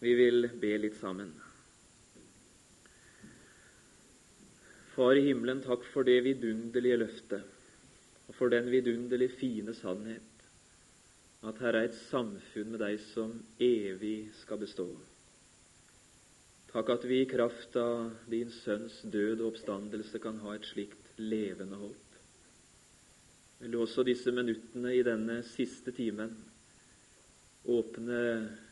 Vi 0.00 0.14
vil 0.16 0.48
be 0.60 0.72
litt 0.80 0.96
sammen. 0.96 1.34
Far 4.94 5.16
i 5.16 5.26
himmelen, 5.26 5.60
takk 5.64 5.84
for 5.92 6.08
det 6.08 6.22
vidunderlige 6.24 7.02
løftet 7.02 8.28
og 8.30 8.36
for 8.38 8.52
den 8.52 8.70
vidunderlig 8.72 9.30
fine 9.36 9.74
sannhet 9.76 10.30
at 11.44 11.60
her 11.64 11.76
er 11.76 11.88
et 11.88 11.96
samfunn 11.96 12.72
med 12.74 12.82
deg 12.82 12.98
som 13.10 13.32
evig 13.64 14.30
skal 14.42 14.60
bestå. 14.60 14.86
Takk 16.70 16.92
at 16.94 17.04
vi 17.08 17.22
i 17.22 17.28
kraft 17.28 17.76
av 17.80 18.10
din 18.30 18.52
sønns 18.54 19.00
død 19.02 19.40
og 19.40 19.46
oppstandelse 19.52 20.20
kan 20.22 20.40
ha 20.44 20.54
et 20.54 20.68
slikt 20.68 21.12
levende 21.18 21.80
håp. 21.80 22.18
Vil 23.60 23.72
du 23.74 23.80
også 23.82 24.04
disse 24.06 24.32
minuttene 24.32 24.92
i 24.96 25.04
denne 25.04 25.40
siste 25.48 25.92
timen 25.96 26.36
åpne 27.68 28.20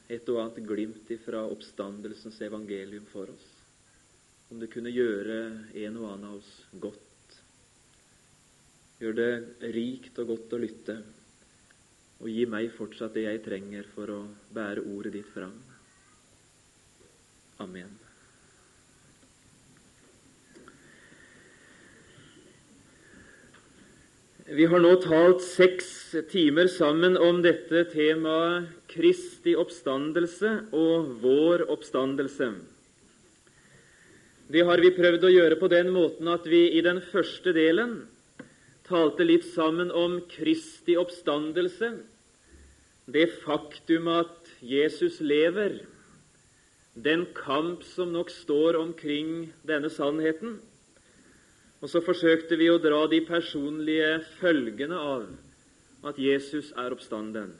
et 0.08 0.30
og 0.32 0.40
annet 0.40 0.64
glimt 0.64 1.10
ifra 1.12 1.42
oppstandelsens 1.52 2.40
evangelium 2.46 3.04
for 3.12 3.28
oss. 3.34 3.48
Om 4.48 4.62
det 4.62 4.70
kunne 4.72 4.92
gjøre 4.94 5.38
en 5.84 6.00
og 6.00 6.08
annen 6.14 6.30
av 6.30 6.38
oss 6.40 6.52
godt. 6.80 7.04
Gjør 8.98 9.18
det 9.20 9.72
rikt 9.76 10.18
og 10.22 10.32
godt 10.32 10.56
å 10.56 10.62
lytte, 10.64 10.98
og 12.18 12.32
gi 12.32 12.48
meg 12.50 12.72
fortsatt 12.74 13.14
det 13.14 13.28
jeg 13.28 13.44
trenger 13.44 13.86
for 13.92 14.10
å 14.16 14.20
bære 14.56 14.88
ordet 14.96 15.14
ditt 15.20 15.30
fram. 15.36 15.54
Amen. 17.62 17.97
Vi 24.48 24.64
har 24.64 24.80
nå 24.80 24.94
talt 25.04 25.42
seks 25.44 25.88
timer 26.30 26.70
sammen 26.72 27.18
om 27.20 27.42
dette 27.44 27.82
temaet 27.92 28.70
Kristi 28.88 29.52
oppstandelse 29.60 30.52
og 30.72 31.10
vår 31.20 31.66
oppstandelse. 31.68 32.46
Det 34.48 34.62
har 34.64 34.80
vi 34.80 34.94
prøvd 34.96 35.26
å 35.28 35.32
gjøre 35.34 35.58
på 35.60 35.68
den 35.68 35.90
måten 35.92 36.30
at 36.32 36.48
vi 36.48 36.62
i 36.78 36.80
den 36.80 37.02
første 37.10 37.52
delen 37.52 37.92
talte 38.88 39.26
litt 39.28 39.44
sammen 39.50 39.92
om 39.92 40.16
Kristi 40.32 40.96
oppstandelse, 40.96 41.92
det 43.04 43.26
faktum 43.44 44.08
at 44.14 44.48
Jesus 44.64 45.20
lever, 45.20 45.82
den 46.96 47.28
kamp 47.36 47.84
som 47.84 48.16
nok 48.16 48.32
står 48.32 48.80
omkring 48.80 49.50
denne 49.68 49.92
sannheten, 49.92 50.56
og 51.78 51.90
så 51.90 52.02
forsøkte 52.02 52.58
vi 52.58 52.68
å 52.72 52.80
dra 52.82 53.04
de 53.10 53.20
personlige 53.26 54.18
følgene 54.40 54.98
av 54.98 55.28
at 56.08 56.18
Jesus 56.18 56.72
er 56.78 56.94
oppstanden. 56.94 57.52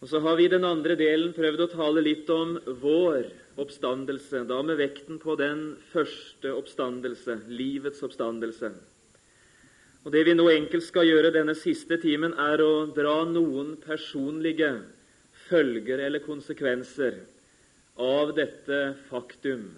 Og 0.00 0.08
så 0.08 0.20
har 0.20 0.36
vi 0.36 0.46
i 0.48 0.52
den 0.52 0.64
andre 0.68 0.96
delen 1.00 1.32
prøvd 1.36 1.64
å 1.64 1.70
tale 1.72 2.02
litt 2.04 2.28
om 2.32 2.56
vår 2.80 3.28
oppstandelse, 3.60 4.42
da 4.48 4.58
med 4.66 4.80
vekten 4.80 5.20
på 5.22 5.36
den 5.40 5.76
første 5.92 6.52
oppstandelse, 6.52 7.38
livets 7.48 8.02
oppstandelse. 8.04 8.72
Og 10.04 10.12
Det 10.12 10.24
vi 10.26 10.34
nå 10.36 10.50
enkelt 10.52 10.84
skal 10.84 11.08
gjøre 11.08 11.32
denne 11.32 11.54
siste 11.56 11.96
timen, 12.00 12.34
er 12.36 12.60
å 12.60 12.84
dra 12.92 13.22
noen 13.24 13.76
personlige 13.80 14.74
følger 15.48 16.02
eller 16.04 16.20
konsekvenser 16.24 17.22
av 17.96 18.34
dette 18.36 18.82
faktum 19.08 19.70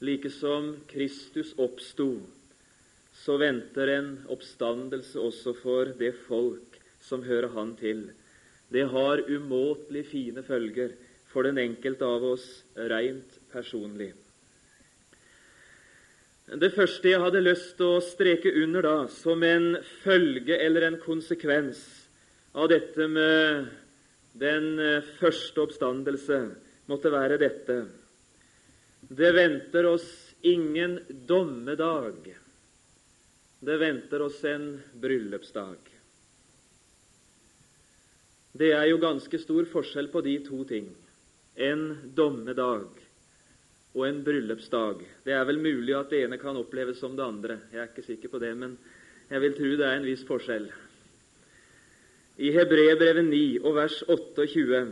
Like 0.00 0.30
som 0.30 0.74
Kristus 0.90 1.54
oppsto, 1.56 2.20
så 3.16 3.38
venter 3.40 3.88
en 3.94 4.10
oppstandelse 4.28 5.16
også 5.16 5.54
for 5.62 5.92
det 5.96 6.12
folk 6.26 6.76
som 7.00 7.24
hører 7.24 7.48
Han 7.54 7.72
til. 7.80 8.10
Det 8.68 8.84
har 8.92 9.24
umåtelig 9.24 10.04
fine 10.10 10.44
følger 10.44 10.92
for 11.32 11.48
den 11.48 11.58
enkelte 11.62 12.04
av 12.04 12.24
oss 12.34 12.46
rent 12.76 13.38
personlig. 13.52 14.12
Det 16.46 16.70
første 16.76 17.10
jeg 17.10 17.22
hadde 17.24 17.42
lyst 17.42 17.72
til 17.78 17.96
å 17.96 18.04
streke 18.04 18.52
under 18.62 18.84
da, 18.84 18.96
som 19.10 19.42
en 19.42 19.78
følge 20.04 20.60
eller 20.60 20.86
en 20.86 21.00
konsekvens 21.02 21.80
av 22.54 22.68
dette 22.70 23.08
med 23.10 23.72
den 24.36 24.76
første 25.16 25.64
oppstandelse, 25.64 26.42
måtte 26.86 27.10
være 27.10 27.40
dette 27.40 27.80
det 29.08 29.32
venter 29.32 29.86
oss 29.86 30.34
ingen 30.40 31.00
dommedag. 31.08 32.36
Det 33.60 33.76
venter 33.76 34.22
oss 34.22 34.44
en 34.44 34.80
bryllupsdag. 34.94 35.76
Det 38.52 38.72
er 38.72 38.86
jo 38.88 38.98
ganske 38.98 39.38
stor 39.38 39.66
forskjell 39.68 40.08
på 40.08 40.22
de 40.24 40.38
to 40.46 40.64
ting. 40.64 40.88
En 41.54 42.12
dommedag 42.16 42.88
og 43.94 44.02
en 44.08 44.22
bryllupsdag. 44.24 45.04
Det 45.24 45.32
er 45.32 45.44
vel 45.48 45.60
mulig 45.60 45.94
at 45.96 46.10
det 46.10 46.24
ene 46.24 46.40
kan 46.40 46.56
oppleves 46.58 46.98
som 47.00 47.16
det 47.16 47.24
andre. 47.24 47.60
Jeg 47.72 47.82
er 47.82 47.90
ikke 47.92 48.06
sikker 48.06 48.32
på 48.32 48.40
det, 48.42 48.52
men 48.56 48.76
jeg 49.30 49.42
vil 49.44 49.56
tro 49.56 49.70
det 49.76 49.86
er 49.86 50.00
en 50.00 50.08
viss 50.08 50.26
forskjell. 50.26 50.68
I 52.36 52.52
Hebreerbrevet 52.52 53.24
9 53.24 53.44
og 53.62 53.78
vers 53.78 54.02
28 54.08 54.82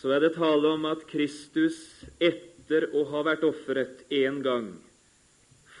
så 0.00 0.14
er 0.14 0.22
det 0.22 0.36
tale 0.36 0.70
om 0.70 0.86
at 0.88 1.02
Kristus 1.10 1.80
etter 2.16 2.49
etter 2.70 2.86
å 2.94 3.02
ha 3.10 3.24
vært 3.26 3.42
ofret 3.42 4.04
én 4.14 4.36
gang 4.46 4.68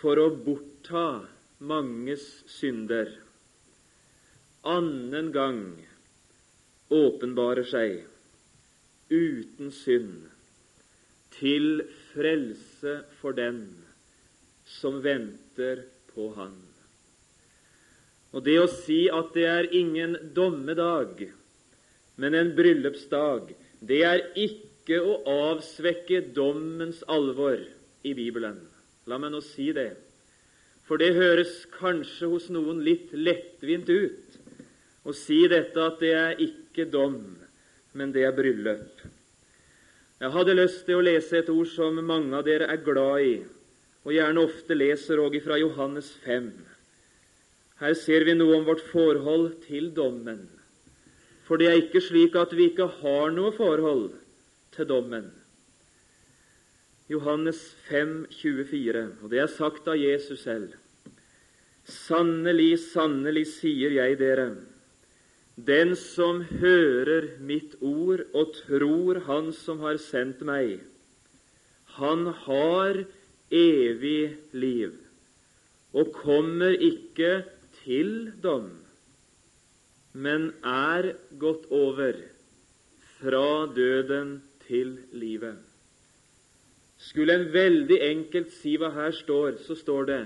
for 0.00 0.18
å 0.18 0.24
bortta 0.42 1.22
manges 1.62 2.24
synder, 2.50 3.12
annen 4.66 5.28
gang 5.30 5.60
åpenbarer 6.90 7.68
seg 7.70 8.00
uten 9.06 9.70
synd 9.70 10.26
til 11.36 11.84
frelse 12.10 12.96
for 13.20 13.38
den 13.38 13.60
som 14.80 14.98
venter 15.04 15.84
på 16.10 16.32
Han. 16.34 16.56
Og 18.34 18.42
det 18.46 18.56
å 18.58 18.66
si 18.66 19.04
at 19.14 19.30
det 19.34 19.46
er 19.46 19.70
ingen 19.78 20.18
dommedag, 20.34 21.22
men 22.18 22.34
en 22.34 22.50
bryllupsdag, 22.58 23.54
det 23.78 24.02
er 24.06 24.26
ikke 24.34 24.69
ikke 24.80 25.00
å 25.04 25.18
avsvekke 25.52 26.22
dommens 26.34 27.02
alvor 27.06 27.60
i 28.02 28.14
Bibelen. 28.16 28.56
La 29.06 29.18
meg 29.20 29.32
nå 29.34 29.42
si 29.44 29.70
det, 29.76 29.92
for 30.88 30.98
det 31.00 31.12
høres 31.14 31.66
kanskje 31.76 32.30
hos 32.32 32.48
noen 32.50 32.80
litt 32.82 33.12
lettvint 33.12 33.88
ut 33.90 34.38
å 35.04 35.14
si 35.16 35.44
dette 35.48 35.80
at 35.84 36.00
det 36.00 36.12
er 36.16 36.40
ikke 36.42 36.88
dom, 36.90 37.20
men 37.92 38.12
det 38.12 38.24
er 38.24 38.36
bryllup. 38.36 39.04
Jeg 40.20 40.32
hadde 40.34 40.56
lyst 40.56 40.82
til 40.88 40.98
å 40.98 41.04
lese 41.04 41.38
et 41.38 41.52
ord 41.52 41.68
som 41.72 41.96
mange 42.04 42.34
av 42.36 42.44
dere 42.44 42.68
er 42.68 42.82
glad 42.84 43.24
i, 43.24 43.36
og 44.04 44.16
gjerne 44.16 44.44
ofte 44.44 44.76
leser 44.76 45.20
òg 45.20 45.38
fra 45.44 45.60
Johannes 45.60 46.10
5. 46.24 46.50
Her 47.80 47.94
ser 47.96 48.26
vi 48.28 48.34
noe 48.36 48.58
om 48.58 48.66
vårt 48.68 48.82
forhold 48.90 49.54
til 49.68 49.88
dommen. 49.96 50.42
For 51.48 51.60
det 51.60 51.68
er 51.68 51.78
ikke 51.80 52.02
slik 52.04 52.36
at 52.36 52.52
vi 52.56 52.68
ikke 52.70 52.88
har 53.00 53.32
noe 53.32 53.52
forhold 53.56 54.19
til 54.80 54.88
dommen. 54.88 55.28
Johannes 57.10 57.58
5, 57.90 58.26
24, 58.32 59.00
og 59.20 59.32
det 59.32 59.40
er 59.42 59.50
sagt 59.50 59.88
av 59.90 59.98
Jesus 59.98 60.44
selv. 60.46 60.76
Sannelig, 61.90 62.78
sannelig 62.92 63.48
sier 63.56 63.92
jeg 63.96 64.18
dere, 64.20 64.52
den 65.60 65.92
som 65.98 66.44
hører 66.62 67.26
mitt 67.44 67.74
ord 67.84 68.22
og 68.32 68.54
tror 68.62 69.18
Han 69.26 69.50
som 69.52 69.82
har 69.84 69.98
sendt 70.00 70.40
meg, 70.46 70.78
han 71.98 72.30
har 72.46 73.02
evig 73.50 74.38
liv 74.54 74.94
og 75.90 76.12
kommer 76.14 76.70
ikke 76.70 77.42
til 77.82 78.30
dom, 78.40 78.70
men 80.14 80.52
er 80.62 81.10
gått 81.42 81.66
over 81.74 82.14
fra 83.18 83.66
døden 83.74 84.38
til 84.70 84.94
livet. 85.12 85.58
Skulle 87.00 87.34
en 87.34 87.48
veldig 87.52 87.98
enkelt 88.06 88.52
si 88.54 88.76
hva 88.78 88.92
her 88.94 89.12
står, 89.16 89.58
så 89.66 89.74
står 89.74 90.08
det 90.10 90.20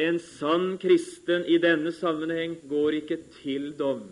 en 0.00 0.18
sann 0.22 0.76
kristen 0.78 1.44
i 1.50 1.58
denne 1.58 1.92
sammenheng 1.92 2.56
går 2.70 3.00
ikke 3.02 3.22
til 3.40 3.72
dom 3.78 4.08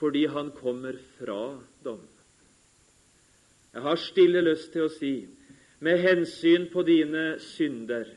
fordi 0.00 0.22
han 0.32 0.48
kommer 0.56 0.96
fra 1.18 1.58
dom. 1.84 2.00
Jeg 3.74 3.82
har 3.84 3.98
stille 4.00 4.40
lyst 4.40 4.70
til 4.72 4.86
å 4.86 4.92
si, 4.94 5.26
med 5.84 6.00
hensyn 6.00 6.64
på 6.72 6.80
dine 6.88 7.34
synder, 7.44 8.08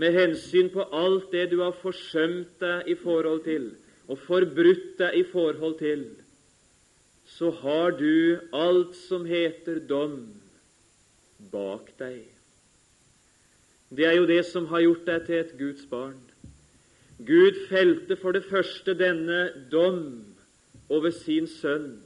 med 0.00 0.16
hensyn 0.16 0.70
på 0.72 0.86
alt 0.88 1.28
det 1.34 1.50
du 1.50 1.58
har 1.60 1.76
forsømt 1.82 2.56
deg 2.64 2.88
i 2.88 2.96
forhold 2.96 3.44
til 3.44 3.68
og 4.08 4.22
forbrutt 4.24 4.96
deg 4.98 5.18
i 5.20 5.26
forhold 5.28 5.76
til, 5.84 6.06
så 7.38 7.50
har 7.50 7.90
du 7.96 8.40
alt 8.52 8.96
som 9.08 9.24
heter 9.24 9.80
dom, 9.88 10.26
bak 11.52 11.88
deg. 11.98 12.26
Det 13.92 14.06
er 14.08 14.16
jo 14.16 14.28
det 14.28 14.42
som 14.48 14.68
har 14.70 14.84
gjort 14.84 15.06
deg 15.08 15.26
til 15.26 15.40
et 15.40 15.56
Guds 15.58 15.86
barn. 15.90 16.20
Gud 17.22 17.58
felte 17.68 18.16
for 18.20 18.36
det 18.36 18.44
første 18.48 18.94
denne 18.98 19.40
dom 19.72 20.02
over 20.88 21.12
sin 21.14 21.48
sønn. 21.48 22.00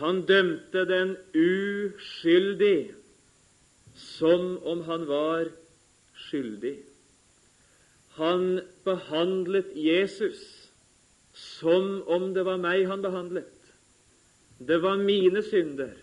Han 0.00 0.24
dømte 0.26 0.84
den 0.90 1.14
uskyldig 1.38 2.94
som 3.94 4.56
om 4.66 4.82
han 4.88 5.06
var 5.08 5.52
skyldig. 6.26 6.76
Han 8.18 8.60
behandlet 8.84 9.70
Jesus 9.78 10.42
som 11.34 12.02
om 12.06 12.32
det 12.34 12.44
var 12.46 12.58
meg 12.62 12.88
han 12.90 13.02
behandlet. 13.02 13.53
Det 14.58 14.78
var 14.78 14.96
mine 14.96 15.42
synder, 15.42 15.94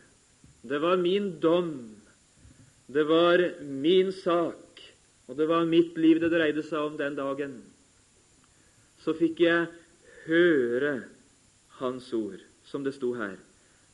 det 0.61 0.79
var 0.79 0.97
min 0.97 1.39
dom, 1.39 1.95
det 2.87 3.03
var 3.07 3.61
min 3.63 4.11
sak, 4.11 4.81
og 5.27 5.37
det 5.37 5.47
var 5.47 5.65
mitt 5.65 5.97
liv 5.97 6.19
det 6.19 6.29
dreide 6.33 6.63
seg 6.67 6.79
om 6.83 6.97
den 6.99 7.15
dagen. 7.15 7.63
Så 9.01 9.13
fikk 9.17 9.39
jeg 9.45 9.67
høre 10.27 11.03
Hans 11.81 12.13
ord, 12.13 12.37
som 12.67 12.83
det 12.85 12.93
sto 12.93 13.13
her. 13.17 13.37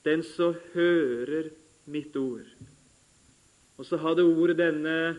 Den 0.04 0.24
som 0.26 0.56
hører 0.74 1.50
mitt 1.88 2.16
ord. 2.20 2.44
Og 3.78 3.86
så 3.88 3.98
hadde 4.02 4.24
ordet 4.28 4.58
denne, 4.60 5.16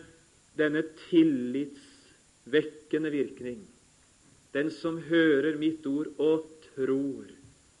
denne 0.59 0.83
tillitsvekkende 1.07 3.09
virkning. 3.15 3.63
Den 4.53 4.69
som 4.73 5.01
hører 5.09 5.57
mitt 5.57 5.85
ord 5.87 6.07
og 6.17 6.45
tror 6.75 7.25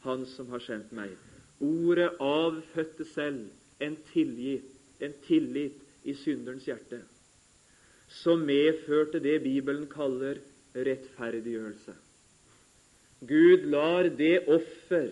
Han 0.07 0.25
som 0.25 0.49
har 0.53 0.59
sendt 0.63 0.91
meg. 0.95 1.28
Ordet 1.59 2.11
avfødte 2.19 3.05
selv 3.13 3.47
en 3.81 3.97
tillit, 4.13 4.67
en 4.99 5.13
tillit 5.27 5.79
i 6.03 6.13
synderens 6.15 6.67
hjerte, 6.67 7.01
som 8.07 8.45
medførte 8.47 9.19
det 9.23 9.41
Bibelen 9.43 9.87
kaller 9.91 10.39
rettferdiggjørelse. 10.75 11.95
Gud 13.27 13.65
lar 13.67 14.07
det 14.15 14.47
offer 14.47 15.09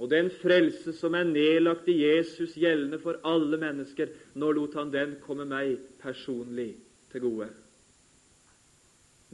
og 0.00 0.08
den 0.08 0.30
frelse 0.40 0.94
som 0.96 1.14
er 1.14 1.28
nedlagt 1.28 1.88
i 1.92 1.98
Jesus, 2.00 2.54
gjeldende 2.56 2.98
for 3.02 3.20
alle 3.28 3.58
mennesker. 3.60 4.08
Nå 4.40 4.48
lot 4.56 4.78
han 4.78 4.92
den 4.92 5.18
komme 5.20 5.44
meg 5.44 5.74
personlig 6.00 6.72
til 7.12 7.26
gode. 7.26 7.50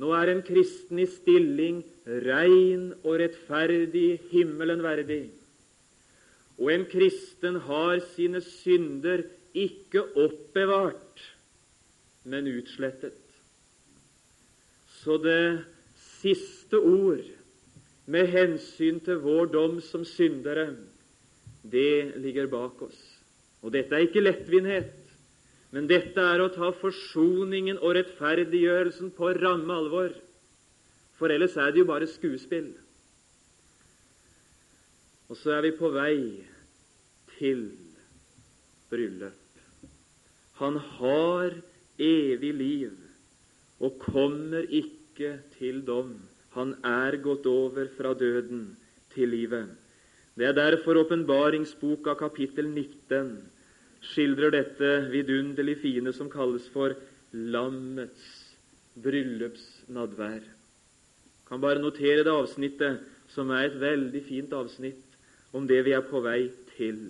Nå 0.03 0.11
er 0.13 0.33
en 0.33 0.43
kristen 0.45 0.99
i 1.01 1.07
stilling 1.09 1.79
rein 2.27 2.91
og 3.05 3.21
rettferdig, 3.23 4.19
himmelen 4.33 4.83
verdig. 4.85 5.23
Og 6.57 6.73
en 6.73 6.87
kristen 6.89 7.61
har 7.67 8.01
sine 8.15 8.41
synder 8.41 9.27
ikke 9.57 10.03
oppbevart, 10.17 11.23
men 12.25 12.49
utslettet. 12.51 13.19
Så 15.03 15.19
det 15.23 15.65
siste 16.21 16.81
ord 16.81 17.23
med 18.07 18.31
hensyn 18.33 19.01
til 19.05 19.21
vår 19.23 19.51
dom 19.53 19.81
som 19.85 20.05
syndere, 20.09 20.71
det 21.67 22.17
ligger 22.23 22.49
bak 22.51 22.83
oss. 22.89 22.99
Og 23.63 23.73
dette 23.75 23.95
er 23.95 24.07
ikke 24.07 24.25
lettvinnhet, 24.25 25.07
Men 25.75 25.89
dette 25.91 26.23
er 26.23 26.41
å 26.41 26.49
ta 26.55 26.71
forsoningen 26.79 27.81
og 27.83 27.97
rettferdiggjørelsen 27.99 29.11
på 29.17 29.33
ramme 29.37 29.75
alvor. 29.75 30.13
For 31.19 31.33
ellers 31.33 31.57
er 31.61 31.73
det 31.73 31.83
jo 31.83 31.89
bare 31.91 32.09
skuespill. 32.09 32.71
Og 35.29 35.37
så 35.41 35.57
er 35.57 35.65
vi 35.67 35.73
på 35.79 35.91
vei 35.95 36.19
til 37.37 37.67
bryllup. 38.91 39.43
Han 40.61 40.79
har 40.99 41.57
evig 41.99 42.53
liv 42.55 42.95
og 43.83 43.99
kommer 44.01 44.65
ikke 44.69 45.37
til 45.59 45.83
dom. 45.87 46.15
Han 46.57 46.77
er 46.87 47.19
gått 47.25 47.47
over 47.51 47.91
fra 47.97 48.15
døden 48.15 48.71
til 49.15 49.29
livet. 49.35 49.69
Det 50.37 50.47
er 50.47 50.57
derfor 50.57 51.03
åpenbaringsboka 51.03 52.15
kapittel 52.21 52.69
19 52.69 53.35
skildrer 54.13 54.53
dette 54.55 54.91
vidunderlig 55.11 55.79
fine 55.83 56.13
som 56.13 56.31
kalles 56.31 56.69
for 56.73 56.95
lammets 57.33 58.25
bryllupsnadvær. 59.03 60.45
Kan 61.49 61.61
bare 61.61 61.83
notere 61.83 62.25
det 62.25 62.33
avsnittet, 62.33 63.01
som 63.29 63.51
er 63.51 63.67
et 63.67 63.81
veldig 63.81 64.23
fint 64.29 64.53
avsnitt 64.57 65.06
om 65.57 65.67
det 65.69 65.81
vi 65.87 65.95
er 65.97 66.05
på 66.05 66.21
vei 66.25 66.51
til. 66.77 67.01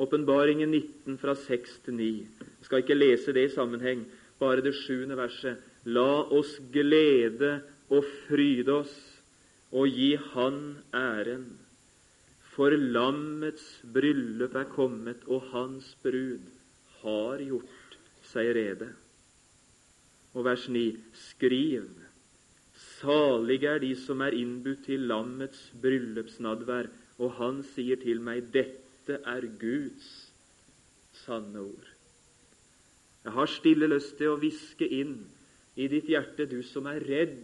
Åpenbaringen 0.00 0.70
19 0.72 1.18
fra 1.20 1.34
6 1.36 1.76
til 1.84 1.98
9. 1.98 2.08
Jeg 2.40 2.68
skal 2.68 2.82
ikke 2.82 2.96
lese 2.96 3.34
det 3.36 3.46
i 3.50 3.54
sammenheng, 3.54 4.06
bare 4.40 4.64
det 4.64 4.74
sjuende 4.76 5.16
verset. 5.16 5.60
La 5.84 6.24
oss 6.34 6.56
glede 6.72 7.60
og 7.92 8.02
fryde 8.26 8.80
oss 8.80 8.96
og 9.70 9.88
gi 9.92 10.16
Han 10.32 10.60
æren 10.94 11.46
for 12.56 12.72
lammets 12.72 13.64
bryllup 13.92 14.54
er 14.56 14.68
kommet, 14.72 15.24
og 15.28 15.44
hans 15.52 15.90
brud 16.00 16.44
har 17.02 17.42
gjort 17.44 17.96
seg 18.30 18.52
rede. 18.56 18.88
Og 20.32 20.46
vers 20.46 20.64
9.: 20.72 20.86
Skriv, 21.12 21.84
salige 22.96 23.68
er 23.74 23.82
de 23.84 23.92
som 24.00 24.24
er 24.24 24.36
innbudt 24.36 24.86
til 24.88 25.04
lammets 25.10 25.66
bryllupsnadvær, 25.82 26.88
og 27.18 27.36
han 27.38 27.62
sier 27.74 27.98
til 28.02 28.20
meg, 28.24 28.50
dette 28.52 29.20
er 29.24 29.46
Guds 29.60 30.08
sanne 31.24 31.62
ord. 31.64 31.92
Jeg 33.24 33.34
har 33.34 33.50
stille 33.50 33.88
lyst 33.90 34.16
til 34.20 34.32
å 34.32 34.38
hviske 34.40 34.86
inn 34.86 35.16
i 35.76 35.88
ditt 35.90 36.08
hjerte, 36.12 36.46
du 36.46 36.60
som 36.62 36.86
er 36.90 37.02
redd 37.02 37.40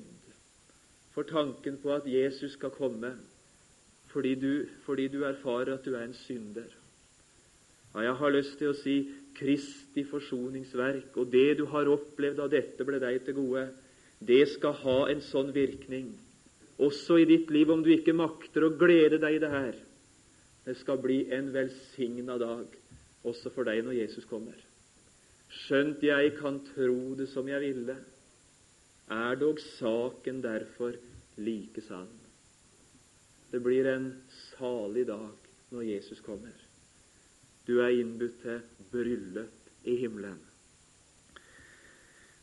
for 1.13 1.29
tanken 1.29 1.79
på 1.83 1.93
at 1.95 2.07
Jesus 2.09 2.55
skal 2.57 2.73
komme 2.75 3.17
fordi 4.13 4.35
du, 4.37 4.53
fordi 4.85 5.09
du 5.09 5.23
erfarer 5.25 5.73
at 5.73 5.87
du 5.89 5.95
er 5.97 6.05
en 6.05 6.17
synder. 6.17 6.69
Ja, 7.95 8.03
jeg 8.05 8.17
har 8.21 8.33
lyst 8.35 8.59
til 8.61 8.73
å 8.73 8.77
si 8.77 8.97
Kristi 9.37 10.05
forsoningsverk, 10.05 11.17
og 11.17 11.31
det 11.33 11.59
du 11.61 11.65
har 11.73 11.89
opplevd 11.89 12.43
av 12.45 12.51
dette, 12.53 12.85
ble 12.85 13.01
deg 13.01 13.23
til 13.25 13.39
gode. 13.39 13.67
Det 14.21 14.43
skal 14.53 14.77
ha 14.83 14.99
en 15.13 15.23
sånn 15.25 15.53
virkning, 15.57 16.11
også 16.83 17.21
i 17.23 17.29
ditt 17.29 17.51
liv, 17.55 17.71
om 17.71 17.83
du 17.85 17.91
ikke 17.95 18.15
makter 18.17 18.67
å 18.67 18.75
glede 18.79 19.21
deg 19.23 19.39
i 19.39 19.43
det 19.43 19.51
her. 19.53 19.79
Det 20.67 20.77
skal 20.79 21.01
bli 21.03 21.25
en 21.35 21.51
velsigna 21.55 22.37
dag 22.39 22.67
også 23.27 23.51
for 23.55 23.67
deg 23.67 23.83
når 23.87 23.99
Jesus 24.03 24.27
kommer. 24.31 24.57
Skjønt 25.53 26.03
jeg 26.05 26.35
kan 26.39 26.61
tro 26.73 27.15
det 27.19 27.29
som 27.31 27.49
jeg 27.51 27.61
ville, 27.63 27.97
er 29.13 29.37
dog 29.37 29.61
saken 29.61 30.41
derfor 30.45 30.97
like 31.43 31.83
sann. 31.85 32.11
Det 33.53 33.61
blir 33.61 33.87
en 33.91 34.07
salig 34.55 35.05
dag 35.11 35.51
når 35.75 35.83
Jesus 35.85 36.23
kommer. 36.25 36.55
Du 37.67 37.79
er 37.83 37.93
innbudt 37.99 38.41
til 38.43 38.63
bryllup 38.93 39.85
i 39.85 39.99
himmelen. 40.01 40.39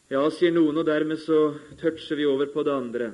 Ja, 0.10 0.22
sier 0.34 0.54
noen, 0.54 0.80
og 0.82 0.88
dermed 0.88 1.20
så 1.22 1.54
toucher 1.82 2.18
vi 2.18 2.26
over 2.30 2.50
på 2.54 2.64
det 2.66 2.74
andre. 2.74 3.10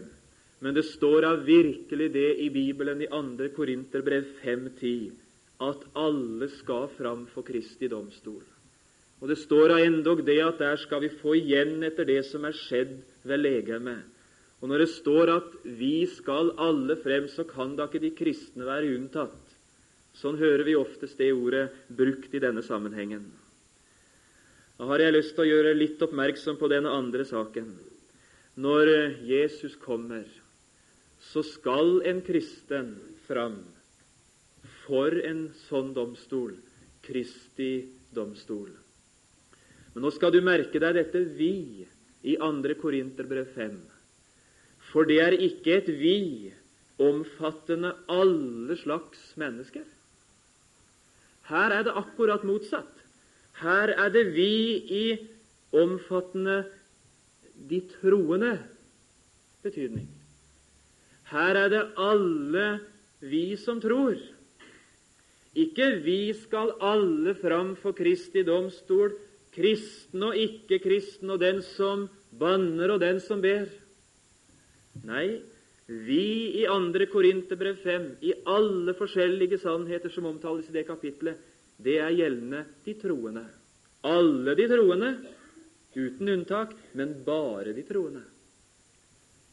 Men 0.60 0.74
det 0.74 0.86
står 0.88 1.22
da 1.26 1.36
virkelig 1.36 2.10
det 2.14 2.30
i 2.42 2.50
Bibelen 2.50 3.02
i 3.04 3.10
2. 3.12 3.50
Korinterbrev 3.56 4.28
5.10 4.44 5.12
at 5.66 5.86
alle 5.96 6.50
skal 6.52 6.90
fram 6.98 7.26
for 7.32 7.46
Kristi 7.48 7.88
domstol. 7.92 8.44
Og 9.22 9.32
det 9.32 9.38
står 9.40 9.72
da 9.72 9.78
endog 9.84 10.24
det 10.28 10.42
at 10.44 10.60
der 10.60 10.76
skal 10.80 11.02
vi 11.06 11.14
få 11.22 11.38
igjen 11.40 11.80
etter 11.88 12.08
det 12.08 12.22
som 12.28 12.44
er 12.48 12.56
skjedd 12.56 12.98
ved 13.24 13.42
legemet. 13.42 14.04
Og 14.62 14.70
når 14.72 14.84
det 14.84 14.90
står 14.90 15.30
at 15.30 15.50
'vi 15.64 16.06
skal 16.06 16.52
alle 16.58 16.96
frem', 16.96 17.28
så 17.28 17.44
kan 17.44 17.76
da 17.76 17.86
ikke 17.86 18.02
de 18.02 18.12
kristne 18.12 18.66
være 18.66 18.96
unntatt. 18.96 19.42
Sånn 20.16 20.38
hører 20.38 20.64
vi 20.64 20.76
oftest 20.76 21.18
det 21.18 21.34
ordet 21.34 21.70
brukt 21.90 22.34
i 22.34 22.40
denne 22.40 22.64
sammenhengen. 22.64 23.32
Da 24.78 24.86
har 24.86 25.00
jeg 25.00 25.14
lyst 25.14 25.36
til 25.36 25.44
å 25.44 25.52
gjøre 25.52 25.78
litt 25.78 26.02
oppmerksom 26.02 26.58
på 26.58 26.68
denne 26.68 26.90
andre 26.90 27.26
saken. 27.26 27.78
Når 28.56 28.88
Jesus 29.24 29.76
kommer, 29.76 30.24
så 31.32 31.44
skal 31.44 32.01
en 32.08 32.22
kristen 32.25 32.96
fram 33.27 33.60
for 34.86 35.15
en 35.25 35.48
sånn 35.65 35.94
domstol, 35.96 36.53
Kristi 37.05 37.86
domstol. 38.15 38.70
Men 39.94 40.05
nå 40.05 40.12
skal 40.13 40.34
du 40.34 40.41
merke 40.44 40.82
deg 40.82 40.98
dette 40.98 41.22
'vi' 41.38 41.86
i 42.25 42.36
2. 42.41 42.75
Korinterbrev 42.82 43.48
5. 43.55 43.75
For 44.91 45.05
det 45.05 45.20
er 45.22 45.38
ikke 45.38 45.77
et 45.77 45.88
vi 45.88 46.53
omfattende 47.01 47.94
alle 48.08 48.77
slags 48.79 49.22
mennesker. 49.38 49.86
Her 51.50 51.72
er 51.72 51.84
det 51.86 51.94
akkurat 51.94 52.44
motsatt. 52.44 52.91
Her 53.62 53.94
er 53.94 54.10
det 54.10 54.25
vi 54.34 54.51
i 54.89 55.05
omfattende 55.75 56.65
de 57.70 57.82
troende 58.00 58.58
betydning. 59.63 60.08
Her 61.32 61.58
er 61.63 61.70
det 61.74 61.84
alle 61.98 62.65
vi 63.25 63.55
som 63.58 63.79
tror. 63.82 64.17
Ikke 65.55 65.88
vi 66.03 66.34
skal 66.36 66.75
alle 66.84 67.34
fram 67.39 67.74
for 67.79 67.96
Kristi 67.96 68.44
domstol, 68.44 69.15
kristen 69.55 70.24
og 70.27 70.36
ikke-kristen, 70.36 71.32
og 71.32 71.39
den 71.39 71.62
som 71.63 72.10
banner 72.36 72.91
og 72.96 73.01
den 73.01 73.22
som 73.24 73.41
ber. 73.41 73.70
Nei, 75.08 75.41
Vi 75.86 76.50
i 76.58 76.63
2. 76.65 77.05
Korinterbrev 77.12 77.75
5, 77.77 78.05
i 78.25 78.32
alle 78.50 78.96
forskjellige 78.98 79.60
sannheter 79.62 80.10
som 80.10 80.25
omtales 80.25 80.65
i 80.72 80.74
det 80.74 80.88
kapitlet, 80.88 81.38
det 81.77 82.00
er 82.01 82.10
gjeldende 82.10 82.63
de 82.86 82.96
troende. 82.98 83.44
Alle 84.01 84.55
de 84.58 84.65
troende, 84.72 85.12
uten 85.94 86.32
unntak, 86.34 86.74
men 86.98 87.13
bare 87.25 87.75
de 87.77 87.84
troende. 87.86 88.24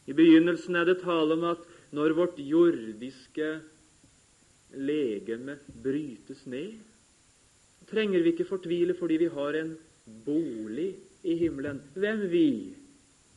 I 0.06 0.14
begynnelsen 0.16 0.76
er 0.76 0.88
det 0.88 1.02
tale 1.02 1.36
om 1.36 1.44
at 1.52 1.62
når 1.94 2.16
vårt 2.16 2.38
jordiske 2.40 3.50
legeme 4.72 5.58
brytes 5.84 6.46
ned, 6.46 6.78
trenger 7.90 8.22
vi 8.24 8.32
ikke 8.32 8.48
fortvile 8.48 8.96
fordi 8.98 9.20
vi 9.20 9.28
har 9.34 9.58
en 9.58 9.74
bolig 10.24 10.94
i 11.22 11.36
himmelen. 11.38 11.82
Hvem 11.94 12.24
vi? 12.32 12.74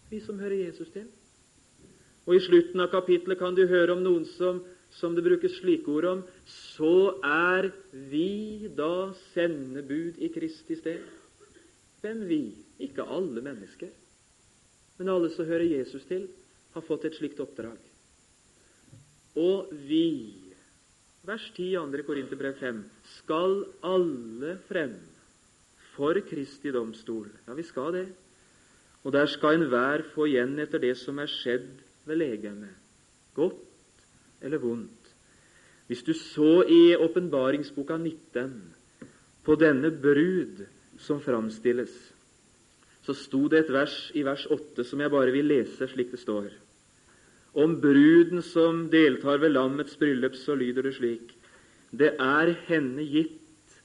Vi 0.10 0.20
som 0.24 0.40
hører 0.40 0.66
Jesus 0.66 0.90
til. 0.94 1.06
Og 2.26 2.36
I 2.36 2.42
slutten 2.42 2.82
av 2.82 2.90
kapittelet 2.94 3.38
kan 3.38 3.54
du 3.54 3.66
høre 3.70 3.94
om 3.94 4.02
noen 4.02 4.24
som, 4.26 4.64
som 4.98 5.14
det 5.14 5.26
brukes 5.26 5.60
slike 5.60 5.92
ord 5.92 6.08
om, 6.10 6.24
så 6.50 7.20
er 7.22 7.70
vi 8.10 8.72
da 8.74 9.12
sendebud 9.36 10.18
i 10.18 10.32
Kristi 10.34 10.78
sted. 10.80 11.04
Hvem 12.02 12.26
vi? 12.30 12.42
Ikke 12.82 13.06
alle 13.06 13.44
mennesker. 13.44 13.92
Men 14.98 15.12
alle 15.12 15.30
som 15.36 15.46
hører 15.46 15.68
Jesus 15.68 16.06
til, 16.10 16.26
har 16.76 16.84
fått 16.84 17.08
et 17.08 17.16
slikt 17.16 17.40
oppdrag. 17.40 17.80
Og 19.40 19.72
vi, 19.88 20.36
vers 21.28 21.48
10 21.56 21.72
i 21.72 21.76
2. 21.80 22.04
Korinterbrev 22.08 22.60
5, 22.60 22.84
skal 23.18 23.62
alle 23.84 24.58
frem 24.68 24.96
for 25.96 26.20
Kristi 26.28 26.72
domstol. 26.76 27.30
Ja, 27.48 27.56
vi 27.56 27.64
skal 27.64 27.96
det. 27.96 28.06
Og 29.06 29.14
der 29.14 29.30
skal 29.32 29.60
enhver 29.60 30.04
få 30.16 30.28
igjen 30.28 30.58
etter 30.60 30.82
det 30.82 30.96
som 31.00 31.20
er 31.22 31.32
skjedd 31.32 31.70
ved 32.06 32.20
legemet, 32.20 32.74
godt 33.38 33.62
eller 34.42 34.62
vondt. 34.62 35.12
Hvis 35.88 36.02
du 36.04 36.14
så 36.18 36.64
i 36.66 36.96
åpenbaringsboka 36.98 37.98
19 37.98 38.56
på 39.46 39.56
denne 39.62 39.92
brud 39.94 40.64
som 40.98 41.22
framstilles, 41.22 41.94
så 43.06 43.14
sto 43.14 43.46
det 43.52 43.66
et 43.66 43.74
vers 43.74 43.96
i 44.18 44.24
vers 44.26 44.48
8 44.50 44.84
som 44.88 45.02
jeg 45.02 45.14
bare 45.14 45.34
vil 45.34 45.46
lese 45.46 45.86
slik 45.92 46.10
det 46.16 46.24
står. 46.24 46.50
Om 47.56 47.78
bruden 47.80 48.44
som 48.44 48.86
deltar 48.92 49.40
ved 49.40 49.54
lammets 49.56 49.96
bryllup, 50.00 50.36
så 50.36 50.58
lyder 50.60 50.84
det 50.90 50.96
slik.: 50.98 51.32
Det 51.96 52.12
er 52.20 52.52
henne 52.68 53.04
gitt 53.08 53.78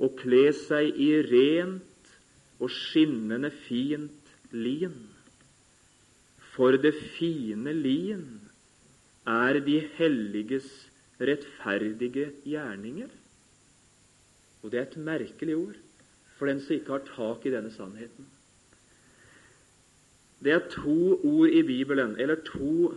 å 0.00 0.08
kle 0.16 0.48
seg 0.56 0.96
i 0.96 1.10
rent 1.26 2.12
og 2.58 2.72
skinnende 2.72 3.50
fint 3.66 4.32
lin. 4.52 4.96
For 6.54 6.78
det 6.80 6.94
fine 7.18 7.74
lin 7.76 8.40
er 9.28 9.60
de 9.60 9.82
helliges 9.98 10.70
rettferdige 11.20 12.30
gjerninger. 12.48 13.12
Og 14.62 14.72
det 14.72 14.80
er 14.80 14.88
et 14.88 14.98
merkelig 15.10 15.58
ord 15.58 15.76
for 16.38 16.48
den 16.48 16.62
som 16.64 16.78
ikke 16.78 16.96
har 16.96 17.06
tak 17.12 17.46
i 17.46 17.52
denne 17.52 17.70
sannheten. 17.74 18.26
Det 20.38 20.54
er 20.54 20.66
to 20.70 21.18
ord 21.26 21.50
i 21.50 21.62
Bibelen, 21.66 22.14
eller 22.18 22.38
to, 22.46 22.94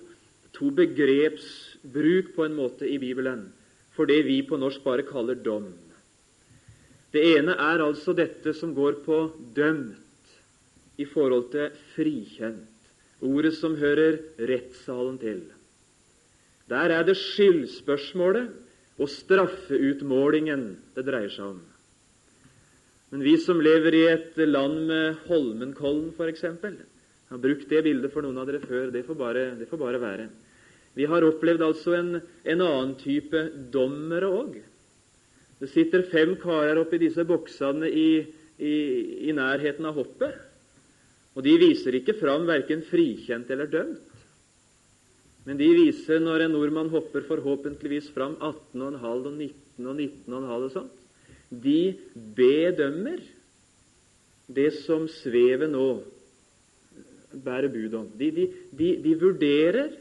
to 0.55 0.72
begrepsbruk 0.75 2.34
på 2.36 2.46
en 2.46 2.58
måte 2.58 2.88
i 2.88 3.00
Bibelen, 3.01 3.48
for 3.96 4.10
det 4.10 4.24
vi 4.27 4.41
på 4.48 4.60
norsk 4.60 4.84
bare 4.84 5.05
kaller 5.08 5.39
dom. 5.39 5.72
Det 7.12 7.24
ene 7.38 7.55
er 7.60 7.84
altså 7.84 8.15
dette 8.15 8.53
som 8.55 8.74
går 8.75 9.01
på 9.05 9.17
dømt 9.55 10.36
i 11.01 11.08
forhold 11.08 11.50
til 11.51 11.74
frikjent, 11.96 12.67
ordet 13.22 13.53
som 13.58 13.75
hører 13.79 14.20
rettssalen 14.39 15.17
til. 15.22 15.41
Der 16.72 16.93
er 16.96 17.03
det 17.03 17.17
skyldspørsmålet 17.20 19.01
og 19.01 19.10
straffeutmålingen 19.12 20.63
det 20.96 21.03
dreier 21.08 21.34
seg 21.34 21.51
om. 21.55 21.60
Men 23.12 23.25
vi 23.25 23.36
som 23.43 23.60
lever 23.60 23.98
i 23.98 24.05
et 24.08 24.38
land 24.48 24.86
med 24.88 25.20
Holmenkollen, 25.27 26.13
f.eks., 26.15 26.46
har 27.32 27.40
brukt 27.40 27.70
det 27.72 27.84
bildet 27.86 28.12
for 28.12 28.26
noen 28.26 28.42
av 28.42 28.50
dere 28.50 28.60
før. 28.64 28.90
Det 28.92 29.06
får 29.08 29.18
bare, 29.20 29.46
det 29.60 29.70
får 29.70 29.80
bare 29.80 30.02
være. 30.02 30.28
Vi 30.98 31.08
har 31.08 31.24
opplevd 31.24 31.64
altså 31.64 31.96
en, 31.96 32.18
en 32.20 32.64
annen 32.66 32.94
type 33.00 33.40
dommere 33.72 34.28
òg. 34.28 34.58
Det 35.62 35.70
sitter 35.72 36.04
fem 36.12 36.36
karer 36.42 36.82
oppi 36.82 37.00
disse 37.00 37.24
boksene 37.28 37.88
i, 37.88 38.10
i, 38.60 38.76
i 39.30 39.36
nærheten 39.38 39.88
av 39.88 40.00
hoppet. 40.02 40.36
Og 41.32 41.46
de 41.46 41.56
viser 41.62 41.96
ikke 41.96 42.18
fram 42.20 42.44
verken 42.50 42.84
frikjent 42.90 43.52
eller 43.54 43.70
dømt. 43.72 44.08
Men 45.48 45.58
de 45.58 45.70
viser 45.74 46.20
når 46.22 46.46
en 46.46 46.58
nordmann 46.58 46.92
hopper 46.92 47.24
forhåpentligvis 47.26 48.12
fram 48.14 48.36
18,5 48.44 49.06
og 49.08 49.32
19 49.32 49.88
og 49.88 49.96
19,5 49.96 50.50
og 50.58 50.74
sånt. 50.76 50.98
De 51.52 51.94
bedømmer 52.36 53.24
det 54.52 54.74
som 54.84 55.08
svever 55.10 55.72
nå 55.72 55.88
bærer 57.34 57.72
bud 57.72 57.96
om. 57.98 58.10
De, 58.20 58.32
de, 58.36 58.48
de, 58.78 58.90
de 59.04 59.16
vurderer 59.22 59.96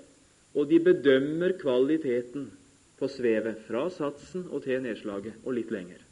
og 0.55 0.67
de 0.71 0.81
bedømmer 0.83 1.55
kvaliteten 1.61 2.49
på 2.99 3.09
svevet 3.09 3.63
fra 3.69 3.87
satsen 3.95 4.49
og 4.51 4.65
til 4.67 4.83
nedslaget 4.85 5.39
og 5.45 5.55
litt 5.57 5.71
lenger. 5.73 6.03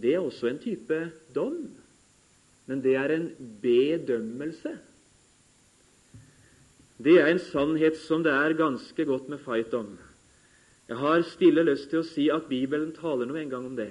Det 0.00 0.14
er 0.16 0.24
også 0.24 0.48
en 0.48 0.62
type 0.62 0.98
dom 1.34 1.60
men 2.70 2.78
det 2.84 2.94
er 2.94 3.10
en 3.10 3.26
bedømmelse. 3.62 4.76
Det 7.02 7.16
er 7.18 7.32
en 7.32 7.42
sannhet 7.42 7.96
som 7.98 8.22
det 8.22 8.30
er 8.30 8.54
ganske 8.54 9.04
godt 9.08 9.26
med 9.32 9.40
fight 9.42 9.74
om. 9.74 9.96
Jeg 10.86 10.98
har 11.00 11.24
stille 11.26 11.64
lyst 11.66 11.88
til 11.90 12.02
å 12.02 12.06
si 12.06 12.28
at 12.30 12.46
Bibelen 12.50 12.92
taler 12.94 13.26
nå 13.26 13.34
en 13.40 13.50
gang 13.50 13.66
om 13.66 13.74
det. 13.78 13.90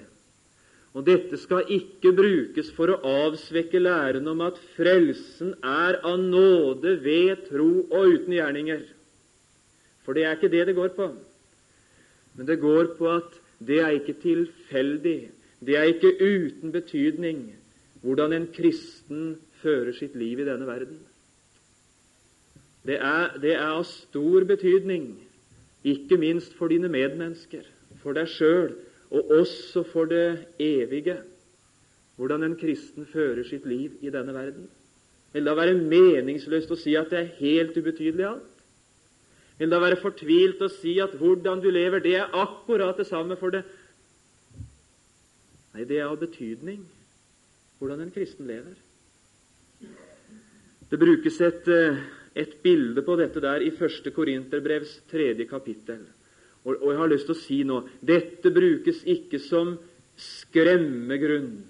Og 0.98 1.05
dette 1.05 1.38
skal 1.38 1.67
ikke 1.69 2.12
brukes 2.17 2.72
for 2.74 2.89
å 2.89 3.01
avsvekke 3.27 3.81
læren 3.81 4.27
om 4.31 4.41
at 4.41 4.58
frelsen 4.74 5.53
er 5.62 6.00
av 6.01 6.17
nåde 6.22 6.96
ved 7.03 7.46
tro 7.50 7.69
og 7.86 8.15
uten 8.15 8.34
gjerninger. 8.34 8.81
For 10.01 10.17
det 10.17 10.25
er 10.25 10.38
ikke 10.38 10.50
det 10.50 10.65
det 10.72 10.77
går 10.79 10.96
på. 10.98 11.12
Men 12.34 12.50
det 12.50 12.58
går 12.62 12.96
på 12.98 13.12
at 13.12 13.38
det 13.60 13.81
er 13.84 13.93
ikke 14.00 14.17
tilfeldig, 14.24 15.29
det 15.60 15.75
er 15.75 15.89
ikke 15.91 16.15
uten 16.17 16.72
betydning, 16.72 17.50
hvordan 18.01 18.34
en 18.34 18.48
kristen 18.55 19.34
fører 19.60 19.91
sitt 19.98 20.15
liv 20.15 20.39
i 20.39 20.48
denne 20.48 20.65
verden. 20.65 21.01
Det 22.88 22.96
er, 22.96 23.36
det 23.43 23.58
er 23.58 23.74
av 23.75 23.84
stor 23.86 24.48
betydning, 24.48 25.12
ikke 25.84 26.17
minst 26.17 26.55
for 26.55 26.72
dine 26.72 26.88
medmennesker, 26.91 27.67
for 28.00 28.15
deg 28.15 28.31
sjøl 28.31 28.72
og 29.10 29.32
også 29.39 29.84
for 29.89 30.10
det 30.10 30.46
evige, 30.62 31.18
hvordan 32.16 32.44
en 32.44 32.58
kristen 32.60 33.08
fører 33.10 33.44
sitt 33.48 33.66
liv 33.66 33.96
i 34.01 34.12
denne 34.13 34.34
verden. 34.36 34.68
Vil 35.34 35.46
det 35.46 35.56
være 35.58 35.78
meningsløst 35.78 36.72
å 36.74 36.78
si 36.78 36.96
at 36.98 37.10
det 37.13 37.20
er 37.20 37.36
helt 37.39 37.78
ubetydelig 37.78 38.25
alt? 38.28 38.56
Vil 39.60 39.72
det 39.72 39.82
være 39.82 40.00
fortvilt 40.00 40.62
å 40.63 40.70
si 40.72 40.96
at 41.04 41.16
hvordan 41.20 41.62
du 41.63 41.70
lever, 41.72 42.04
det 42.04 42.16
er 42.20 42.36
akkurat 42.38 42.98
det 42.98 43.08
samme 43.10 43.36
for 43.39 43.54
det? 43.56 43.63
Nei, 45.74 45.86
det 45.86 46.00
er 46.00 46.08
av 46.10 46.20
betydning 46.22 46.86
hvordan 47.80 48.04
en 48.04 48.13
kristen 48.13 48.48
lever. 48.50 48.78
Det 50.89 51.00
brukes 51.00 51.42
et, 51.42 51.68
eh, 51.68 52.00
et 52.36 52.56
bilde 52.63 53.01
på 53.06 53.16
dette 53.16 53.39
der 53.39 53.62
i 53.63 53.70
1. 53.72 54.12
Korinterbrevs 54.12 55.01
tredje 55.12 55.46
kapittel. 55.48 56.01
Og, 56.66 56.75
og, 56.75 56.89
jeg 56.92 57.00
har 57.00 57.12
lyst 57.12 57.30
til 57.30 57.36
å 57.36 57.39
si 57.39 57.60
nå 57.68 57.82
dette 58.04 58.51
brukes 58.54 59.04
ikke 59.08 59.39
som 59.42 59.78
skremmegrunn 60.20 61.62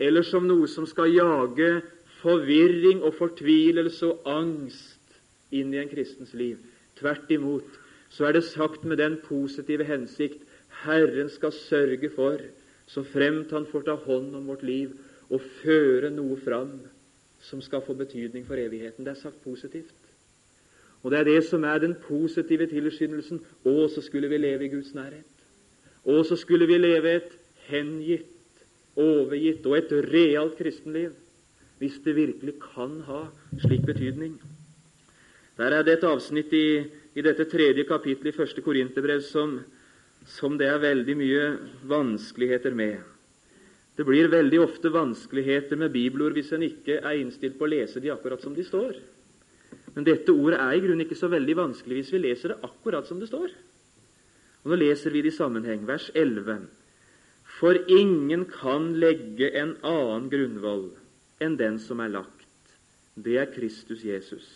eller 0.00 0.24
som 0.24 0.46
noe 0.48 0.68
som 0.70 0.86
skal 0.88 1.10
jage 1.12 1.80
forvirring 2.20 3.02
og 3.04 3.16
fortvilelse 3.18 4.06
og 4.06 4.28
angst 4.30 5.18
inn 5.52 5.74
i 5.74 5.80
en 5.80 5.90
kristens 5.90 6.32
liv. 6.36 6.60
Tvert 7.00 7.28
imot 7.34 7.66
så 8.10 8.28
er 8.28 8.38
det 8.38 8.46
sagt 8.48 8.86
med 8.88 9.00
den 9.02 9.18
positive 9.24 9.84
hensikt 9.88 10.46
Herren 10.84 11.28
skal 11.32 11.52
sørge 11.54 12.10
for 12.14 12.40
så 12.90 13.04
fremt 13.06 13.52
Han 13.54 13.68
får 13.70 13.86
ta 13.86 13.94
hånd 14.06 14.34
om 14.34 14.48
vårt 14.50 14.64
liv 14.66 14.94
og 15.30 15.44
føre 15.60 16.10
noe 16.10 16.38
fram 16.42 16.78
som 17.44 17.62
skal 17.62 17.84
få 17.86 17.94
betydning 17.94 18.44
for 18.48 18.58
evigheten. 18.58 19.04
Det 19.04 19.14
er 19.14 19.20
sagt 19.20 19.42
positivt. 19.44 19.94
Og 21.02 21.12
det 21.12 21.20
er 21.20 21.28
det 21.30 21.40
som 21.48 21.64
er 21.64 21.80
den 21.80 21.94
positive 21.96 22.66
tilskyndelsen. 22.68 23.40
Å, 23.64 23.74
så 23.88 24.02
skulle 24.04 24.28
vi 24.28 24.40
leve 24.40 24.66
i 24.66 24.72
Guds 24.72 24.92
nærhet. 24.96 25.26
Å, 26.04 26.20
så 26.28 26.36
skulle 26.36 26.68
vi 26.68 26.76
leve 26.80 27.16
et 27.20 27.34
hengitt, 27.70 28.28
overgitt 29.00 29.66
og 29.68 29.78
et 29.78 29.92
realt 30.10 30.58
kristenliv. 30.58 31.14
Hvis 31.80 32.00
det 32.04 32.16
virkelig 32.18 32.58
kan 32.60 32.98
ha 33.06 33.22
slik 33.62 33.86
betydning. 33.88 34.34
Der 35.56 35.76
er 35.76 35.84
det 35.84 35.98
et 35.98 36.08
avsnitt 36.08 36.52
i, 36.56 36.82
i 37.16 37.24
dette 37.24 37.46
tredje 37.48 37.86
kapittelet 37.88 38.34
i 38.34 38.36
første 38.36 38.64
Korinterbrev 38.64 39.22
som, 39.24 39.58
som 40.28 40.58
det 40.60 40.68
er 40.68 40.82
veldig 40.82 41.16
mye 41.16 41.46
vanskeligheter 41.88 42.76
med. 42.76 42.98
Det 43.96 44.04
blir 44.08 44.28
veldig 44.32 44.60
ofte 44.60 44.92
vanskeligheter 44.92 45.80
med 45.80 45.92
bibelord 45.92 46.36
hvis 46.36 46.52
en 46.56 46.64
ikke 46.64 47.00
er 47.00 47.18
innstilt 47.20 47.58
på 47.58 47.66
å 47.66 47.72
lese 47.72 48.00
de 48.00 48.12
akkurat 48.12 48.44
som 48.44 48.54
de 48.56 48.64
står. 48.64 48.94
Men 49.94 50.06
dette 50.06 50.32
ordet 50.32 50.60
er 50.60 50.76
i 50.76 50.82
grunnen 50.84 51.04
ikke 51.04 51.18
så 51.18 51.30
veldig 51.32 51.56
vanskelig 51.58 52.00
hvis 52.00 52.12
vi 52.14 52.22
leser 52.22 52.54
det 52.54 52.60
akkurat 52.66 53.08
som 53.08 53.20
det 53.20 53.30
står. 53.30 53.50
Og 54.62 54.72
Nå 54.72 54.78
leser 54.78 55.14
vi 55.14 55.22
det 55.24 55.32
i 55.32 55.36
sammenheng, 55.36 55.86
vers 55.88 56.10
11. 56.14 56.68
For 57.58 57.76
ingen 57.90 58.44
kan 58.50 58.92
legge 59.00 59.50
en 59.58 59.74
annen 59.86 60.28
grunnvoll 60.32 60.90
enn 61.42 61.56
den 61.60 61.80
som 61.82 62.02
er 62.04 62.12
lagt. 62.12 62.46
Det 63.16 63.38
er 63.40 63.50
Kristus 63.52 64.04
Jesus. 64.06 64.46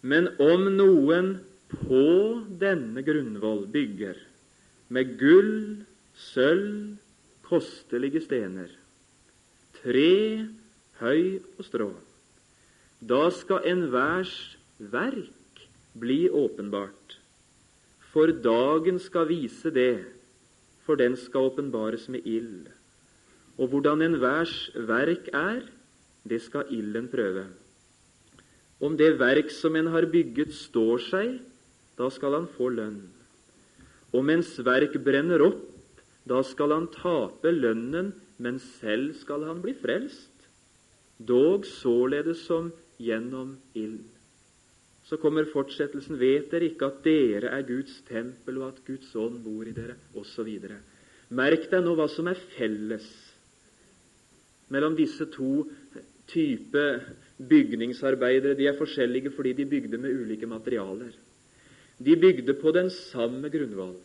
Men 0.00 0.32
om 0.40 0.66
noen 0.74 1.34
på 1.70 2.04
denne 2.60 3.04
grunnvoll 3.06 3.66
bygger 3.70 4.18
med 4.90 5.16
gull, 5.20 5.84
sølv, 6.16 6.96
kostelige 7.46 8.22
stener, 8.24 8.70
tre, 9.80 10.46
høy 11.00 11.22
og 11.58 11.66
strå, 11.66 11.90
da 13.00 13.30
skal 13.32 13.64
enhvers 13.64 14.32
verk 14.76 15.62
bli 15.96 16.28
åpenbart. 16.28 17.16
For 18.12 18.28
dagen 18.28 18.98
skal 19.00 19.28
vise 19.30 19.70
det, 19.72 20.04
for 20.84 21.00
den 21.00 21.16
skal 21.16 21.48
åpenbares 21.48 22.08
med 22.12 22.26
ild. 22.28 22.68
Og 23.56 23.72
hvordan 23.72 24.02
enhvers 24.04 24.70
verk 24.74 25.30
er, 25.32 25.62
det 26.28 26.42
skal 26.44 26.68
ilden 26.68 27.08
prøve. 27.08 27.46
Om 28.80 28.96
det 28.96 29.18
verk 29.20 29.50
som 29.52 29.76
en 29.76 29.88
har 29.92 30.08
bygget, 30.08 30.52
står 30.56 31.00
seg, 31.08 31.38
da 31.96 32.08
skal 32.12 32.36
han 32.36 32.48
få 32.56 32.68
lønn. 32.72 33.00
Og 34.12 34.24
mens 34.26 34.56
verk 34.64 34.96
brenner 35.04 35.40
opp, 35.44 35.64
da 36.28 36.42
skal 36.44 36.74
han 36.74 36.88
tape 36.92 37.52
lønnen, 37.52 38.12
men 38.40 38.60
selv 38.80 39.14
skal 39.20 39.44
han 39.48 39.60
bli 39.64 39.72
frelst, 39.76 40.28
dog 41.20 41.66
således 41.68 42.44
som 42.48 42.72
gjennom 43.00 43.56
ild. 43.74 44.04
Så 45.08 45.18
kommer 45.18 45.48
fortsettelsen. 45.50 46.20
Vet 46.20 46.52
dere 46.52 46.68
ikke 46.70 46.90
at 46.90 47.00
dere 47.04 47.54
er 47.56 47.66
Guds 47.66 47.96
tempel, 48.08 48.60
og 48.60 48.74
at 48.74 48.84
Guds 48.86 49.10
ånd 49.18 49.40
bor 49.44 49.66
i 49.66 49.74
dere? 49.74 49.96
Osv. 50.14 50.50
Merk 51.34 51.66
deg 51.72 51.82
nå 51.86 51.96
hva 51.98 52.06
som 52.10 52.28
er 52.30 52.38
felles 52.56 53.08
mellom 54.70 54.94
disse 54.98 55.26
to 55.34 55.64
type 56.30 56.84
bygningsarbeidere. 57.50 58.54
De 58.58 58.68
er 58.70 58.78
forskjellige 58.78 59.32
fordi 59.34 59.56
de 59.58 59.66
bygde 59.70 59.98
med 59.98 60.14
ulike 60.14 60.46
materialer. 60.46 61.10
De 61.98 62.16
bygde 62.16 62.54
på 62.60 62.72
den 62.74 62.90
samme 62.94 63.50
grunnvollen. 63.50 63.98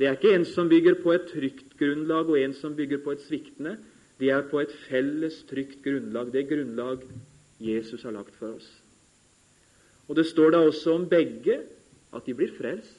Det 0.00 0.08
er 0.08 0.16
ikke 0.16 0.32
en 0.32 0.46
som 0.48 0.68
bygger 0.68 0.96
på 1.02 1.12
et 1.12 1.26
trygt 1.28 1.74
grunnlag, 1.76 2.28
og 2.28 2.38
en 2.40 2.54
som 2.56 2.76
bygger 2.76 3.02
på 3.04 3.12
et 3.12 3.24
sviktende. 3.26 3.74
De 4.20 4.30
er 4.32 4.46
på 4.48 4.60
et 4.62 4.72
felles 4.86 5.42
trygt 5.48 5.82
grunnlag, 5.84 6.32
det 6.32 6.46
grunnlag 6.48 7.04
Jesus 7.60 8.02
har 8.02 8.14
lagt 8.16 8.34
for 8.38 8.56
oss. 8.56 8.68
Og 10.08 10.16
Det 10.16 10.26
står 10.26 10.50
da 10.50 10.64
også 10.66 10.96
om 10.96 11.08
begge 11.08 11.60
at 12.12 12.26
de 12.26 12.34
blir 12.34 12.50
frelst. 12.56 12.96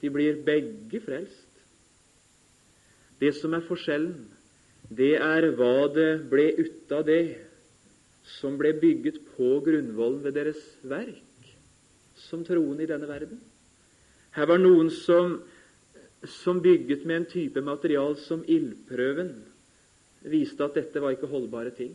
De 0.00 0.10
blir 0.10 0.42
begge 0.44 1.00
frelst. 1.00 1.46
Det 3.20 3.34
som 3.36 3.54
er 3.54 3.64
forskjellen, 3.64 4.28
det 4.90 5.14
er 5.20 5.46
hva 5.56 5.88
det 5.92 6.10
ble 6.30 6.50
ut 6.58 6.92
av 6.92 7.04
det 7.06 7.36
som 8.40 8.56
ble 8.58 8.72
bygget 8.80 9.20
på 9.36 9.58
grunnvollen 9.64 10.22
ved 10.24 10.36
deres 10.36 10.60
verk, 10.88 11.50
som 12.16 12.44
troende 12.44 12.84
i 12.84 12.90
denne 12.90 13.08
verden. 13.08 13.40
Her 14.36 14.48
var 14.48 14.60
noen 14.60 14.90
som, 14.94 15.38
som 16.42 16.60
bygget 16.62 17.04
med 17.04 17.22
en 17.22 17.30
type 17.30 17.64
material 17.64 18.16
som 18.20 18.44
ildprøven 18.46 19.34
viste 20.30 20.64
at 20.64 20.76
dette 20.76 21.00
var 21.00 21.16
ikke 21.16 21.30
holdbare 21.30 21.72
ting. 21.76 21.94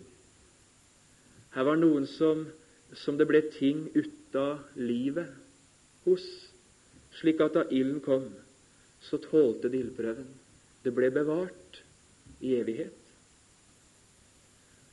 Her 1.55 1.63
var 1.63 1.79
noen 1.79 2.03
som, 2.09 2.43
som 3.00 3.15
det 3.17 3.27
ble 3.29 3.41
ting 3.53 3.85
ut 3.95 4.35
av 4.35 4.75
livet 4.75 5.31
hos, 6.03 6.25
slik 7.15 7.39
at 7.43 7.55
da 7.55 7.63
ilden 7.71 8.01
kom, 8.03 8.27
så 9.05 9.19
tålte 9.24 9.71
det 9.71 9.79
ildprøven. 9.79 10.27
Det 10.83 10.91
ble 10.93 11.09
bevart 11.15 11.79
i 12.43 12.57
evighet. 12.59 12.93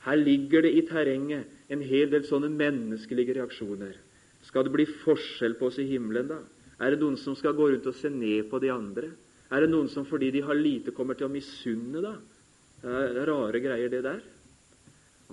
Her 0.03 0.19
ligger 0.19 0.63
det 0.65 0.73
i 0.75 0.83
terrenget 0.87 1.71
en 1.71 1.83
hel 1.83 2.09
del 2.11 2.25
sånne 2.27 2.49
menneskelige 2.51 3.37
reaksjoner. 3.37 3.95
Skal 4.43 4.65
det 4.67 4.73
bli 4.73 4.85
forskjell 5.03 5.55
på 5.59 5.69
oss 5.69 5.79
i 5.79 5.87
himmelen, 5.87 6.31
da? 6.31 6.39
Er 6.83 6.93
det 6.93 7.03
noen 7.03 7.15
som 7.19 7.35
skal 7.39 7.55
gå 7.55 7.69
rundt 7.71 7.87
og 7.87 7.95
se 7.95 8.11
ned 8.11 8.49
på 8.51 8.59
de 8.59 8.71
andre? 8.73 9.13
Er 9.53 9.63
det 9.63 9.71
noen 9.71 9.87
som 9.91 10.07
fordi 10.07 10.31
de 10.33 10.41
har 10.43 10.57
lite, 10.57 10.95
kommer 10.95 11.15
til 11.15 11.29
å 11.29 11.33
misunne, 11.33 12.03
da? 12.03 12.15
Det 12.83 13.21
er 13.21 13.29
rare 13.29 13.61
greier, 13.63 13.91
det 13.91 14.01
der. 14.03 14.23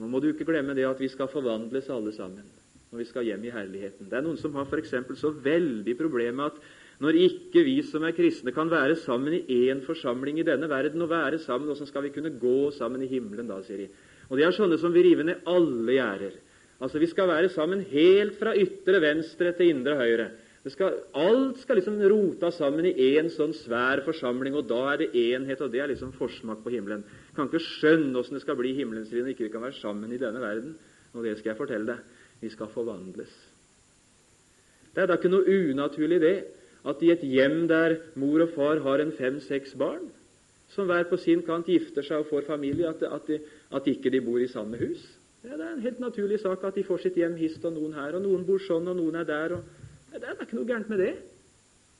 Nå 0.00 0.08
må 0.08 0.20
du 0.22 0.30
ikke 0.30 0.48
glemme 0.48 0.74
det 0.76 0.88
at 0.88 1.00
vi 1.00 1.10
skal 1.12 1.28
forvandles 1.28 1.90
alle 1.92 2.12
sammen 2.16 2.48
når 2.90 2.98
vi 2.98 3.06
skal 3.06 3.26
hjem 3.28 3.44
i 3.46 3.52
herligheten. 3.54 4.08
Det 4.10 4.16
er 4.18 4.24
noen 4.24 4.38
som 4.40 4.56
har 4.58 4.66
for 4.66 5.14
så 5.14 5.30
veldig 5.30 5.92
problem 5.94 6.40
med 6.40 6.48
at 6.50 6.56
når 7.00 7.16
ikke 7.16 7.62
vi 7.64 7.76
som 7.86 8.02
er 8.04 8.16
kristne, 8.16 8.52
kan 8.52 8.68
være 8.68 8.96
sammen 8.98 9.36
i 9.38 9.60
én 9.70 9.78
forsamling 9.86 10.40
i 10.40 10.44
denne 10.44 10.68
verden 10.68 11.00
og 11.00 11.12
være 11.12 11.38
sammen, 11.38 11.70
hvordan 11.70 11.88
skal 11.88 12.04
vi 12.04 12.12
kunne 12.12 12.34
gå 12.34 12.72
sammen 12.76 13.04
i 13.04 13.08
himmelen 13.08 13.48
da, 13.48 13.60
sier 13.64 13.84
de. 13.84 13.88
Og 14.28 14.36
de 14.36 14.44
er 14.44 14.52
sånne 14.52 14.76
som 14.78 14.92
vil 14.92 15.06
rive 15.06 15.24
ned 15.24 15.46
alle 15.48 15.96
gjerder. 15.96 16.34
Altså, 16.80 16.98
Vi 16.98 17.06
skal 17.06 17.28
være 17.28 17.48
sammen 17.48 17.84
helt 17.92 18.36
fra 18.40 18.56
ytre 18.56 19.00
venstre 19.00 19.52
til 19.56 19.70
indre 19.70 19.96
høyre. 19.96 20.30
Skal, 20.68 20.98
alt 21.16 21.56
skal 21.62 21.78
liksom 21.78 21.96
rotes 22.12 22.58
sammen 22.60 22.84
i 22.84 22.92
én 23.14 23.30
sånn 23.32 23.54
svær 23.56 24.02
forsamling, 24.04 24.58
og 24.58 24.66
da 24.68 24.80
er 24.92 24.98
det 25.00 25.08
enhet, 25.16 25.62
og 25.64 25.70
det 25.72 25.80
er 25.80 25.88
liksom 25.88 26.12
forsmak 26.18 26.60
på 26.60 26.74
himmelen. 26.74 27.04
Kan 27.36 27.48
ikke 27.48 27.62
skjønne 27.64 28.20
åssen 28.20 28.36
det 28.36 28.42
skal 28.44 28.58
bli 28.58 28.74
himmelens 28.76 29.08
rike 29.08 29.24
når 29.24 29.32
ikke 29.32 29.46
vi 29.46 29.54
kan 29.54 29.64
være 29.64 29.78
sammen 29.78 30.12
i 30.12 30.20
denne 30.20 30.42
verden. 30.42 30.74
Og 31.14 31.24
det 31.24 31.38
skal 31.38 31.54
jeg 31.54 31.60
fortelle 31.62 31.94
deg. 31.94 32.04
Vi 32.44 32.52
skal 32.52 32.68
forvandles. 32.74 33.32
Det 34.92 35.00
er 35.00 35.08
da 35.08 35.16
ikke 35.16 35.32
noe 35.32 35.48
unaturlig 35.48 36.20
det 36.20 36.36
at 36.90 37.02
i 37.04 37.10
et 37.12 37.24
hjem 37.24 37.64
der 37.70 37.96
mor 38.20 38.44
og 38.44 38.52
far 38.52 38.84
har 38.84 39.00
en 39.00 39.16
fem-seks 39.16 39.74
barn, 39.80 40.10
som 40.72 40.88
hver 40.88 41.08
på 41.08 41.16
sin 41.20 41.40
kant 41.44 41.68
gifter 41.68 42.04
seg 42.04 42.20
og 42.20 42.30
får 42.30 42.48
familie, 42.52 42.88
at, 42.88 43.02
at, 43.02 43.26
de, 43.28 43.40
at 43.72 43.88
ikke 43.88 44.12
de 44.12 44.20
bor 44.24 44.40
i 44.40 44.48
samme 44.48 44.76
hus. 44.80 45.02
Ja, 45.44 45.56
det 45.56 45.64
er 45.64 45.72
en 45.72 45.84
helt 45.84 46.00
naturlig 46.00 46.40
sak 46.40 46.64
at 46.68 46.76
de 46.76 46.84
får 46.84 47.06
sitt 47.06 47.16
hjem 47.16 47.36
hist 47.40 47.64
og 47.64 47.74
noen 47.76 47.96
her, 47.96 48.16
og 48.16 48.24
noen 48.24 48.44
bor 48.44 48.60
sånn, 48.60 48.88
og 48.92 48.98
noen 49.00 49.22
er 49.22 49.28
der. 49.28 49.56
og 49.56 49.79
det 50.18 50.26
er 50.26 50.42
ikke 50.42 50.58
noe 50.58 50.68
gærent 50.68 50.90
med 50.90 51.02
det. 51.02 51.12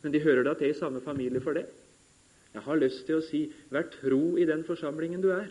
Men 0.03 0.15
de 0.15 0.23
hører 0.25 0.47
da 0.47 0.55
til 0.57 0.73
i 0.73 0.79
samme 0.79 1.03
familie 1.05 1.43
for 1.45 1.57
det. 1.57 1.67
Jeg 2.55 2.65
har 2.67 2.81
lyst 2.81 3.05
til 3.07 3.21
å 3.21 3.25
si 3.25 3.45
vær 3.71 3.87
tro 3.93 4.37
i 4.41 4.47
den 4.49 4.65
forsamlingen 4.67 5.23
du 5.23 5.31
er, 5.35 5.51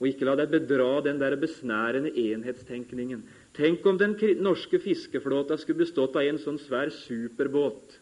og 0.00 0.08
ikke 0.08 0.24
la 0.24 0.36
deg 0.40 0.52
bedra 0.54 1.02
den 1.04 1.18
der 1.20 1.36
besnærende 1.36 2.12
enhetstenkningen. 2.16 3.24
Tenk 3.56 3.84
om 3.86 3.98
den 4.00 4.16
norske 4.40 4.80
fiskeflåta 4.80 5.58
skulle 5.60 5.82
bestått 5.82 6.16
av 6.16 6.24
en 6.24 6.40
sånn 6.40 6.60
svær 6.62 6.92
superbåt. 7.02 7.98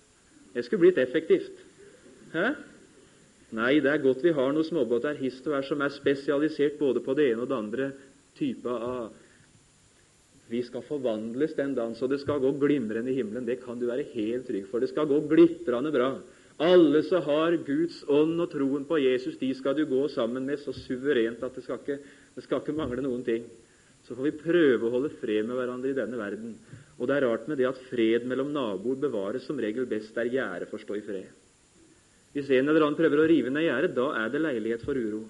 Det 0.55 0.63
skulle 0.67 0.87
blitt 0.87 1.01
effektivt. 1.03 1.65
Hæ? 2.33 2.53
Nei, 3.59 3.79
det 3.81 3.91
er 3.91 4.05
godt 4.05 4.23
vi 4.23 4.35
har 4.37 4.53
noen 4.53 4.67
småbåter 4.67 5.17
hist 5.19 5.47
og 5.49 5.57
her 5.57 5.65
som 5.67 5.81
er 5.83 5.95
spesialisert 5.95 6.77
både 6.79 7.01
på 7.03 7.15
det 7.17 7.31
ene 7.33 7.43
og 7.43 7.51
det 7.51 7.57
andre 7.57 7.87
type 8.37 8.69
av 8.69 9.09
vi 10.49 10.63
skal 10.65 10.85
forvandles 10.87 11.55
den 11.59 11.75
dagen, 11.77 11.95
så 11.97 12.09
det 12.09 12.23
skal 12.23 12.41
gå 12.41 12.55
glimrende 12.61 13.13
i 13.13 13.19
himmelen. 13.19 13.47
Det 13.47 13.61
kan 13.61 13.79
du 13.79 13.87
være 13.89 14.07
helt 14.15 14.47
trygg 14.49 14.69
for. 14.71 14.81
Det 14.81 14.89
skal 14.89 15.09
gå 15.11 15.21
glitrende 15.29 15.93
bra. 15.93 16.15
Alle 16.59 17.03
som 17.07 17.23
har 17.23 17.55
Guds 17.63 18.01
ånd 18.11 18.41
og 18.41 18.49
troen 18.51 18.87
på 18.89 18.99
Jesus, 18.99 19.37
de 19.39 19.53
skal 19.55 19.77
du 19.79 19.85
gå 19.87 20.01
sammen 20.11 20.49
med 20.49 20.59
så 20.59 20.73
suverent 20.75 21.45
at 21.47 21.55
det 21.55 21.63
skal 21.67 21.79
ikke, 21.79 21.99
det 22.35 22.45
skal 22.47 22.63
ikke 22.63 22.75
mangle 22.75 23.05
noen 23.05 23.23
ting. 23.27 23.45
Så 24.09 24.17
får 24.17 24.25
vi 24.25 24.41
prøve 24.41 24.89
å 24.89 24.95
holde 24.95 25.13
fred 25.21 25.45
med 25.47 25.59
hverandre 25.59 25.93
i 25.93 25.99
denne 25.99 26.19
verden. 26.19 26.57
Og 26.97 27.07
det 27.07 27.19
er 27.19 27.29
rart 27.29 27.45
med 27.47 27.61
det 27.61 27.69
at 27.69 27.85
fred 27.91 28.25
mellom 28.27 28.51
naboer 28.55 28.99
bevares 29.05 29.45
som 29.47 29.61
regel 29.61 29.87
best 29.87 30.17
der 30.17 30.33
gjerdet 30.33 30.71
får 30.73 30.83
stå 30.87 30.97
i 30.97 31.05
fred. 31.05 31.29
Hvis 32.33 32.51
en 32.57 32.71
eller 32.71 32.87
annen 32.87 32.97
prøver 32.99 33.21
å 33.21 33.29
rive 33.29 33.53
ned 33.53 33.67
gjerdet, 33.69 33.95
da 33.97 34.09
er 34.25 34.33
det 34.33 34.43
leilighet 34.43 34.85
for 34.87 34.97
uro. 34.97 35.23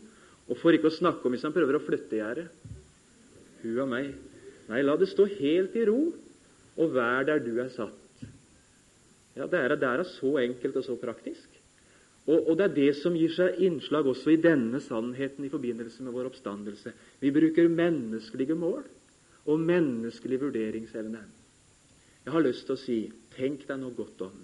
Og 0.48 0.56
for 0.62 0.72
ikke 0.72 0.88
å 0.88 0.94
snakke 0.94 1.26
om 1.26 1.34
hvis 1.34 1.44
han 1.44 1.54
prøver 1.54 1.76
å 1.76 1.84
flytte 1.84 2.22
gjerdet. 2.22 2.48
Hu 3.64 3.74
a 3.82 3.86
meg. 3.90 4.14
Nei, 4.68 4.82
la 4.84 4.96
det 5.00 5.08
stå 5.08 5.24
helt 5.38 5.76
i 5.76 5.84
ro, 5.88 6.00
og 6.78 6.92
vær 6.94 7.24
der 7.28 7.40
du 7.42 7.54
er 7.62 7.70
satt. 7.72 8.26
Ja, 9.38 9.46
Det 9.46 9.58
er, 9.58 9.76
det 9.76 9.88
er 9.88 10.02
så 10.02 10.36
enkelt 10.38 10.76
og 10.76 10.84
så 10.84 10.96
praktisk. 10.98 11.48
Og, 12.28 12.50
og, 12.50 12.56
det 12.58 12.64
er 12.66 12.74
det 12.74 12.90
som 12.98 13.14
gir 13.16 13.32
seg 13.32 13.60
innslag 13.64 14.06
også 14.10 14.34
i 14.34 14.40
denne 14.42 14.80
sannheten 14.84 15.46
i 15.46 15.52
forbindelse 15.52 16.02
med 16.04 16.12
vår 16.12 16.28
oppstandelse. 16.28 16.92
Vi 17.22 17.30
bruker 17.32 17.70
menneskelige 17.72 18.56
mål 18.58 18.82
og 19.48 19.62
menneskelig 19.64 20.40
vurderingsevne. 20.42 21.22
Jeg 22.26 22.34
har 22.34 22.44
lyst 22.44 22.66
til 22.68 22.76
å 22.76 22.82
si 22.82 22.98
tenk 23.32 23.64
deg 23.70 23.80
noe 23.80 23.96
godt 23.96 24.26
om. 24.26 24.36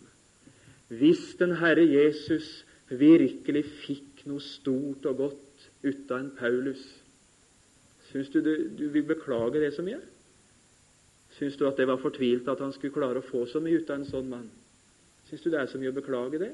Hvis 0.89 1.35
den 1.37 1.59
Herre 1.61 1.85
Jesus 1.85 2.63
virkelig 2.89 3.67
fikk 3.83 4.25
noe 4.31 4.41
stort 4.41 5.05
og 5.11 5.21
godt 5.21 5.69
ut 5.85 6.15
av 6.15 6.23
en 6.23 6.33
Paulus, 6.39 6.81
syns 8.09 8.33
du, 8.33 8.41
du 8.41 8.55
du 8.79 8.87
vil 8.95 9.05
beklage 9.05 9.61
det 9.61 9.75
så 9.77 9.85
mye? 9.85 10.01
Syns 11.39 11.57
du 11.59 11.67
at 11.67 11.81
det 11.81 11.89
var 11.91 12.03
fortvilt 12.03 12.49
at 12.51 12.63
han 12.63 12.73
skulle 12.75 12.95
klare 12.95 13.21
å 13.21 13.27
få 13.27 13.43
så 13.51 13.63
mye 13.63 13.81
ut 13.83 13.91
av 13.91 13.99
en 13.99 14.09
sånn 14.11 14.31
mann? 14.31 14.47
Syns 15.29 15.43
du 15.43 15.51
det 15.51 15.61
er 15.61 15.71
så 15.71 15.81
mye 15.81 15.91
å 15.91 15.97
beklage 15.97 16.41
det? 16.43 16.53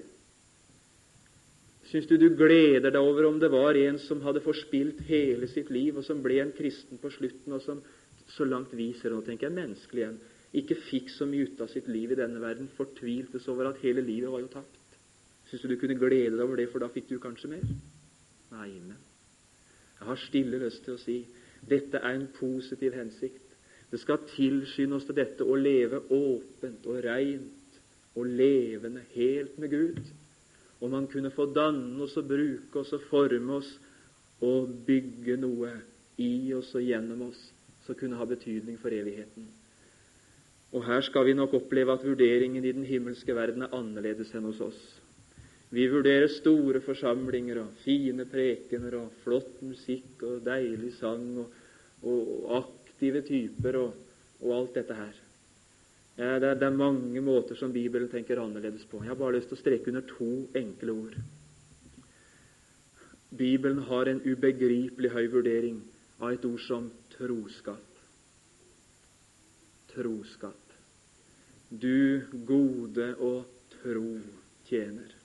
Syns 1.91 2.07
du 2.07 2.15
du 2.17 2.29
gleder 2.39 2.93
deg 2.93 3.03
over 3.03 3.27
om 3.27 3.41
det 3.43 3.51
var 3.51 3.77
en 3.77 3.99
som 3.99 4.23
hadde 4.23 4.43
forspilt 4.45 5.03
hele 5.09 5.49
sitt 5.51 5.73
liv, 5.75 5.97
og 5.99 6.07
som 6.07 6.23
ble 6.23 6.39
en 6.41 6.53
kristen 6.55 7.01
på 7.03 7.11
slutten, 7.13 7.57
og 7.57 7.65
som 7.65 7.81
så 8.31 8.47
langt 8.47 8.71
vi 8.79 8.93
ser 8.95 9.11
Nå 9.11 9.25
tenker 9.27 9.49
jeg 9.49 9.57
menneskelig 9.57 10.05
igjen. 10.05 10.21
Ikke 10.61 10.79
fikk 10.79 11.11
så 11.11 11.27
mye 11.27 11.49
ut 11.51 11.61
av 11.63 11.71
sitt 11.71 11.89
liv 11.91 12.15
i 12.15 12.19
denne 12.19 12.41
verden. 12.43 12.71
Fortviltes 12.77 13.49
over 13.51 13.71
at 13.71 13.83
hele 13.83 14.05
livet 14.07 14.31
var 14.31 14.43
jo 14.45 14.53
tapt. 14.55 14.79
Syns 15.51 15.67
du 15.67 15.73
du 15.73 15.79
kunne 15.83 15.99
glede 15.99 16.37
deg 16.37 16.45
over 16.47 16.63
det, 16.63 16.69
for 16.71 16.83
da 16.83 16.89
fikk 16.95 17.11
du 17.11 17.19
kanskje 17.23 17.51
mer? 17.51 17.67
Nei, 18.55 18.71
men 18.79 18.99
jeg 20.01 20.09
har 20.09 20.21
stille 20.23 20.63
lyst 20.63 20.87
til 20.87 20.95
å 20.95 21.01
si 21.03 21.19
dette 21.69 21.99
er 21.99 22.15
en 22.15 22.29
positiv 22.39 22.95
hensikt. 22.97 23.50
Det 23.91 23.99
skal 23.99 24.23
tilskynde 24.31 24.99
oss 24.99 25.07
til 25.09 25.19
dette 25.19 25.45
å 25.47 25.59
leve 25.59 26.03
åpent 26.15 26.87
og 26.87 27.01
reint 27.05 27.79
og 28.15 28.27
levende 28.27 29.03
helt 29.15 29.59
med 29.59 29.73
Gud. 29.73 30.03
Om 30.81 30.93
Han 30.97 31.09
kunne 31.13 31.33
få 31.35 31.49
danne 31.55 31.99
oss 32.05 32.17
og 32.17 32.29
bruke 32.31 32.85
oss 32.85 32.93
og 32.97 33.07
forme 33.11 33.59
oss 33.59 33.71
og 34.47 34.71
bygge 34.87 35.37
noe 35.41 35.73
i 36.23 36.53
oss 36.57 36.71
og 36.75 36.87
gjennom 36.87 37.27
oss 37.29 37.41
som 37.85 37.99
kunne 37.99 38.17
ha 38.17 38.27
betydning 38.29 38.79
for 38.81 38.95
evigheten. 38.95 39.49
Og 40.71 40.85
her 40.87 41.03
skal 41.03 41.27
vi 41.27 41.35
nok 41.35 41.57
oppleve 41.59 41.97
at 41.97 42.07
vurderingen 42.07 42.65
i 42.65 42.73
den 42.73 42.87
himmelske 42.87 43.35
verden 43.35 43.67
er 43.67 43.75
annerledes 43.75 44.31
enn 44.39 44.47
hos 44.47 44.61
oss. 44.63 44.81
Vi 45.71 45.87
vurderer 45.91 46.31
store 46.31 46.81
forsamlinger 46.83 47.61
og 47.63 47.75
fine 47.85 48.27
prekener 48.31 48.97
og 48.99 49.17
flott 49.25 49.61
musikk 49.63 50.23
og 50.27 50.45
deilig 50.47 50.97
sang 50.99 51.27
og, 51.43 51.51
og 52.03 52.55
aktive 53.01 53.23
typer 53.25 53.77
og, 53.81 53.93
og, 54.43 54.51
alt 54.53 54.75
dette 54.77 54.95
her. 54.95 55.13
Ja, 56.19 56.39
det, 56.39 56.49
er, 56.49 56.55
det, 56.61 56.67
er, 56.67 56.77
mange 56.77 57.21
måter 57.25 57.57
som 57.57 57.73
Bibelen 57.73 58.11
tenker 58.13 58.43
annerledes 58.43 58.85
på. 58.85 59.01
Jeg 59.01 59.09
har 59.09 59.17
bare 59.17 59.39
lyst 59.39 59.49
til 59.49 59.57
å 59.57 59.61
streke 59.61 59.89
under 59.89 60.05
to 60.05 60.29
enkle 60.59 60.93
ord. 60.93 61.15
Bibelen 63.31 63.87
har 63.89 64.11
en 64.11 64.21
ubegripelig 64.27 65.13
høy 65.15 65.31
vurdering 65.33 65.79
av 66.21 66.35
et 66.35 66.45
ord 66.45 66.61
som 66.67 66.91
troskap. 67.15 68.03
Troskap. 69.95 70.77
Du 71.71 72.21
gode 72.45 73.15
og 73.17 73.49
tro 73.79 74.19
tjener. 74.69 75.17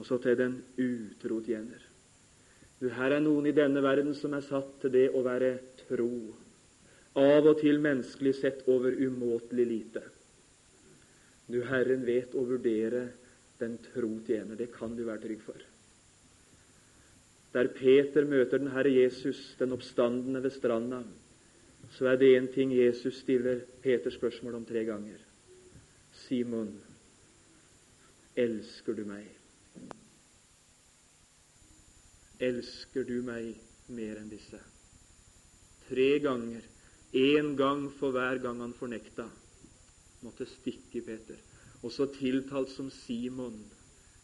Og 0.00 0.08
så 0.08 0.16
til 0.22 0.38
den 0.38 0.60
utro 0.80 1.42
tjener. 1.44 1.82
Du, 2.80 2.88
her 2.88 3.18
er 3.18 3.24
noen 3.24 3.50
i 3.50 3.56
denne 3.56 3.84
verden 3.84 4.16
som 4.16 4.32
er 4.36 4.44
satt 4.48 4.78
til 4.80 4.96
det 4.96 5.08
å 5.12 5.24
være 5.26 5.58
tro. 5.88 6.10
Av 7.16 7.46
og 7.48 7.60
til 7.62 7.80
menneskelig 7.80 8.34
sett 8.40 8.66
over 8.68 8.92
umåtelig 8.92 9.66
lite. 9.66 10.02
Du, 11.46 11.62
Herren 11.64 12.02
vet 12.06 12.34
å 12.34 12.44
vurdere 12.44 13.06
den 13.60 13.78
tro 13.92 14.10
tjener. 14.26 14.58
Det 14.58 14.72
kan 14.74 14.96
du 14.96 15.04
være 15.06 15.22
trygg 15.24 15.44
for. 15.46 15.62
Der 17.54 17.70
Peter 17.72 18.26
møter 18.28 18.60
den 18.60 18.74
Herre 18.74 18.92
Jesus, 18.92 19.54
den 19.58 19.72
oppstandende 19.72 20.42
ved 20.44 20.52
stranda, 20.52 21.00
så 21.96 22.10
er 22.10 22.18
det 22.20 22.34
en 22.36 22.48
ting 22.52 22.74
Jesus 22.74 23.22
stiller 23.22 23.62
Peter 23.82 24.10
spørsmål 24.10 24.58
om 24.58 24.66
tre 24.68 24.82
ganger. 24.84 25.22
Simon, 26.26 26.74
elsker 28.36 28.98
du 28.98 29.04
meg? 29.08 29.28
Elsker 32.40 33.06
du 33.08 33.20
meg 33.24 33.54
mer 33.88 34.18
enn 34.20 34.28
disse? 34.28 34.60
Tre 35.88 36.18
ganger. 36.18 36.62
Én 37.12 37.54
gang 37.56 37.86
for 37.98 38.10
hver 38.10 38.40
gang 38.42 38.60
han 38.60 38.74
fornekta. 38.74 39.28
Måtte 40.22 40.46
stikke 40.50 41.02
Peter. 41.06 41.38
Og 41.82 41.92
så 41.92 42.08
tiltalt 42.10 42.72
som 42.74 42.90
Simon 42.90 43.58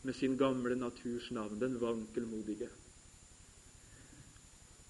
med 0.03 0.15
sin 0.19 0.37
gamle 0.37 0.75
naturs 0.77 1.31
navn, 1.31 1.61
den 1.61 1.79
vankelmodige. 1.81 2.69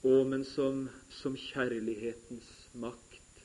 Og, 0.03 0.27
men 0.27 0.45
som, 0.45 0.89
som 1.21 1.37
kjærlighetens 1.37 2.49
makt 2.75 3.45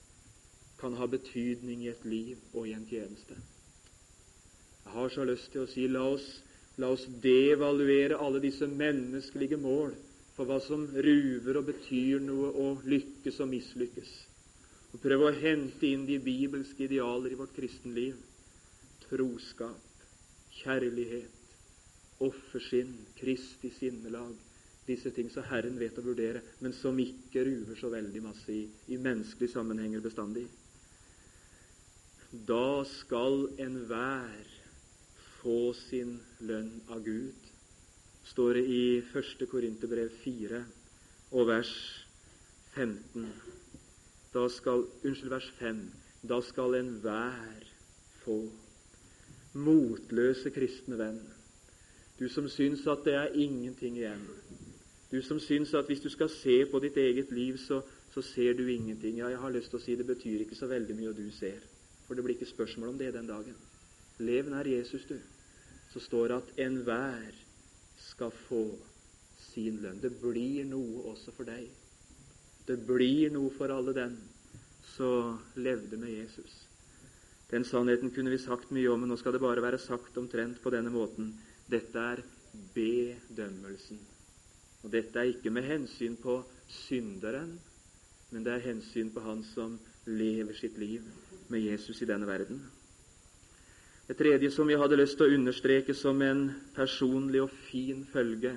kan 0.79 0.95
ha 0.97 1.05
betydning 1.09 1.83
i 1.83 1.91
et 1.91 2.05
liv 2.05 2.39
og 2.53 2.67
i 2.67 2.73
en 2.77 2.87
tjeneste. 2.89 3.35
Jeg 4.85 4.93
har 4.93 5.09
så 5.11 5.25
lyst 5.27 5.51
til 5.51 5.65
å 5.65 5.69
si 5.69 5.87
la 5.91 6.05
oss, 6.07 6.25
la 6.79 6.93
oss 6.95 7.03
devaluere 7.21 8.17
alle 8.23 8.39
disse 8.41 8.69
menneskelige 8.69 9.59
mål 9.59 9.91
for 10.38 10.45
hva 10.45 10.60
som 10.62 10.86
ruver 10.86 11.58
og 11.58 11.65
betyr 11.71 12.21
noe 12.21 12.52
og 12.62 12.86
lykkes 12.86 13.39
og 13.41 13.50
mislykkes. 13.50 14.12
Og 14.93 15.02
prøve 15.02 15.32
å 15.32 15.38
hente 15.41 15.89
inn 15.89 16.06
de 16.06 16.19
bibelske 16.21 16.86
idealer 16.86 17.34
i 17.34 17.39
vårt 17.39 17.56
kristenliv. 17.58 18.19
Troskap, 19.08 20.04
kjærlighet, 20.60 21.34
offersinn, 22.21 22.93
Kristi 23.17 23.71
sinnelag, 23.80 24.36
disse 24.88 25.12
ting 25.15 25.32
som 25.34 25.45
Herren 25.50 25.80
vet 25.82 25.97
å 26.00 26.06
vurdere, 26.06 26.43
men 26.62 26.76
som 26.76 26.97
ikke 27.02 27.43
ruver 27.47 27.80
så 27.80 27.89
veldig 27.91 28.23
masse 28.23 28.54
i, 28.54 28.63
i 28.93 29.02
menneskelige 29.02 29.56
sammenhenger 29.58 30.06
bestandig. 30.06 30.45
Da 32.32 32.84
skal 33.02 33.47
enhver 33.63 34.47
få 35.39 35.73
sin 35.88 36.17
lønn 36.45 36.82
av 36.91 37.02
Gud, 37.06 37.46
står 38.31 38.59
det 38.59 38.65
i 38.67 38.81
1. 38.99 39.47
Korinterbrev 39.49 40.09
4 40.23 40.63
og 41.31 41.47
vers 41.47 41.73
15. 42.75 43.27
Da 44.33 44.47
skal, 44.49 44.85
unnskyld, 45.03 45.29
vers 45.29 45.49
5. 45.59 45.81
Da 46.29 46.41
skal 46.41 46.75
enhver 46.77 47.65
få 48.25 48.41
motløse 49.57 50.51
kristne 50.53 50.99
venn. 50.99 51.21
Du 52.19 52.27
som 52.29 52.49
syns 52.49 52.85
at 52.89 53.05
det 53.05 53.15
er 53.15 53.35
ingenting 53.37 53.97
igjen. 53.97 54.25
Du 55.11 55.21
som 55.21 55.39
syns 55.39 55.73
at 55.77 55.87
hvis 55.87 56.03
du 56.03 56.09
skal 56.09 56.29
se 56.29 56.65
på 56.71 56.79
ditt 56.83 56.97
eget 56.97 57.31
liv, 57.31 57.57
så, 57.57 57.81
så, 58.13 58.21
ser 58.21 58.53
du 58.53 58.67
ingenting. 58.67 59.17
Ja, 59.17 59.31
jeg 59.31 59.39
har 59.39 59.53
lyst 59.53 59.71
til 59.71 59.79
å 59.79 59.83
si 59.85 59.95
det 59.95 60.07
betyr 60.07 60.43
ikke 60.43 60.57
så 60.57 60.67
veldig 60.67 60.95
mye, 60.97 61.09
og 61.13 61.17
du 61.17 61.31
ser. 61.31 61.61
For 62.07 62.15
det 62.15 62.25
blir 62.25 62.35
ikke 62.35 62.49
spørsmål 62.49 62.89
om 62.89 62.99
det 62.99 63.13
den 63.15 63.29
dagen. 63.29 63.55
Lev 64.19 64.49
nær 64.49 64.67
Jesus, 64.67 65.05
du. 65.07 65.17
Så 65.93 66.03
står 66.03 66.27
det 66.27 66.41
at 66.41 66.65
enhver 66.67 67.46
skal 68.08 68.32
få 68.48 68.63
sin 69.52 69.82
lønn. 69.84 70.00
Det 70.02 70.13
blir 70.22 70.65
noe 70.70 71.04
også 71.12 71.34
for 71.36 71.48
deg. 71.50 71.67
Det 72.67 72.80
blir 72.88 73.32
noe 73.36 73.52
for 73.56 73.72
alle 73.72 73.93
den 73.96 74.17
som 74.96 75.38
levde 75.56 76.00
med 76.00 76.13
Jesus. 76.15 76.67
Den 77.52 77.63
sannheten 77.63 78.12
kunne 78.12 78.34
vi 78.34 78.41
sagt 78.43 78.74
mye 78.76 78.89
om, 78.91 79.00
men 79.00 79.12
nå 79.12 79.17
skal 79.20 79.36
det 79.36 79.43
bare 79.43 79.63
være 79.63 79.80
sagt 79.80 80.17
omtrent 80.20 80.60
på 80.63 80.72
denne 80.74 80.91
måten. 80.91 81.32
Dette 81.72 82.00
er 82.00 82.24
bedømmelsen. 82.76 84.00
Og 84.84 84.91
Dette 84.91 85.20
er 85.20 85.32
ikke 85.32 85.52
med 85.54 85.67
hensyn 85.67 86.17
på 86.20 86.41
synderen, 86.67 87.56
men 88.32 88.43
det 88.43 88.54
er 88.54 88.65
hensyn 88.67 89.13
på 89.15 89.24
han 89.24 89.43
som 89.48 89.78
lever 90.08 90.56
sitt 90.56 90.76
liv 90.80 91.04
med 91.48 91.63
Jesus 91.63 92.02
i 92.04 92.08
denne 92.10 92.28
verden. 92.28 92.60
Det 94.08 94.15
tredje 94.15 94.52
som 94.52 94.67
vi 94.67 94.76
hadde 94.80 94.96
lyst 94.96 95.17
til 95.20 95.28
å 95.28 95.36
understreke 95.36 95.91
som 95.91 96.22
en 96.24 96.46
personlig 96.76 97.41
og 97.43 97.52
fin 97.67 98.06
følge 98.08 98.54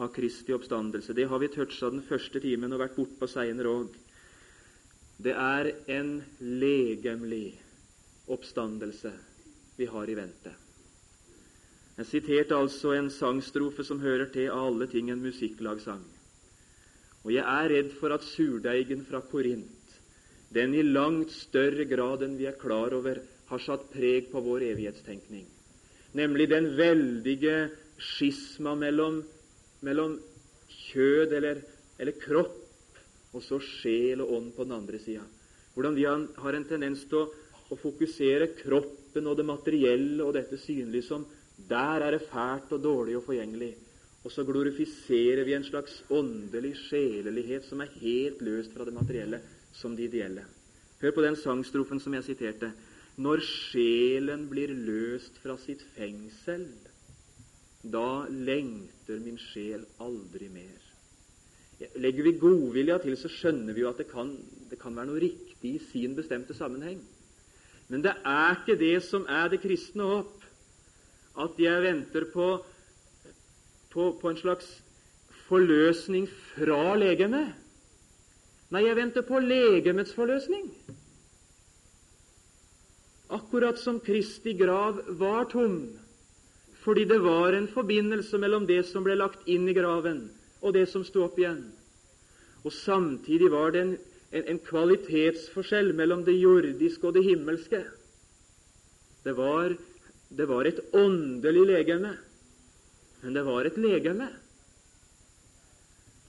av 0.00 0.08
Kristi 0.14 0.54
oppstandelse, 0.56 1.12
det 1.12 1.26
har 1.28 1.42
vi 1.42 1.50
toucha 1.52 1.90
den 1.92 2.00
første 2.08 2.40
timen 2.40 2.72
og 2.72 2.80
vært 2.80 2.96
bortpå 2.96 3.28
seinere 3.28 3.68
òg. 3.68 3.98
Det 5.20 5.34
er 5.36 5.68
en 5.92 6.16
legemlig 6.40 7.52
oppstandelse 8.32 9.12
vi 9.76 9.90
har 9.92 10.08
i 10.08 10.16
vente. 10.16 10.54
Jeg 11.98 12.08
siterte 12.08 12.56
altså 12.56 12.96
en 12.96 13.12
sangstrofe 13.12 13.84
som 13.84 14.00
hører 14.00 14.32
til 14.32 14.48
av 14.48 14.70
alle 14.70 14.88
ting 14.88 15.12
en 15.12 15.20
musikklagsang. 15.22 16.00
Og 17.28 17.30
jeg 17.36 17.44
er 17.44 17.70
redd 17.70 17.92
for 18.00 18.16
at 18.16 18.24
surdeigen 18.24 19.04
fra 19.04 19.20
Korint, 19.20 20.00
den 20.48 20.72
i 20.72 20.82
langt 20.82 21.30
større 21.36 21.84
grad 21.84 22.24
enn 22.24 22.40
vi 22.40 22.48
er 22.48 22.56
klar 22.56 22.96
over, 22.96 23.20
har 23.50 23.62
satt 23.62 23.90
preg 23.92 24.30
på 24.32 24.42
vår 24.44 24.64
evighetstenkning. 24.70 25.44
Nemlig 26.14 26.48
den 26.50 26.70
veldige 26.78 27.56
skisma 27.98 28.74
mellom, 28.78 29.22
mellom 29.84 30.18
kjød 30.90 31.34
eller, 31.38 31.62
eller, 31.98 32.18
kropp 32.22 32.60
og 33.34 33.42
så 33.42 33.58
sjel 33.62 34.22
og 34.22 34.34
ånd 34.38 34.52
på 34.56 34.66
den 34.66 34.76
andre 34.76 35.00
sida. 35.02 35.24
Hvordan 35.74 35.96
vi 35.98 36.06
har 36.06 36.56
en 36.56 36.68
tendens 36.68 37.02
til 37.10 37.24
å, 37.24 37.30
å 37.74 37.78
fokusere 37.80 38.52
kroppen 38.60 39.26
og 39.26 39.38
det 39.38 39.46
materielle 39.48 40.22
og 40.22 40.36
dette 40.36 40.58
synlige 40.62 41.08
som 41.08 41.26
der 41.68 42.02
er 42.02 42.14
det 42.14 42.26
fælt 42.30 42.72
og 42.74 42.82
dårlig 42.82 43.16
og 43.18 43.26
forgjengelig. 43.28 43.74
Og 44.24 44.32
så 44.32 44.44
glorifiserer 44.46 45.44
vi 45.44 45.54
en 45.54 45.66
slags 45.66 46.00
åndelig 46.10 46.74
sjelelighet 46.86 47.66
som 47.68 47.82
er 47.84 47.92
helt 48.00 48.40
løst 48.42 48.72
fra 48.72 48.86
det 48.86 48.94
materielle, 48.96 49.40
som 49.72 49.94
det 49.96 50.08
ideelle. 50.08 50.46
Hør 51.02 51.12
på 51.12 51.24
den 51.24 51.36
sangstrofen 51.36 52.00
som 52.00 52.14
jeg 52.16 52.24
siterte. 52.30 52.70
Når 53.16 53.44
sjelen 53.46 54.48
blir 54.50 54.72
løst 54.74 55.36
fra 55.42 55.54
sitt 55.60 55.84
fengsel, 55.94 56.66
da 57.84 58.24
lengter 58.30 59.20
min 59.22 59.38
sjel 59.38 59.84
aldri 60.02 60.48
mer. 60.50 60.80
Legger 62.00 62.26
vi 62.26 62.38
godvilja 62.40 62.98
til, 63.02 63.16
så 63.18 63.30
skjønner 63.30 63.76
vi 63.76 63.84
jo 63.84 63.90
at 63.90 64.00
det 64.00 64.08
kan, 64.10 64.32
det 64.70 64.80
kan 64.80 64.96
være 64.96 65.10
noe 65.10 65.22
riktig 65.22 65.76
i 65.76 65.82
sin 65.92 66.16
bestemte 66.16 66.56
sammenheng. 66.56 67.02
Men 67.88 68.02
det 68.02 68.14
er 68.24 68.56
ikke 68.56 68.78
det 68.80 68.96
som 69.04 69.26
er 69.28 69.50
det 69.52 69.60
kristne 69.62 70.06
håp 70.08 70.44
at 71.44 71.58
jeg 71.58 71.82
venter 71.82 72.28
på, 72.32 72.48
på, 73.90 74.10
på 74.20 74.30
en 74.30 74.38
slags 74.38 74.70
forløsning 75.48 76.28
fra 76.54 76.94
legemet. 76.98 77.52
Nei, 78.72 78.86
jeg 78.86 78.96
venter 78.96 79.26
på 79.26 79.42
legemets 79.42 80.14
forløsning. 80.16 80.70
Akkurat 83.34 83.78
som 83.78 83.98
Kristi 84.00 84.52
grav 84.54 85.00
var 85.18 85.48
tom, 85.50 85.78
fordi 86.84 87.04
det 87.10 87.18
var 87.24 87.56
en 87.56 87.66
forbindelse 87.66 88.38
mellom 88.38 88.66
det 88.68 88.84
som 88.86 89.02
ble 89.06 89.16
lagt 89.18 89.48
inn 89.50 89.66
i 89.68 89.74
graven, 89.74 90.28
og 90.62 90.76
det 90.76 90.84
som 90.92 91.02
sto 91.06 91.24
opp 91.26 91.40
igjen. 91.40 91.64
Og 92.62 92.72
samtidig 92.72 93.50
var 93.52 93.74
det 93.74 93.82
en, 93.82 93.96
en, 94.30 94.44
en 94.54 94.60
kvalitetsforskjell 94.68 95.90
mellom 95.96 96.22
det 96.26 96.36
jordiske 96.36 97.08
og 97.08 97.16
det 97.16 97.24
himmelske. 97.26 97.82
Det 99.24 99.34
var, 99.36 99.74
det 100.28 100.46
var 100.48 100.68
et 100.68 100.80
åndelig 100.94 101.66
legeme, 101.72 102.14
men 103.24 103.34
det 103.34 103.44
var 103.48 103.66
et 103.66 103.80
legeme. 103.80 104.28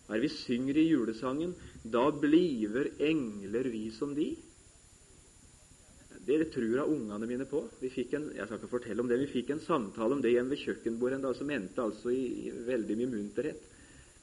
Er 0.10 0.22
vi 0.22 0.30
synger 0.30 0.78
i 0.78 0.90
julesangen? 0.90 1.56
Da 1.84 2.10
bliver 2.14 2.92
engler 3.02 3.70
vi 3.74 3.90
som 3.94 4.14
de. 4.16 4.32
Det 6.26 6.40
tror 6.56 6.80
av 6.82 6.90
ungene 6.90 7.28
mine 7.30 7.46
på. 7.46 7.62
Vi 7.80 7.92
fikk 7.94 8.16
en, 8.18 8.32
jeg 8.34 8.48
skal 8.48 8.58
ikke 8.58 8.72
fortelle 8.72 9.04
om 9.04 9.10
det, 9.10 9.20
vi 9.22 9.30
fikk 9.30 9.52
en 9.54 9.62
samtale 9.62 10.16
om 10.16 10.24
det 10.24 10.32
hjemme 10.34 10.56
ved 10.56 10.64
kjøkkenbordet 10.64 11.20
en 11.20 11.28
dag 11.28 11.36
som 11.38 11.52
endte 11.54 11.84
altså 11.84 12.14
i, 12.14 12.24
i 12.48 12.54
veldig 12.66 12.98
mye 12.98 13.12
munterhet. 13.12 13.68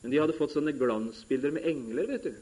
Men 0.02 0.10
de 0.10 0.18
hadde 0.18 0.34
fått 0.34 0.56
sånne 0.56 0.74
glansbilder 0.74 1.54
med 1.54 1.68
engler. 1.70 2.10
vet 2.10 2.26
du. 2.26 2.32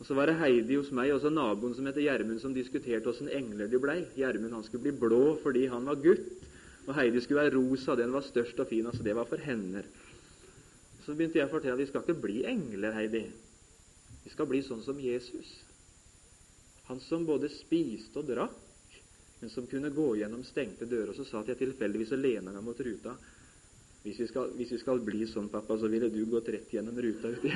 Og 0.00 0.08
Så 0.08 0.16
var 0.18 0.28
det 0.28 0.40
Heidi 0.40 0.76
hos 0.76 0.90
meg 0.92 1.14
og 1.14 1.22
så 1.22 1.30
naboen 1.32 1.76
som 1.76 1.86
heter 1.88 2.04
Gjermund, 2.04 2.40
som 2.42 2.54
diskuterte 2.54 3.08
åssen 3.08 3.30
engler 3.32 3.70
de 3.70 3.80
blei. 3.80 4.00
Gjermund 4.18 4.58
han 4.58 4.66
skulle 4.66 4.88
bli 4.88 4.98
blå 5.06 5.38
fordi 5.44 5.68
han 5.72 5.86
var 5.88 6.02
gutt, 6.02 6.26
og 6.84 6.92
Heidi 6.98 7.22
skulle 7.22 7.46
være 7.46 7.54
rosa. 7.54 7.96
Den 7.96 8.12
var 8.12 8.26
størst 8.26 8.58
og 8.60 8.68
fin. 8.68 8.86
altså 8.86 9.06
Det 9.06 9.14
var 9.16 9.30
for 9.30 9.40
henne. 9.40 9.86
Så 11.06 11.14
begynte 11.14 11.38
jeg 11.38 11.46
å 11.46 11.54
fortelle 11.54 11.78
at 11.78 11.84
vi 11.84 11.88
skal 11.88 12.02
ikke 12.02 12.20
bli 12.26 12.42
engler, 12.50 12.92
Heidi. 12.98 13.22
Vi 14.26 14.34
skal 14.34 14.50
bli 14.50 14.60
sånn 14.66 14.82
som 14.82 14.98
Jesus. 14.98 15.54
Han 16.90 16.98
som 17.06 17.24
både 17.26 17.48
spiste 17.54 18.18
og 18.18 18.28
drakk, 18.28 18.65
men 19.40 19.50
som 19.52 19.66
kunne 19.66 19.90
gå 19.90 20.10
gjennom 20.16 20.44
stengte 20.44 20.88
dører. 20.88 21.12
Og 21.12 21.18
så 21.18 21.26
satt 21.28 21.50
jeg 21.52 21.60
tilfeldigvis 21.60 22.14
og 22.16 22.22
lena 22.22 22.54
meg 22.54 22.64
mot 22.64 22.80
ruta. 22.80 23.16
Hvis 24.06 24.20
vi, 24.22 24.26
skal, 24.30 24.52
hvis 24.54 24.70
vi, 24.70 24.78
skal, 24.78 25.00
bli 25.02 25.26
sånn, 25.26 25.48
pappa, 25.50 25.74
så 25.78 25.88
ville 25.90 26.06
du 26.14 26.20
gått 26.30 26.48
rett 26.54 26.70
gjennom 26.70 26.94
ruta 27.02 27.32
uti. 27.34 27.50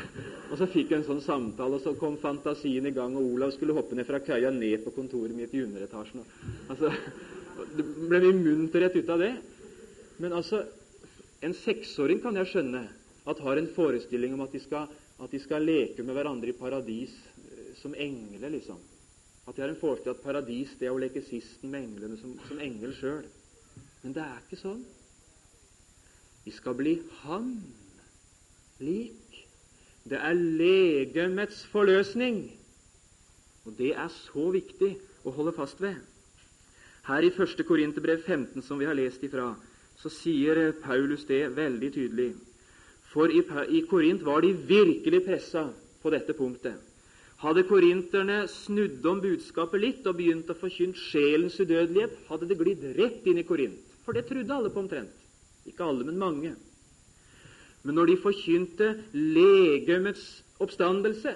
Og 0.51 0.57
så 0.59 0.67
fikk 0.67 0.91
jeg 0.91 0.99
en 0.99 1.07
sånn 1.07 1.23
samtale, 1.23 1.79
og 1.79 1.85
så 1.85 1.93
kom 1.99 2.17
fantasien 2.19 2.89
i 2.91 2.95
gang, 2.97 3.15
og 3.15 3.37
Olav 3.37 3.53
skulle 3.55 3.77
hoppe 3.77 3.95
ned 3.95 4.09
fra 4.09 4.19
køya 4.25 4.51
ned 4.51 4.83
på 4.83 4.93
kontoret 4.97 5.37
mitt 5.37 5.55
i 5.55 5.63
underetasjen. 5.63 6.27
Altså, 6.67 6.91
det 7.77 7.87
ble 7.87 8.23
mye 8.25 8.41
munterhet 8.41 8.99
ut 8.99 9.15
av 9.15 9.23
det. 9.23 9.31
Men 10.19 10.35
altså, 10.41 10.65
en 11.47 11.55
seksåring 11.55 12.19
kan 12.21 12.37
jeg 12.43 12.51
skjønne 12.51 12.83
at 13.31 13.45
har 13.47 13.61
en 13.61 13.71
forestilling 13.77 14.35
om 14.35 14.43
at 14.43 14.53
de 14.53 14.61
skal, 14.65 14.91
at 15.23 15.31
de 15.31 15.41
skal 15.41 15.63
leke 15.65 16.03
med 16.03 16.19
hverandre 16.19 16.51
i 16.51 16.59
paradis 16.59 17.15
eh, 17.15 17.71
som 17.79 17.95
engler, 17.95 18.51
liksom. 18.57 18.81
At 19.51 19.57
de 19.57 19.65
har 19.65 19.73
en 19.73 19.81
forestilling 19.81 20.15
at 20.15 20.23
paradis 20.23 20.77
det 20.79 20.87
er 20.87 20.95
å 20.95 21.03
leke 21.03 21.25
sisten 21.27 21.73
med 21.73 21.83
englene 21.83 22.17
som, 22.21 22.37
som 22.47 22.61
engel 22.63 22.93
sjøl. 22.95 23.25
Men 24.05 24.15
det 24.15 24.23
er 24.23 24.37
ikke 24.45 24.59
sånn. 24.61 24.85
Vi 26.45 26.53
skal 26.55 26.77
bli 26.79 27.01
Han 27.25 27.49
lik. 28.79 29.41
Det 30.07 30.21
er 30.23 30.39
legemets 30.39 31.65
forløsning. 31.73 32.45
Og 33.67 33.75
det 33.79 33.91
er 33.99 34.09
så 34.15 34.47
viktig 34.55 34.93
å 35.27 35.35
holde 35.35 35.53
fast 35.59 35.83
ved. 35.83 35.99
Her 37.09 37.27
i 37.27 37.33
1. 37.35 37.65
Korinterbrev 37.67 38.23
15, 38.23 38.63
som 38.63 38.79
vi 38.79 38.87
har 38.87 38.95
lest 38.95 39.25
ifra, 39.27 39.51
så 39.99 40.13
sier 40.15 40.71
Paulus 40.81 41.27
det 41.29 41.43
veldig 41.57 41.91
tydelig. 41.93 42.31
For 43.11 43.35
i, 43.35 43.43
i 43.75 43.83
Korint 43.91 44.23
var 44.25 44.47
de 44.47 44.55
virkelig 44.55 45.25
pressa 45.27 45.67
på 46.01 46.15
dette 46.15 46.39
punktet. 46.39 46.79
Hadde 47.41 47.65
korinterne 47.65 48.43
snudd 48.53 49.07
om 49.09 49.21
budskapet 49.23 49.81
litt 49.81 50.09
og 50.11 50.19
begynt 50.19 50.51
å 50.53 50.57
forkynne 50.61 50.99
sjelens 51.09 51.57
udødelighet, 51.57 52.19
hadde 52.29 52.49
det 52.51 52.59
glidd 52.61 52.83
rett 52.99 53.29
inn 53.31 53.41
i 53.41 53.47
Korint. 53.49 53.81
For 54.05 54.17
det 54.17 54.27
trodde 54.29 54.53
alle 54.53 54.73
på 54.73 54.83
omtrent. 54.83 55.15
Ikke 55.69 55.87
alle, 55.87 56.05
men 56.05 56.21
mange. 56.21 56.53
Men 57.81 57.97
når 57.97 58.13
de 58.13 58.17
forkynte 58.21 58.91
legemets 59.17 60.27
oppstandelse, 60.61 61.33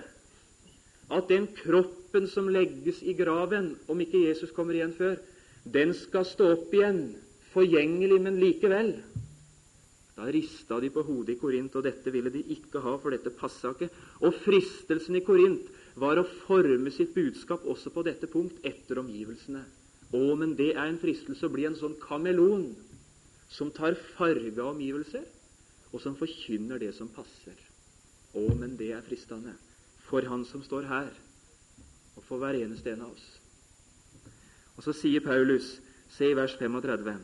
at 1.15 1.29
den 1.29 1.47
kroppen 1.57 2.29
som 2.29 2.51
legges 2.53 3.01
i 3.01 3.15
graven, 3.17 3.73
om 3.89 4.01
ikke 4.01 4.27
Jesus 4.27 4.53
kommer 4.53 4.77
igjen 4.77 4.93
før, 4.97 5.17
den 5.65 5.95
skal 5.97 6.27
stå 6.29 6.51
opp 6.59 6.75
igjen, 6.77 7.07
forgjengelig, 7.55 8.21
men 8.21 8.41
likevel 8.43 8.99
Da 10.15 10.29
rista 10.31 10.77
de 10.79 10.93
på 10.95 11.03
hodet 11.03 11.35
i 11.35 11.41
Korint, 11.41 11.75
og 11.75 11.83
dette 11.83 12.13
ville 12.15 12.31
de 12.31 12.45
ikke 12.55 12.79
ha, 12.85 12.93
for 13.03 13.11
dette 13.11 13.33
passa 13.35 13.73
ikke. 13.73 13.89
Og 14.23 14.37
fristelsen 14.45 15.17
i 15.19 15.25
Korint 15.27 15.73
var 15.95 16.19
å 16.19 16.27
forme 16.47 16.91
sitt 16.91 17.15
budskap 17.15 17.65
også 17.71 17.93
på 17.95 18.03
dette 18.07 18.29
punkt 18.31 18.59
etter 18.67 18.99
omgivelsene. 19.03 19.63
Å, 20.15 20.23
men 20.39 20.55
det 20.59 20.73
er 20.75 20.89
en 20.89 20.99
fristelse 21.03 21.47
å 21.47 21.53
bli 21.53 21.67
en 21.69 21.79
sånn 21.79 21.97
kameleon 22.03 22.73
som 23.51 23.71
tar 23.75 23.97
farge 24.17 24.59
av 24.59 24.73
omgivelser, 24.73 25.25
og 25.95 26.03
som 26.03 26.17
forkynner 26.19 26.81
det 26.83 26.91
som 26.97 27.11
passer. 27.15 27.55
Å, 28.35 28.43
men 28.59 28.75
det 28.79 28.91
er 28.97 29.07
fristende 29.07 29.55
for 30.09 30.27
han 30.29 30.43
som 30.47 30.63
står 30.63 30.89
her, 30.91 31.13
og 32.15 32.27
for 32.27 32.43
hver 32.43 32.59
eneste 32.59 32.93
en 32.93 33.07
av 33.07 33.15
oss. 33.15 33.27
Og 34.75 34.87
så 34.87 34.95
sier 34.97 35.23
Paulus, 35.23 35.77
se 36.11 36.31
i 36.31 36.37
vers 36.37 36.57
35 36.59 37.15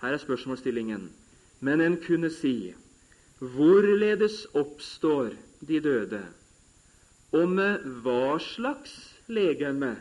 Her 0.00 0.12
er 0.12 0.20
spørsmålsstillingen. 0.20 1.08
Men 1.60 1.80
en 1.80 1.96
kunne 2.00 2.28
si, 2.30 2.74
hvorledes 3.40 4.46
oppstår 4.52 5.36
de 5.60 5.80
døde? 5.80 6.20
Og 7.34 7.48
med 7.50 7.82
hva 8.04 8.36
slags 8.38 8.92
legeme 9.26 9.96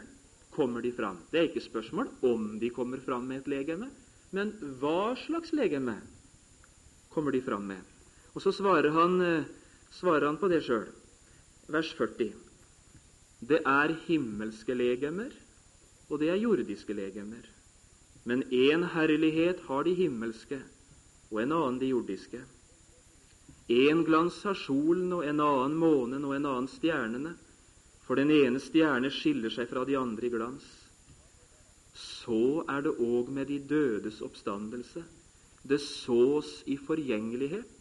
kommer 0.54 0.84
de 0.86 0.92
fram? 0.94 1.18
Det 1.32 1.40
er 1.40 1.48
ikke 1.50 1.64
spørsmål 1.66 2.12
om 2.26 2.60
de 2.62 2.70
kommer 2.70 3.02
fram 3.02 3.26
med 3.26 3.44
et 3.44 3.50
legeme, 3.50 3.90
men 4.36 4.54
hva 4.82 5.16
slags 5.18 5.54
legeme 5.56 5.98
kommer 7.10 7.34
de 7.34 7.42
fram 7.42 7.66
med? 7.72 7.82
Og 8.36 8.44
så 8.44 8.52
svarer 8.54 8.92
han, 8.92 9.22
eh, 9.22 9.48
svarer 9.92 10.28
han 10.28 10.38
på 10.38 10.50
det 10.52 10.62
sjøl. 10.64 10.88
Vers 11.68 11.94
40. 11.98 12.34
Det 13.42 13.62
er 13.66 13.96
himmelske 14.08 14.76
legemer, 14.76 15.32
og 16.10 16.20
det 16.20 16.30
er 16.30 16.42
jordiske 16.42 16.94
legemer. 16.94 17.46
Men 18.26 18.44
én 18.44 18.86
herlighet 18.94 19.60
har 19.68 19.84
de 19.84 19.94
himmelske, 19.94 20.62
og 21.32 21.42
en 21.42 21.52
annen 21.52 21.80
de 21.80 21.88
jordiske. 21.88 22.42
Én 23.70 24.04
glans 24.06 24.44
har 24.44 24.54
solen, 24.54 25.12
og 25.14 25.26
en 25.26 25.42
annen 25.42 25.78
månen, 25.78 26.26
og 26.26 26.36
en 26.36 26.46
annen 26.46 26.70
stjernene. 26.70 27.34
For 28.06 28.20
den 28.20 28.30
ene 28.30 28.62
stjerne 28.62 29.10
skiller 29.10 29.54
seg 29.54 29.70
fra 29.72 29.86
de 29.86 29.98
andre 29.98 30.28
i 30.28 30.34
glans. 30.34 30.66
Så 31.96 32.62
er 32.70 32.84
det 32.86 32.98
òg 33.02 33.32
med 33.34 33.50
de 33.50 33.58
dødes 33.60 34.22
oppstandelse. 34.22 35.02
Det 35.66 35.80
sås 35.82 36.60
i 36.70 36.78
forgjengelighet. 36.78 37.72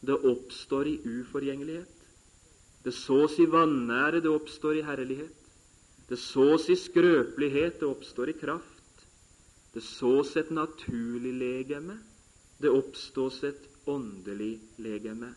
Det 0.00 0.16
oppstår 0.16 0.90
i 0.90 0.96
uforgjengelighet. 1.04 1.94
Det 2.82 2.94
sås 2.94 3.38
i 3.38 3.46
vanære, 3.46 4.22
det 4.24 4.30
oppstår 4.32 4.80
i 4.80 4.86
herlighet. 4.86 5.46
Det 6.08 6.18
sås 6.18 6.68
i 6.70 6.76
skrøpelighet, 6.78 7.78
det 7.80 7.86
oppstår 7.86 8.32
i 8.32 8.38
kraft. 8.40 9.06
Det 9.74 9.82
sås 9.84 10.36
et 10.40 10.50
naturlig 10.50 11.34
legeme, 11.36 11.98
det 12.58 12.70
oppstås 12.72 13.42
et 13.44 13.67
åndelig 13.88 14.58
legeme. 14.76 15.32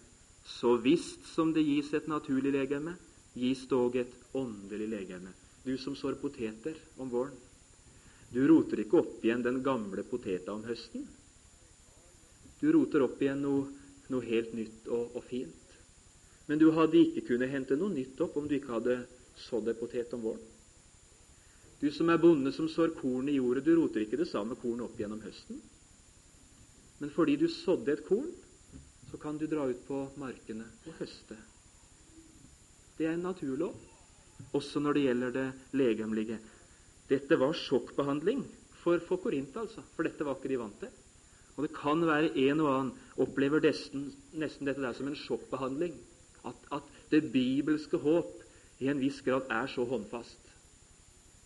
Så 0.46 0.76
visst 0.82 1.26
som 1.36 1.54
det 1.54 1.64
gis 1.64 1.94
et 1.94 2.10
naturlig 2.12 2.52
legeme, 2.54 2.96
gis 3.38 3.64
det 3.70 3.78
òg 3.78 3.96
et 4.02 4.14
åndelig 4.36 4.90
legeme. 4.92 5.32
Du 5.64 5.78
som 5.78 5.96
sår 5.96 6.18
poteter 6.22 6.76
om 6.98 7.10
våren, 7.10 7.38
du 8.32 8.46
roter 8.48 8.80
ikke 8.80 9.02
opp 9.02 9.26
igjen 9.26 9.44
den 9.44 9.60
gamle 9.64 10.04
poteta 10.08 10.54
om 10.56 10.64
høsten. 10.64 11.04
Du 12.62 12.70
roter 12.72 13.04
opp 13.04 13.20
igjen 13.22 13.42
noe, 13.44 13.66
noe 14.14 14.24
helt 14.24 14.54
nytt 14.56 14.88
og, 14.88 15.18
og, 15.18 15.24
fint. 15.28 15.76
Men 16.48 16.62
du 16.62 16.70
hadde 16.76 17.00
ikke 17.00 17.26
kunnet 17.28 17.52
hente 17.52 17.76
noe 17.80 17.92
nytt 17.92 18.22
opp 18.24 18.38
om 18.40 18.48
du 18.48 18.56
ikke 18.56 18.78
hadde 18.78 19.02
sådd 19.50 19.68
ei 19.72 19.76
potet 19.78 20.16
om 20.16 20.24
våren. 20.24 20.48
Du 21.82 21.90
som 21.92 22.12
er 22.14 22.22
bonde 22.22 22.54
som 22.54 22.70
sår 22.70 22.94
korn 23.00 23.28
i 23.32 23.36
jordet, 23.40 23.66
du 23.66 23.74
roter 23.76 24.06
ikke 24.06 24.20
det 24.22 24.30
samme 24.30 24.56
kornet 24.62 24.86
opp 24.86 25.00
gjennom 25.02 25.22
høsten. 25.26 25.60
Men 27.02 27.10
fordi 27.10 27.36
du 27.42 27.48
sådde 27.50 27.96
et 27.96 28.06
korn, 28.06 28.30
så 29.10 29.18
kan 29.18 29.38
du 29.38 29.48
dra 29.50 29.66
ut 29.68 29.80
på 29.88 30.04
markene 30.22 30.68
og 30.86 31.00
høste. 31.02 31.38
Det 32.98 33.08
er 33.08 33.16
en 33.18 33.26
naturlov, 33.26 33.74
også 34.54 34.80
når 34.80 34.94
det 34.94 35.06
gjelder 35.08 35.32
det 35.36 35.48
legemlige. 35.74 36.38
Dette 37.10 37.40
var 37.40 37.58
sjokkbehandling 37.58 38.44
for, 38.84 39.02
for 39.08 39.18
Korint, 39.24 39.58
altså, 39.58 39.82
for 39.96 40.06
dette 40.06 40.26
var 40.26 40.38
ikke 40.38 40.52
de 40.54 40.60
vant 40.62 40.78
til. 40.84 40.94
Og 41.58 41.66
det 41.66 41.74
kan 41.76 42.06
være 42.08 42.32
en 42.46 42.62
og 42.64 42.70
annen 42.72 42.94
opplever 43.22 43.64
nesten, 43.66 44.08
nesten 44.38 44.70
dette 44.70 44.84
der 44.86 44.96
som 44.96 45.10
en 45.10 45.18
sjokkbehandling. 45.18 45.98
At, 46.46 46.70
at, 46.72 46.88
det 47.12 47.28
bibelske 47.34 48.00
håp 48.00 48.38
i 48.80 48.88
en 48.88 49.02
viss 49.02 49.18
grad 49.26 49.50
er 49.52 49.68
så 49.68 49.84
håndfast. 49.84 50.54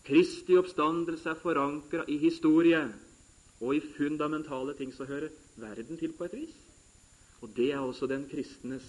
Kristi 0.06 0.54
oppstandelse 0.54 1.32
er 1.32 1.40
forankra 1.40 2.04
i 2.06 2.20
historie 2.22 2.84
og 3.60 3.74
i 3.74 3.82
fundamentale 3.96 4.74
ting 4.76 4.92
så 4.94 5.06
hører 5.08 5.32
verden 5.56 5.98
til 5.98 6.12
på 6.12 6.28
et 6.28 6.36
vis. 6.36 6.56
Og 7.40 7.52
det 7.56 7.70
er 7.72 7.80
også 7.80 8.08
den 8.10 8.28
kristnes 8.28 8.84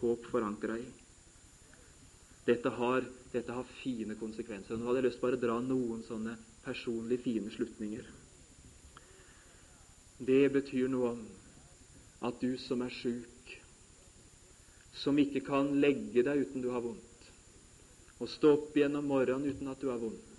håp 0.00 0.26
forankra 0.30 0.76
i. 0.78 0.86
Dette 2.46 2.70
har, 2.74 3.04
dette 3.32 3.54
har 3.54 3.66
fine 3.82 4.16
konsekvenser. 4.18 4.76
Nå 4.76 4.88
hadde 4.88 5.02
jeg 5.02 5.08
lyst 5.10 5.20
til 5.22 5.36
å 5.36 5.42
dra 5.44 5.58
noen 5.62 6.02
sånne 6.06 6.34
personlig 6.64 7.20
fine 7.22 7.50
slutninger. 7.54 8.06
Det 10.22 10.42
betyr 10.54 10.90
noe 10.90 11.14
om 11.14 11.22
at 12.26 12.38
du 12.42 12.54
som 12.62 12.82
er 12.86 12.94
sjuk, 12.94 13.54
som 14.94 15.18
ikke 15.18 15.42
kan 15.46 15.72
legge 15.82 16.22
deg 16.22 16.44
uten 16.46 16.62
du 16.62 16.68
har 16.70 16.84
vondt, 16.84 17.30
og 18.20 18.30
stå 18.30 18.52
opp 18.54 18.76
igjen 18.78 18.98
om 18.98 19.08
morgenen 19.10 19.50
uten 19.50 19.70
at 19.72 19.80
du 19.82 19.88
har 19.90 19.98
vondt, 19.98 20.31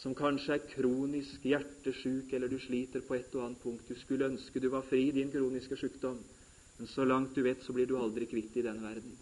som 0.00 0.14
kanskje 0.16 0.54
er 0.56 0.68
kronisk 0.70 1.44
hjertesjuk, 1.44 2.32
eller 2.32 2.48
du 2.48 2.56
sliter 2.62 3.02
på 3.04 3.18
et 3.18 3.34
og 3.36 3.44
annet 3.44 3.60
punkt. 3.60 3.88
Du 3.88 3.98
skulle 4.00 4.30
ønske 4.32 4.60
du 4.60 4.70
var 4.72 4.86
fri 4.88 5.02
i 5.10 5.16
din 5.16 5.32
kroniske 5.32 5.76
sykdom, 5.76 6.16
men 6.78 6.88
så 6.88 7.04
langt 7.04 7.34
du 7.36 7.42
vet, 7.44 7.60
så 7.64 7.74
blir 7.76 7.88
du 7.88 7.98
aldri 8.00 8.28
kvitt 8.30 8.56
i 8.56 8.64
denne 8.64 8.80
verden. 8.80 9.18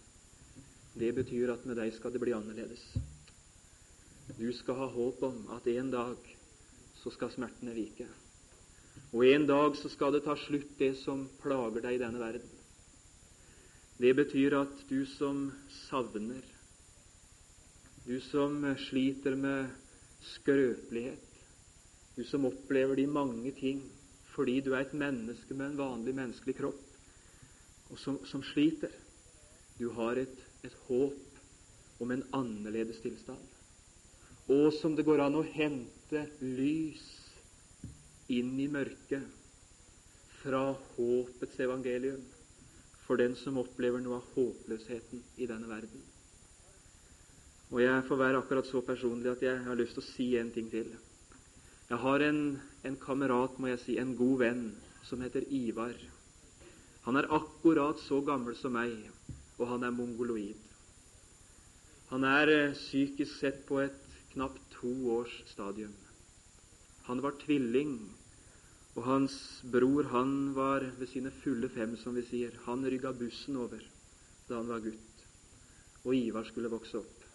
Det 0.95 1.11
betyr 1.15 1.51
at 1.51 1.65
med 1.67 1.75
deg 1.81 1.91
skal 1.95 2.13
det 2.15 2.21
bli 2.23 2.31
annerledes. 2.35 2.83
Du 4.37 4.47
skal 4.55 4.79
ha 4.79 4.87
håp 4.93 5.23
om 5.27 5.41
at 5.57 5.67
en 5.67 5.91
dag 5.91 6.31
så 7.01 7.11
skal 7.11 7.33
smertene 7.33 7.75
vike. 7.75 8.07
Og 9.11 9.25
en 9.25 9.47
dag 9.49 9.75
så 9.75 9.91
skal 9.91 10.15
det 10.15 10.23
ta 10.23 10.37
slutt, 10.37 10.77
det 10.79 10.93
som 11.01 11.27
plager 11.43 11.83
deg 11.83 11.97
i 11.97 12.01
denne 12.05 12.21
verden. 12.21 12.55
Det 13.99 14.15
betyr 14.15 14.55
at 14.61 14.87
du 14.87 15.03
som 15.17 15.49
savner, 15.89 16.43
du 18.07 18.15
som 18.23 18.63
sliter 18.87 19.35
med 19.35 19.67
skrøpelighet. 20.21 21.25
Du 22.15 22.23
som 22.27 22.45
opplever 22.49 22.95
de 22.99 23.07
mange 23.07 23.51
ting 23.59 23.83
fordi 24.33 24.59
du 24.63 24.73
er 24.73 24.85
et 24.85 24.93
menneske 24.95 25.53
med 25.53 25.71
en 25.71 25.79
vanlig 25.79 26.13
menneskelig 26.15 26.55
kropp, 26.55 26.83
og 27.89 27.99
som, 27.99 28.19
som 28.25 28.43
sliter. 28.45 28.93
Du 29.79 29.89
har 29.97 30.19
et, 30.21 30.35
et 30.63 30.75
håp 30.87 31.99
om 31.99 32.11
en 32.11 32.23
annerledes 32.33 33.01
tilstand. 33.03 33.41
Og 34.49 34.71
som 34.79 34.95
det 34.95 35.05
går 35.05 35.25
an 35.25 35.35
å 35.39 35.43
hente 35.43 36.23
lys 36.41 37.03
inn 38.31 38.53
i 38.61 38.69
mørket 38.71 39.27
fra 40.39 40.69
håpets 40.95 41.59
evangelium 41.59 42.23
for 43.05 43.19
den 43.19 43.35
som 43.35 43.59
opplever 43.59 44.01
noe 44.03 44.21
av 44.21 44.31
håpløsheten 44.35 45.23
i 45.41 45.49
denne 45.49 45.67
verden. 45.69 46.01
Og 47.69 47.81
jeg 47.83 48.05
får 48.07 48.17
være 48.17 48.39
akkurat 48.41 48.65
så 48.65 48.81
personlig 48.81 49.29
at 49.29 49.43
jeg 49.45 49.61
har 49.65 49.77
lyst 49.77 49.93
til 49.97 50.01
å 50.01 50.09
si 50.09 50.27
en 50.39 50.49
ting 50.53 50.69
til. 50.71 50.89
Jeg 51.89 52.01
har 52.01 52.23
en, 52.25 52.41
en 52.85 52.97
kamerat, 53.01 53.59
må 53.61 53.69
jeg 53.69 53.81
si, 53.83 53.97
en 54.01 54.15
god 54.17 54.39
venn, 54.41 54.63
som 55.05 55.21
heter 55.21 55.45
Ivar. 55.53 55.93
Han 57.05 57.17
er 57.17 57.29
akkurat 57.33 58.01
så 58.01 58.19
gammel 58.25 58.57
som 58.57 58.73
meg, 58.77 58.95
og 59.57 59.69
han 59.69 59.85
er 59.85 59.93
mongoloid. 59.93 60.65
Han 62.09 62.25
er 62.25 62.49
eh, 62.53 62.77
psykisk 62.77 63.37
sett 63.37 63.61
på 63.69 63.79
et 63.83 64.17
knapt 64.33 64.61
to 64.73 64.91
års 65.13 65.33
stadium. 65.49 65.93
Han 67.05 67.21
var 67.21 67.37
tvilling, 67.41 67.95
og 68.97 69.05
hans 69.05 69.35
bror 69.69 70.09
han 70.13 70.55
var 70.57 70.85
ved 70.97 71.09
sine 71.13 71.33
fulle 71.43 71.69
fem, 71.73 71.93
som 72.01 72.17
vi 72.17 72.25
sier. 72.25 72.57
Han 72.65 72.85
rygga 72.85 73.13
bussen 73.13 73.61
over 73.61 73.85
da 74.49 74.57
han 74.57 74.69
var 74.69 74.81
gutt, 74.81 75.25
og 76.01 76.15
Ivar 76.17 76.49
skulle 76.49 76.73
vokse 76.73 76.97
opp. 76.97 77.28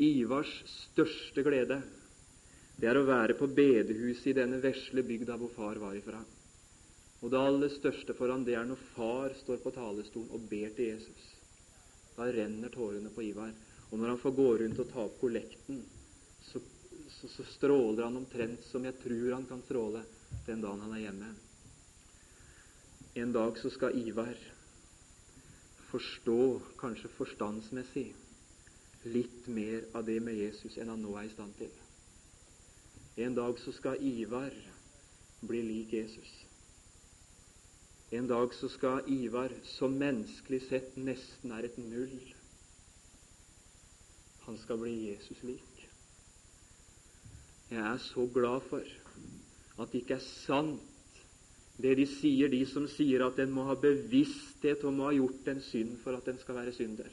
Ivars 0.00 0.52
største 0.66 1.42
glede, 1.44 1.82
det 2.80 2.88
er 2.88 2.96
å 2.96 3.04
være 3.04 3.36
på 3.36 3.46
bedehuset 3.52 4.32
i 4.32 4.38
denne 4.40 4.60
vesle 4.62 5.04
bygda 5.04 5.36
hvor 5.40 5.52
far 5.52 5.80
var 5.82 5.98
ifra. 5.98 6.22
Og 7.22 7.30
det 7.30 7.38
aller 7.38 7.70
største 7.70 8.16
for 8.18 8.32
han, 8.32 8.46
det 8.46 8.56
er 8.58 8.64
når 8.66 8.80
far 8.96 9.34
står 9.38 9.60
på 9.62 9.74
talerstolen 9.76 10.32
og 10.34 10.48
ber 10.50 10.72
til 10.74 10.88
Jesus. 10.94 11.26
Da 12.16 12.26
renner 12.26 12.72
tårene 12.72 13.12
på 13.14 13.22
Ivar. 13.28 13.52
Og 13.90 14.00
når 14.00 14.14
han 14.14 14.22
får 14.22 14.34
gå 14.36 14.48
rundt 14.62 14.80
og 14.82 14.88
ta 14.90 15.04
opp 15.04 15.20
kollekten, 15.20 15.82
så, 16.48 16.60
så, 17.18 17.28
så 17.28 17.46
stråler 17.52 18.06
han 18.08 18.18
omtrent 18.18 18.64
som 18.66 18.84
jeg 18.88 18.98
tror 19.04 19.36
han 19.36 19.46
kan 19.46 19.62
stråle 19.66 20.02
den 20.48 20.64
dagen 20.64 20.82
han 20.82 20.96
er 20.96 21.04
hjemme. 21.04 21.30
En 23.22 23.36
dag 23.36 23.60
så 23.60 23.70
skal 23.70 23.98
Ivar 24.00 24.34
forstå, 25.92 26.40
kanskje 26.80 27.12
forstandsmessig, 27.18 28.08
litt 29.04 29.46
mer 29.50 29.88
av 29.96 30.06
det 30.06 30.18
med 30.22 30.38
Jesus 30.38 30.76
enn 30.78 30.92
han 30.92 31.02
nå 31.02 31.16
er 31.18 31.26
i 31.26 31.32
stand 31.32 31.56
til. 31.58 31.72
En 33.22 33.34
dag 33.36 33.58
så 33.60 33.74
skal 33.76 34.00
Ivar 34.00 34.54
bli 35.42 35.62
lik 35.66 35.92
Jesus. 35.92 36.30
En 38.12 38.28
dag 38.28 38.54
så 38.54 38.68
skal 38.68 39.08
Ivar, 39.10 39.52
som 39.64 39.94
menneskelig 39.96 40.62
sett 40.68 40.96
nesten 41.00 41.52
er 41.56 41.66
et 41.66 41.78
null, 41.80 42.18
han 44.42 44.58
skal 44.58 44.80
bli 44.82 44.92
Jesus 45.08 45.42
lik. 45.46 45.84
Jeg 47.70 47.80
er 47.80 48.00
så 48.04 48.26
glad 48.34 48.60
for 48.68 48.84
at 49.80 49.92
det 49.92 50.02
ikke 50.02 50.18
er 50.18 50.26
sant, 50.26 50.88
det 51.80 51.94
de 51.96 52.04
sier, 52.06 52.50
de 52.52 52.60
som 52.68 52.84
sier 52.90 53.24
at 53.24 53.38
en 53.40 53.54
må 53.54 53.64
ha 53.64 53.78
bevissthet 53.80 54.84
om 54.84 55.00
å 55.00 55.08
ha 55.08 55.14
gjort 55.16 55.48
en 55.48 55.62
synd 55.64 55.96
for 56.02 56.18
at 56.18 56.28
en 56.28 56.40
skal 56.42 56.58
være 56.58 56.74
synder. 56.76 57.08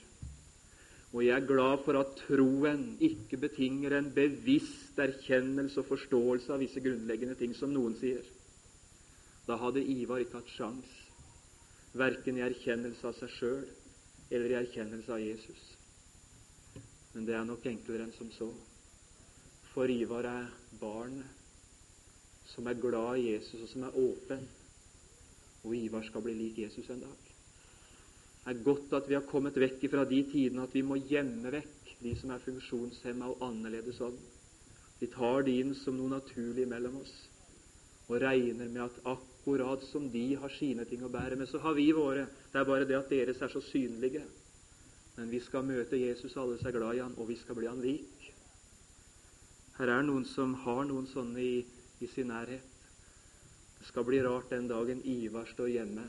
Og 1.10 1.24
jeg 1.26 1.34
er 1.34 1.48
glad 1.50 1.82
for 1.86 1.98
at 1.98 2.12
troen 2.28 2.84
ikke 3.02 3.39
betinger 3.41 3.95
en 3.98 4.12
bevisst 4.13 5.00
erkjennelse 5.02 5.82
og 5.82 5.88
forståelse 5.89 6.54
av 6.54 6.62
visse 6.62 6.84
grunnleggende 6.86 7.38
ting, 7.39 7.56
som 7.58 7.74
noen 7.74 7.95
sier. 7.98 8.26
Da 9.48 9.58
hadde 9.58 9.82
Ivar 9.82 10.22
ikke 10.22 10.38
hatt 10.38 10.54
sjans, 10.54 10.91
verken 11.98 12.38
i 12.38 12.45
erkjennelse 12.45 13.10
av 13.10 13.17
seg 13.17 13.34
sjøl 13.39 13.65
eller 14.30 14.54
i 14.54 14.60
erkjennelse 14.60 15.15
av 15.15 15.24
Jesus. 15.24 15.63
Men 17.15 17.26
det 17.26 17.34
er 17.34 17.48
nok 17.50 17.65
enklere 17.65 18.06
enn 18.06 18.13
som 18.13 18.30
så. 18.36 18.52
For 19.74 19.89
Ivar 19.89 20.30
er 20.30 20.52
barnet 20.78 21.38
som 22.50 22.69
er 22.69 22.78
glad 22.82 23.17
i 23.17 23.32
Jesus, 23.32 23.62
og 23.62 23.69
som 23.69 23.84
er 23.86 23.98
åpen. 23.98 24.45
Og 25.63 25.76
Ivar 25.76 26.06
skal 26.06 26.24
bli 26.26 26.38
lik 26.38 26.62
Jesus 26.62 26.89
en 26.89 27.02
dag. 27.02 27.28
Er 28.47 28.62
godt 28.63 28.93
at 28.95 29.10
vi 29.10 29.17
har 29.17 29.28
kommet 29.28 29.58
vekk 29.60 29.84
fra 29.91 30.06
de 30.08 30.21
tidene 30.32 30.63
at 30.63 30.75
vi 30.75 30.84
må 30.86 30.97
gjemme 31.10 31.52
vekk 31.54 31.95
de 31.99 32.13
som 32.15 32.32
er 32.32 32.43
funksjonshemma 32.43 33.28
og 33.34 33.43
annerledes 33.49 33.99
ånd. 34.02 34.19
Vi 34.99 35.10
tar 35.12 35.43
de 35.47 35.58
inn 35.60 35.75
som 35.75 35.97
noe 35.97 36.12
naturlig 36.12 36.67
mellom 36.67 37.02
oss 37.02 37.15
og 38.10 38.17
regner 38.23 38.69
med 38.71 38.82
at 38.82 38.95
akkurat 39.06 39.84
som 39.86 40.08
de 40.10 40.34
har 40.41 40.49
sine 40.56 40.86
ting 40.89 41.04
å 41.06 41.12
bære 41.13 41.36
med, 41.38 41.45
så 41.45 41.60
har 41.62 41.75
vi 41.78 41.91
våre. 41.93 42.25
Det 42.49 42.58
er 42.58 42.65
bare 42.65 42.88
det 42.89 42.97
at 42.97 43.12
deres 43.12 43.41
er 43.45 43.52
så 43.54 43.62
synlige. 43.62 44.23
Men 45.13 45.30
vi 45.30 45.38
skal 45.45 45.67
møte 45.67 45.99
Jesus, 45.99 46.34
alle 46.34 46.58
som 46.58 46.71
er 46.71 46.73
glad 46.73 46.97
i 46.97 47.04
han, 47.04 47.13
og 47.21 47.30
vi 47.30 47.38
skal 47.38 47.58
bli 47.60 47.69
han 47.69 47.84
lik. 47.84 48.32
Her 49.78 49.93
er 49.93 50.08
noen 50.08 50.25
som 50.25 50.56
har 50.65 50.82
noen 50.89 51.06
sånne 51.12 51.43
i, 51.43 51.62
i 52.02 52.10
sin 52.10 52.32
nærhet. 52.34 52.65
Det 53.78 53.86
skal 53.88 54.08
bli 54.10 54.23
rart 54.25 54.49
den 54.52 54.65
dagen 54.67 55.06
Ivar 55.06 55.45
står 55.54 55.69
hjemme 55.75 56.08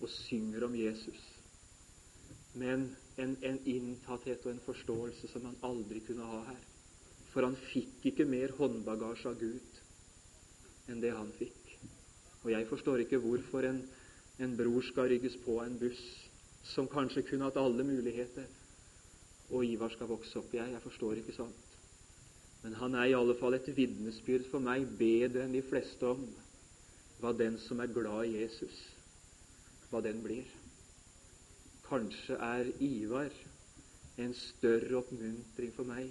og 0.00 0.10
synger 0.12 0.64
om 0.66 0.74
Jesus. 0.78 1.20
Men 2.58 2.88
en, 3.18 3.36
en 3.42 3.58
inntatthet 3.66 4.44
og 4.46 4.52
en 4.52 4.64
forståelse 4.66 5.30
som 5.32 5.46
han 5.48 5.58
aldri 5.66 6.02
kunne 6.06 6.26
ha 6.26 6.42
her. 6.48 6.64
For 7.32 7.44
han 7.44 7.58
fikk 7.68 8.08
ikke 8.12 8.26
mer 8.28 8.54
håndbagasje 8.58 9.30
av 9.30 9.38
Gud 9.40 9.82
enn 10.88 11.02
det 11.02 11.12
han 11.12 11.30
fikk. 11.36 11.74
Og 12.44 12.52
jeg 12.54 12.68
forstår 12.70 13.04
ikke 13.04 13.20
hvorfor 13.20 13.66
en, 13.68 13.82
en 14.40 14.56
bror 14.56 14.84
skal 14.86 15.10
rygges 15.12 15.36
på 15.44 15.58
en 15.62 15.76
buss 15.80 16.02
som 16.68 16.88
kanskje 16.90 17.26
kunne 17.28 17.48
hatt 17.48 17.58
alle 17.60 17.84
muligheter, 17.86 18.46
og 19.48 19.64
Ivar 19.64 19.92
skal 19.94 20.10
vokse 20.10 20.36
opp. 20.40 20.52
Jeg, 20.52 20.72
jeg 20.74 20.84
forstår 20.84 21.20
ikke 21.20 21.36
sånt. 21.36 21.76
Men 22.62 22.74
han 22.80 22.96
er 22.98 23.08
i 23.08 23.16
alle 23.16 23.36
fall 23.38 23.56
et 23.56 23.68
vitnesbyrd 23.72 24.48
for 24.50 24.62
meg 24.62 24.84
bedre 24.98 25.44
enn 25.46 25.54
de 25.54 25.62
fleste 25.64 26.08
om 26.08 26.26
hva 27.22 27.32
den 27.34 27.56
som 27.62 27.80
er 27.82 27.92
glad 27.94 28.28
i 28.28 28.42
Jesus, 28.42 28.76
hva 29.90 30.02
den 30.04 30.22
blir. 30.24 30.48
Kanskje 31.88 32.36
er 32.44 32.68
Ivar 32.84 33.32
en 34.18 34.34
større 34.36 34.98
oppmuntring 34.98 35.72
for 35.76 35.88
meg 35.88 36.10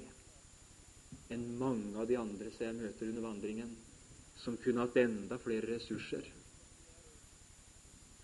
enn 1.33 1.43
mange 1.59 1.97
av 1.99 2.07
de 2.07 2.17
andre 2.19 2.49
som 2.55 2.65
jeg 2.65 2.77
møter 2.77 3.11
under 3.11 3.25
vandringen, 3.25 3.71
som 4.39 4.57
kunne 4.63 4.85
hatt 4.85 4.97
enda 5.01 5.37
flere 5.41 5.67
ressurser. 5.73 6.23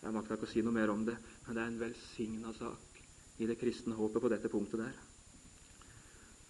Jeg 0.03 0.15
makter 0.15 0.37
ikke 0.37 0.47
å 0.47 0.51
si 0.51 0.63
noe 0.63 0.75
mer 0.75 0.91
om 0.91 1.03
det, 1.07 1.15
men 1.45 1.55
det 1.55 1.63
er 1.63 1.71
en 1.71 1.81
velsigna 1.81 2.53
sak 2.55 3.01
i 3.43 3.47
det 3.49 3.57
kristne 3.59 3.95
håpet 3.97 4.23
på 4.23 4.31
dette 4.31 4.51
punktet 4.51 4.83
der. 4.83 4.97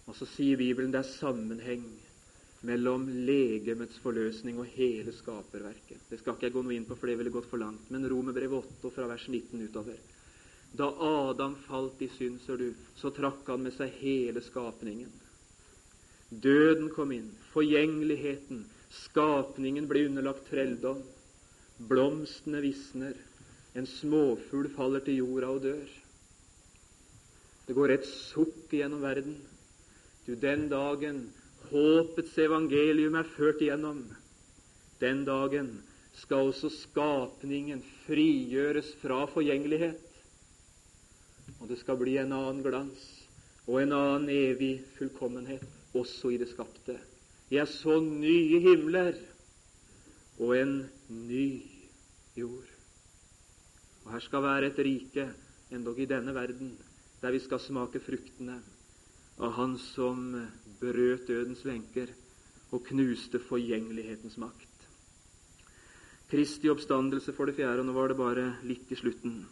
Og 0.06 0.16
så 0.18 0.28
sier 0.28 0.58
Bibelen 0.60 0.92
det 0.92 1.00
er 1.00 1.10
sammenheng 1.14 1.84
mellom 2.64 3.04
legemets 3.26 3.98
forløsning 4.00 4.58
og 4.60 4.70
hele 4.72 5.12
skaperverket. 5.12 6.00
Det 6.08 6.20
skal 6.20 6.36
ikke 6.36 6.48
jeg 6.48 6.54
gå 6.54 6.62
noe 6.64 6.76
inn 6.76 6.86
på, 6.88 6.96
for 6.96 7.10
det 7.10 7.18
ville 7.20 7.32
gått 7.34 7.48
for 7.50 7.60
langt. 7.60 7.90
Men 7.92 8.06
Romerbrev 8.08 8.56
8 8.60 8.92
fra 8.94 9.08
vers 9.10 9.26
19 9.28 9.66
utover. 9.68 9.98
Da 10.74 10.88
Adam 11.06 11.58
falt 11.68 12.00
i 12.02 12.08
synd, 12.16 12.40
ser 12.42 12.58
du, 12.58 12.70
så 12.98 13.12
trakk 13.14 13.46
han 13.52 13.62
med 13.66 13.76
seg 13.76 13.92
hele 14.00 14.42
skapningen. 14.42 15.12
Døden 16.30 16.88
kom 16.94 17.12
inn, 17.14 17.28
forgjengeligheten, 17.52 18.64
skapningen 19.04 19.86
ble 19.90 20.08
underlagt 20.08 20.48
trelldom. 20.50 21.04
Blomstene 21.90 22.62
visner, 22.64 23.14
en 23.74 23.86
småfugl 23.90 24.70
faller 24.74 25.04
til 25.04 25.20
jorda 25.20 25.52
og 25.52 25.62
dør. 25.66 25.94
Det 27.68 27.76
går 27.76 27.94
et 27.94 28.08
sukk 28.08 28.72
gjennom 28.74 29.04
verden. 29.04 29.38
Du, 30.26 30.34
den 30.34 30.68
dagen 30.72 31.26
håpets 31.70 32.36
evangelium 32.38 33.16
er 33.18 33.28
ført 33.36 33.62
igjennom, 33.64 34.04
den 35.00 35.24
dagen 35.26 35.70
skal 36.14 36.50
også 36.50 36.70
skapningen 36.72 37.82
frigjøres 38.04 38.92
fra 39.02 39.24
forgjengelighet. 39.32 40.00
Og 41.60 41.68
det 41.68 41.78
skal 41.80 41.98
bli 42.00 42.16
en 42.20 42.32
annen 42.32 42.62
glans 42.64 43.02
og 43.66 43.80
en 43.80 43.94
annen 43.96 44.30
evig 44.32 44.76
fullkommenhet 44.98 45.64
også 45.96 46.34
i 46.34 46.38
det 46.40 46.50
skapte. 46.50 46.96
Jeg 47.52 47.68
så 47.70 47.98
nye 48.00 48.60
himler 48.64 49.18
og 50.38 50.54
en 50.58 50.74
ny 51.08 51.48
jord. 52.36 52.70
Og 54.04 54.12
her 54.12 54.24
skal 54.24 54.44
være 54.44 54.70
et 54.72 54.80
rike, 54.84 55.28
endog 55.72 55.98
i 56.00 56.08
denne 56.08 56.34
verden, 56.36 56.74
der 57.22 57.32
vi 57.32 57.40
skal 57.40 57.62
smake 57.62 58.02
fruktene 58.04 58.58
av 59.40 59.54
Han 59.56 59.78
som 59.80 60.34
brøt 60.84 61.26
dødens 61.28 61.64
lenker 61.64 62.12
og 62.74 62.84
knuste 62.88 63.40
forgjengelighetens 63.40 64.36
makt. 64.40 64.70
Kristi 66.30 66.70
oppstandelse 66.72 67.32
for 67.36 67.46
det 67.46 67.56
fjerde, 67.58 67.82
og 67.82 67.88
nå 67.88 67.94
var 67.94 68.10
det 68.10 68.18
bare 68.18 68.46
litt 68.66 68.90
i 68.92 68.98
slutten. 68.98 69.44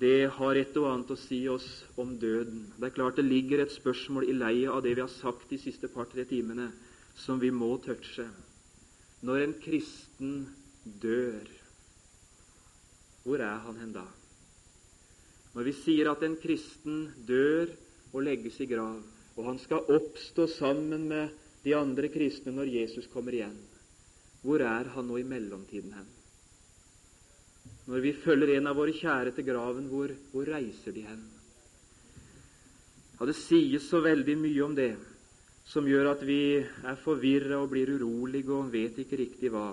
Det 0.00 0.30
har 0.36 0.58
et 0.58 0.76
og 0.78 0.86
annet 0.90 1.10
å 1.14 1.18
si 1.18 1.40
oss 1.50 1.66
om 1.98 2.12
døden. 2.20 2.68
Det 2.76 2.90
er 2.90 2.94
klart 2.94 3.18
det 3.18 3.26
ligger 3.26 3.62
et 3.62 3.74
spørsmål 3.74 4.28
i 4.28 4.36
leiet 4.36 4.70
av 4.70 4.82
det 4.84 4.94
vi 4.94 5.02
har 5.02 5.10
sagt 5.12 5.50
de 5.50 5.58
siste 5.58 5.90
par-tre 5.90 6.26
timene, 6.28 6.70
som 7.18 7.40
vi 7.42 7.50
må 7.50 7.72
touche. 7.82 8.28
Når 9.26 9.44
en 9.44 9.54
kristen 9.60 10.34
dør, 10.84 11.48
hvor 13.24 13.42
er 13.42 13.58
han 13.66 13.80
hen 13.82 13.94
da? 13.96 14.06
Når 15.54 15.66
vi 15.66 15.74
sier 15.80 16.12
at 16.12 16.22
en 16.22 16.38
kristen 16.40 17.08
dør 17.26 17.72
og 18.12 18.22
legges 18.22 18.60
i 18.62 18.68
grav, 18.70 19.00
og 19.40 19.46
han 19.48 19.58
skal 19.62 19.88
oppstå 19.88 20.46
sammen 20.52 21.08
med 21.08 21.32
de 21.64 21.72
andre 21.76 22.08
kristne 22.12 22.52
når 22.52 22.68
Jesus 22.74 23.08
kommer 23.12 23.36
igjen, 23.36 23.56
hvor 24.44 24.60
er 24.64 24.92
han 24.94 25.08
nå 25.08 25.16
i 25.20 25.26
mellomtiden 25.28 25.94
hen? 25.96 26.08
Når 27.88 28.04
vi 28.04 28.12
følger 28.22 28.54
en 28.58 28.68
av 28.70 28.76
våre 28.76 28.92
kjære 28.94 29.32
til 29.34 29.46
graven, 29.48 29.88
hvor, 29.88 30.12
hvor 30.32 30.48
reiser 30.48 30.94
de 30.94 31.04
hen? 31.08 31.22
Ja, 33.18 33.26
Det 33.26 33.36
sies 33.36 33.88
så 33.88 34.00
veldig 34.04 34.36
mye 34.40 34.64
om 34.64 34.76
det 34.76 34.94
som 35.70 35.86
gjør 35.88 36.12
at 36.14 36.22
vi 36.26 36.60
er 36.60 37.00
forvirra 37.04 37.60
og 37.60 37.70
blir 37.72 37.92
urolige 37.96 38.52
og 38.52 38.72
vet 38.72 38.96
ikke 39.02 39.18
riktig 39.20 39.52
hva. 39.52 39.72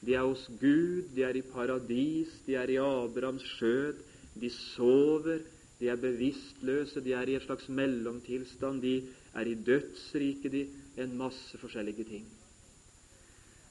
De 0.00 0.14
er 0.14 0.24
hos 0.24 0.46
Gud, 0.60 1.10
de 1.14 1.24
er 1.26 1.36
i 1.36 1.44
paradis, 1.44 2.32
de 2.46 2.56
er 2.58 2.70
i 2.70 2.78
Abrahams 2.82 3.44
skjød, 3.56 3.98
de 4.38 4.50
sover, 4.50 5.42
de 5.78 5.88
er 5.88 6.00
bevisstløse, 6.00 7.00
de 7.00 7.12
er 7.14 7.30
i 7.30 7.36
et 7.38 7.44
slags 7.46 7.68
mellomtilstand, 7.68 8.82
de 8.82 8.96
er 9.34 9.46
i 9.46 9.54
dødsriket, 9.54 10.52
de 10.52 10.66
en 11.02 11.16
masse 11.16 11.58
forskjellige 11.58 12.04
ting. 12.04 12.26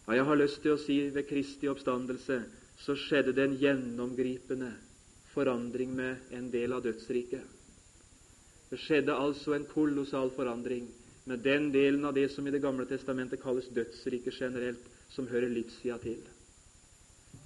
Og 0.07 0.15
jeg 0.15 0.23
har 0.23 0.39
lyst 0.39 0.61
til 0.63 0.71
å 0.71 0.79
si 0.79 1.01
ved 1.11 1.27
Kristi 1.27 1.67
oppstandelse 1.67 2.39
så 2.79 2.95
skjedde 2.95 3.33
det 3.35 3.43
en 3.43 3.57
gjennomgripende 3.59 4.71
forandring 5.33 5.91
med 5.95 6.31
en 6.31 6.47
del 6.53 6.73
av 6.77 6.85
dødsriket. 6.85 7.43
Det 8.69 8.79
skjedde 8.79 9.15
altså 9.15 9.55
en 9.55 9.67
kolossal 9.67 10.31
forandring 10.35 10.87
med 11.27 11.43
den 11.43 11.71
delen 11.73 12.05
av 12.07 12.15
det 12.15 12.29
som 12.31 12.47
i 12.47 12.51
Det 12.51 12.63
gamle 12.63 12.85
testamentet 12.87 13.41
kalles 13.41 13.67
dødsriket 13.75 14.39
generelt, 14.39 14.83
som 15.09 15.27
hører 15.27 15.49
livssida 15.51 15.97
til. 16.03 16.19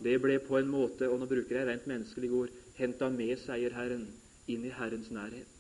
Det 0.02 0.18
ble 0.22 0.40
på 0.40 0.58
en 0.58 0.70
måte, 0.70 1.10
og 1.10 1.20
nå 1.20 1.28
bruker 1.30 1.58
jeg 1.58 1.68
rent 1.68 1.88
menneskelige 1.90 2.34
ord, 2.34 2.54
henta 2.78 3.10
med 3.10 3.38
seierherren 3.42 4.08
inn 4.54 4.68
i 4.68 4.74
Herrens 4.76 5.12
nærhet. 5.12 5.58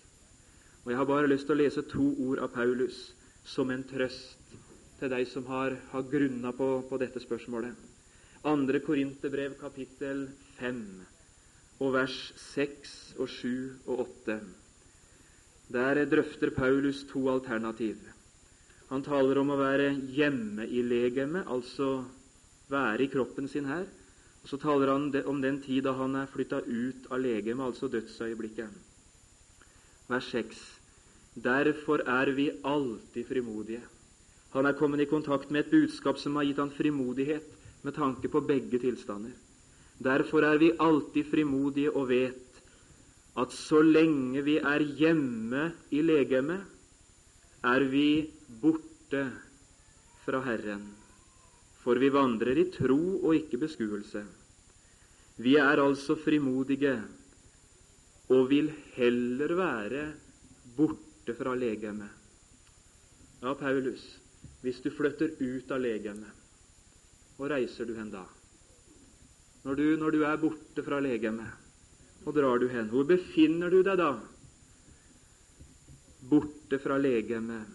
Og 0.84 0.92
Jeg 0.92 0.98
har 0.98 1.06
bare 1.06 1.30
lyst 1.30 1.46
til 1.46 1.56
å 1.56 1.62
lese 1.62 1.84
to 1.92 2.08
ord 2.26 2.42
av 2.42 2.54
Paulus 2.56 3.12
som 3.46 3.70
en 3.70 3.84
trøst 3.86 4.56
til 5.00 5.10
deg 5.10 5.28
som 5.30 5.46
har, 5.50 5.76
har 5.92 6.10
grunna 6.10 6.54
på, 6.54 6.70
på, 6.89 6.98
dette 7.02 7.22
spørsmålet. 7.22 7.74
Andre 8.46 8.82
Korinterbrev, 8.82 9.56
kapittel 9.62 10.28
5, 10.60 10.82
og 11.82 11.94
vers 11.94 12.18
6 12.54 12.96
og 13.22 13.30
7 13.30 13.52
og 13.86 14.04
8. 14.06 14.39
Der 15.74 16.04
drøfter 16.10 16.54
Paulus 16.54 17.04
to 17.10 17.28
alternativ. 17.30 17.98
Han 18.89 19.06
taler 19.06 19.39
om 19.39 19.54
å 19.54 19.60
være 19.62 19.94
hjemme 20.14 20.66
i 20.68 20.82
legemet, 20.84 21.48
altså 21.48 22.04
være 22.70 23.06
i 23.06 23.12
kroppen 23.14 23.48
sin 23.48 23.70
her. 23.70 23.86
Og 24.44 24.50
Så 24.50 24.58
taler 24.58 24.92
han 24.92 25.12
om 25.26 25.42
den 25.42 25.62
tid 25.62 25.84
da 25.84 25.94
han 25.94 26.16
er 26.16 26.30
flytta 26.32 26.62
ut 26.66 27.08
av 27.12 27.20
legemet, 27.22 27.66
altså 27.66 27.88
dødsøyeblikket. 27.88 28.70
Vers 30.10 30.30
6. 30.32 30.62
Derfor 31.44 32.02
er 32.08 32.32
vi 32.36 32.50
alltid 32.64 33.28
frimodige. 33.28 33.82
Han 34.52 34.66
er 34.66 34.76
kommet 34.76 35.00
i 35.00 35.08
kontakt 35.08 35.52
med 35.52 35.66
et 35.66 35.72
budskap 35.72 36.18
som 36.20 36.36
har 36.36 36.44
gitt 36.44 36.60
han 36.60 36.74
frimodighet 36.76 37.46
med 37.84 37.96
tanke 37.96 38.28
på 38.28 38.42
begge 38.44 38.80
tilstander. 38.80 39.32
Derfor 40.04 40.44
er 40.44 40.58
vi 40.58 40.74
alltid 40.80 41.30
frimodige 41.30 41.94
og 41.96 42.10
vet 42.10 42.62
at 43.38 43.54
så 43.56 43.80
lenge 43.82 44.42
vi 44.44 44.58
er 44.58 44.84
hjemme 44.84 45.72
i 45.92 46.02
legemet, 46.04 46.66
er 47.64 47.86
vi 47.88 48.28
borte 48.62 49.30
fra 50.26 50.42
Herren. 50.44 51.01
For 51.82 51.97
vi 51.97 52.11
vandrer 52.13 52.59
i 52.61 52.67
tro 52.73 52.99
og 53.21 53.36
ikke 53.36 53.59
beskuelse. 53.63 54.21
Vi 55.41 55.55
er 55.57 55.82
altså 55.82 56.15
frimodige 56.19 56.99
og 58.32 58.49
vil 58.51 58.69
heller 58.95 59.55
være 59.57 60.03
borte 60.77 61.36
fra 61.36 61.55
legemet. 61.57 62.09
Ja, 63.41 63.53
Paulus, 63.57 64.03
hvis 64.61 64.82
du 64.84 64.91
flytter 64.93 65.34
ut 65.41 65.71
av 65.73 65.82
legemet. 65.82 66.29
Hvor 67.38 67.49
reiser 67.49 67.89
du 67.89 67.95
hen 67.97 68.11
da? 68.13 68.21
Når 69.65 69.75
du, 69.77 69.86
når 69.97 70.13
du 70.13 70.21
er 70.25 70.38
borte 70.41 70.84
fra 70.86 70.99
legemet, 71.01 71.49
hvor 72.21 72.36
drar 72.38 72.61
du 72.61 72.67
hen? 72.69 72.89
Hvor 72.93 73.05
befinner 73.09 73.73
du 73.73 73.82
deg 73.86 73.97
da? 73.97 74.11
Borte 76.29 76.77
fra 76.82 76.99
legemet 77.01 77.65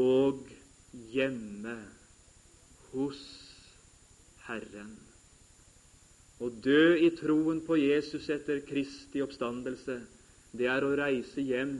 og 0.00 0.48
hjemme 1.12 1.76
hos 2.92 3.20
Herren. 4.46 4.96
Å 6.38 6.48
dø 6.48 6.94
i 7.02 7.10
troen 7.18 7.60
på 7.66 7.78
Jesus 7.80 8.28
etter 8.30 8.62
Kristi 8.66 9.22
oppstandelse, 9.24 9.98
det 10.54 10.68
er 10.70 10.84
å 10.86 10.94
reise 10.96 11.42
hjem 11.42 11.74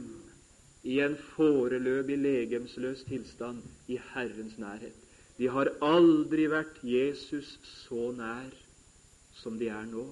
i 0.87 0.99
en 1.03 1.15
foreløpig 1.33 2.17
legemsløs 2.19 3.05
tilstand 3.07 3.63
i 3.91 3.99
Herrens 4.11 4.57
nærhet. 4.59 4.95
De 5.39 5.47
har 5.47 5.71
aldri 5.83 6.49
vært 6.51 6.81
Jesus 6.83 7.55
så 7.87 8.09
nær 8.15 8.51
som 9.39 9.55
de 9.59 9.69
er 9.71 9.87
nå. 9.87 10.03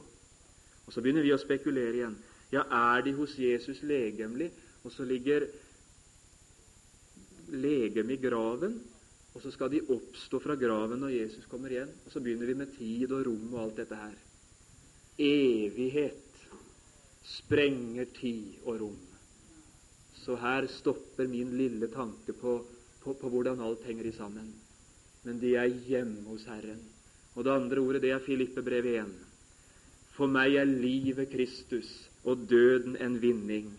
Og 0.88 0.94
Så 0.94 1.04
begynner 1.04 1.26
vi 1.26 1.34
å 1.36 1.42
spekulere 1.42 2.00
igjen. 2.00 2.16
Ja, 2.52 2.64
er 2.64 3.04
de 3.04 3.12
hos 3.18 3.36
Jesus 3.36 3.82
legemlig, 3.84 4.54
og 4.88 4.94
så 4.96 5.04
ligger 5.04 5.44
legemet 7.52 8.16
i 8.16 8.22
graven, 8.24 8.78
og 9.38 9.44
så 9.44 9.52
skal 9.54 9.70
de 9.70 9.84
oppstå 9.94 10.40
fra 10.42 10.56
graven 10.58 10.98
når 11.04 11.12
Jesus 11.14 11.46
kommer 11.46 11.70
igjen? 11.70 11.92
Og 12.08 12.10
så 12.10 12.22
begynner 12.26 12.50
vi 12.50 12.56
med 12.58 12.72
tid 12.74 13.12
og 13.12 13.28
rom 13.28 13.52
og 13.52 13.60
alt 13.68 13.78
dette 13.84 14.00
her. 14.00 14.16
Evighet 15.22 16.42
sprenger 17.22 18.10
tid 18.18 18.58
og 18.64 18.82
rom. 18.82 18.98
Så 20.24 20.40
her 20.42 20.66
stopper 20.74 21.30
min 21.30 21.54
lille 21.54 21.86
tanke 21.94 22.34
på, 22.34 22.58
på, 23.04 23.14
på 23.14 23.30
hvordan 23.30 23.62
alt 23.62 23.86
henger 23.86 24.10
sammen. 24.18 24.50
Men 25.22 25.38
de 25.38 25.54
er 25.54 25.70
hjemme 25.86 26.26
hos 26.32 26.50
Herren. 26.50 26.82
Og 27.38 27.46
det 27.46 27.54
andre 27.54 27.86
ordet, 27.86 28.02
det 28.08 28.16
er 28.18 28.26
Filippe 28.26 28.66
brev 28.66 28.90
1. 28.90 29.16
For 30.18 30.26
meg 30.26 30.58
er 30.58 30.66
livet 30.66 31.30
Kristus 31.30 31.94
og 32.26 32.48
døden 32.50 32.98
en 32.98 33.22
vinning. 33.22 33.70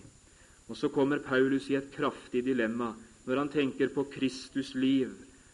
Og 0.71 0.79
så 0.79 0.87
kommer 0.95 1.19
Paulus 1.19 1.67
i 1.73 1.81
et 1.81 1.91
kraftig 1.91 2.47
dilemma 2.47 2.93
når 3.27 3.43
han 3.43 3.51
tenker 3.51 3.91
på 3.91 4.07
Kristus 4.15 4.77
liv 4.79 5.11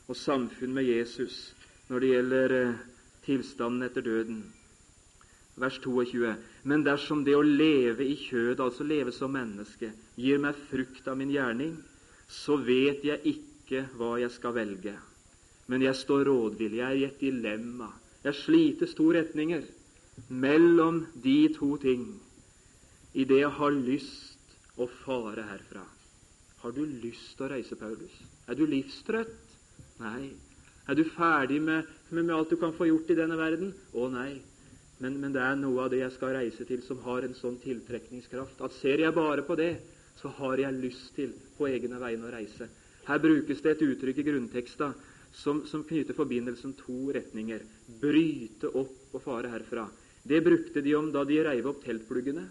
og 0.08 0.18
samfunn 0.18 0.74
med 0.76 0.88
Jesus 0.88 1.54
når 1.88 2.00
det 2.00 2.12
gjelder 2.12 2.58
eh, 2.58 2.84
tilstanden 3.24 3.86
etter 3.86 4.04
døden 4.04 4.44
vers 5.60 5.78
22. 5.80 6.34
Men 6.62 6.84
dersom 6.86 7.24
det 7.24 7.36
å 7.36 7.44
leve 7.44 8.06
i 8.06 8.16
kjødet, 8.18 8.62
altså 8.62 8.86
leve 8.86 9.14
som 9.14 9.34
menneske, 9.34 9.92
gir 10.16 10.40
meg 10.42 10.58
frukt 10.70 11.08
av 11.08 11.18
min 11.20 11.32
gjerning, 11.34 11.76
så 12.28 12.56
vet 12.58 13.04
jeg 13.06 13.34
ikke 13.34 13.84
hva 13.98 14.16
jeg 14.22 14.32
skal 14.34 14.56
velge. 14.56 14.94
Men 15.70 15.84
jeg 15.84 15.96
står 15.96 16.26
rådvillig, 16.28 16.80
jeg 16.80 16.90
er 16.90 17.00
i 17.00 17.08
et 17.08 17.22
dilemma. 17.22 17.88
Jeg 18.24 18.40
slites 18.40 18.94
to 18.96 19.10
retninger 19.14 19.64
mellom 20.28 21.04
de 21.22 21.38
to 21.56 21.74
ting 21.82 22.06
i 23.14 23.24
det 23.28 23.40
jeg 23.42 23.56
har 23.58 23.74
lyst 23.74 24.54
å 24.80 24.86
fare 25.04 25.44
herfra. 25.48 25.84
Har 26.62 26.72
du 26.72 26.84
lyst 26.84 27.34
til 27.36 27.46
å 27.46 27.50
reise, 27.52 27.76
Paulus? 27.76 28.14
Er 28.48 28.56
du 28.56 28.64
livstrøtt? 28.66 29.53
Nei. 30.02 30.32
Er 30.88 30.98
du 30.98 31.04
ferdig 31.14 31.60
med, 31.62 31.86
med, 32.10 32.24
med 32.24 32.34
alt 32.34 32.50
du 32.52 32.58
kan 32.60 32.74
få 32.76 32.88
gjort 32.90 33.10
i 33.12 33.16
denne 33.18 33.38
verden? 33.38 33.72
Å 33.94 34.08
nei. 34.12 34.32
Men, 35.00 35.16
men, 35.20 35.32
det 35.34 35.42
er 35.42 35.56
noe 35.58 35.84
av 35.84 35.90
det 35.92 36.02
jeg 36.02 36.14
skal 36.14 36.36
reise 36.36 36.66
til, 36.68 36.82
som 36.86 37.00
har 37.04 37.24
en 37.26 37.34
sånn 37.36 37.56
tiltrekningskraft 37.62 38.60
at 38.64 38.76
ser 38.78 39.02
jeg 39.02 39.16
bare 39.16 39.42
på 39.46 39.56
det, 39.58 39.72
så 40.20 40.30
har 40.38 40.60
jeg 40.62 40.78
lyst 40.78 41.14
til 41.16 41.32
på 41.58 41.66
egne 41.68 41.98
vegne 42.00 42.28
å 42.28 42.32
reise. 42.34 42.68
Her 43.04 43.20
brukes 43.20 43.60
det 43.64 43.74
et 43.74 43.84
uttrykk 43.84 44.22
i 44.22 44.26
grunnteksta 44.28 44.92
som, 45.34 45.64
som 45.68 45.82
knytter 45.84 46.16
forbindelsen 46.16 46.76
to 46.78 47.10
retninger. 47.12 47.64
Bryte 48.00 48.70
opp 48.70 49.16
og 49.16 49.24
fare 49.24 49.50
herfra. 49.52 49.88
Det 50.24 50.40
brukte 50.44 50.80
de 50.80 50.94
om 50.96 51.10
da 51.12 51.24
de 51.28 51.40
reiv 51.44 51.66
opp 51.68 51.82
teltpluggene, 51.84 52.46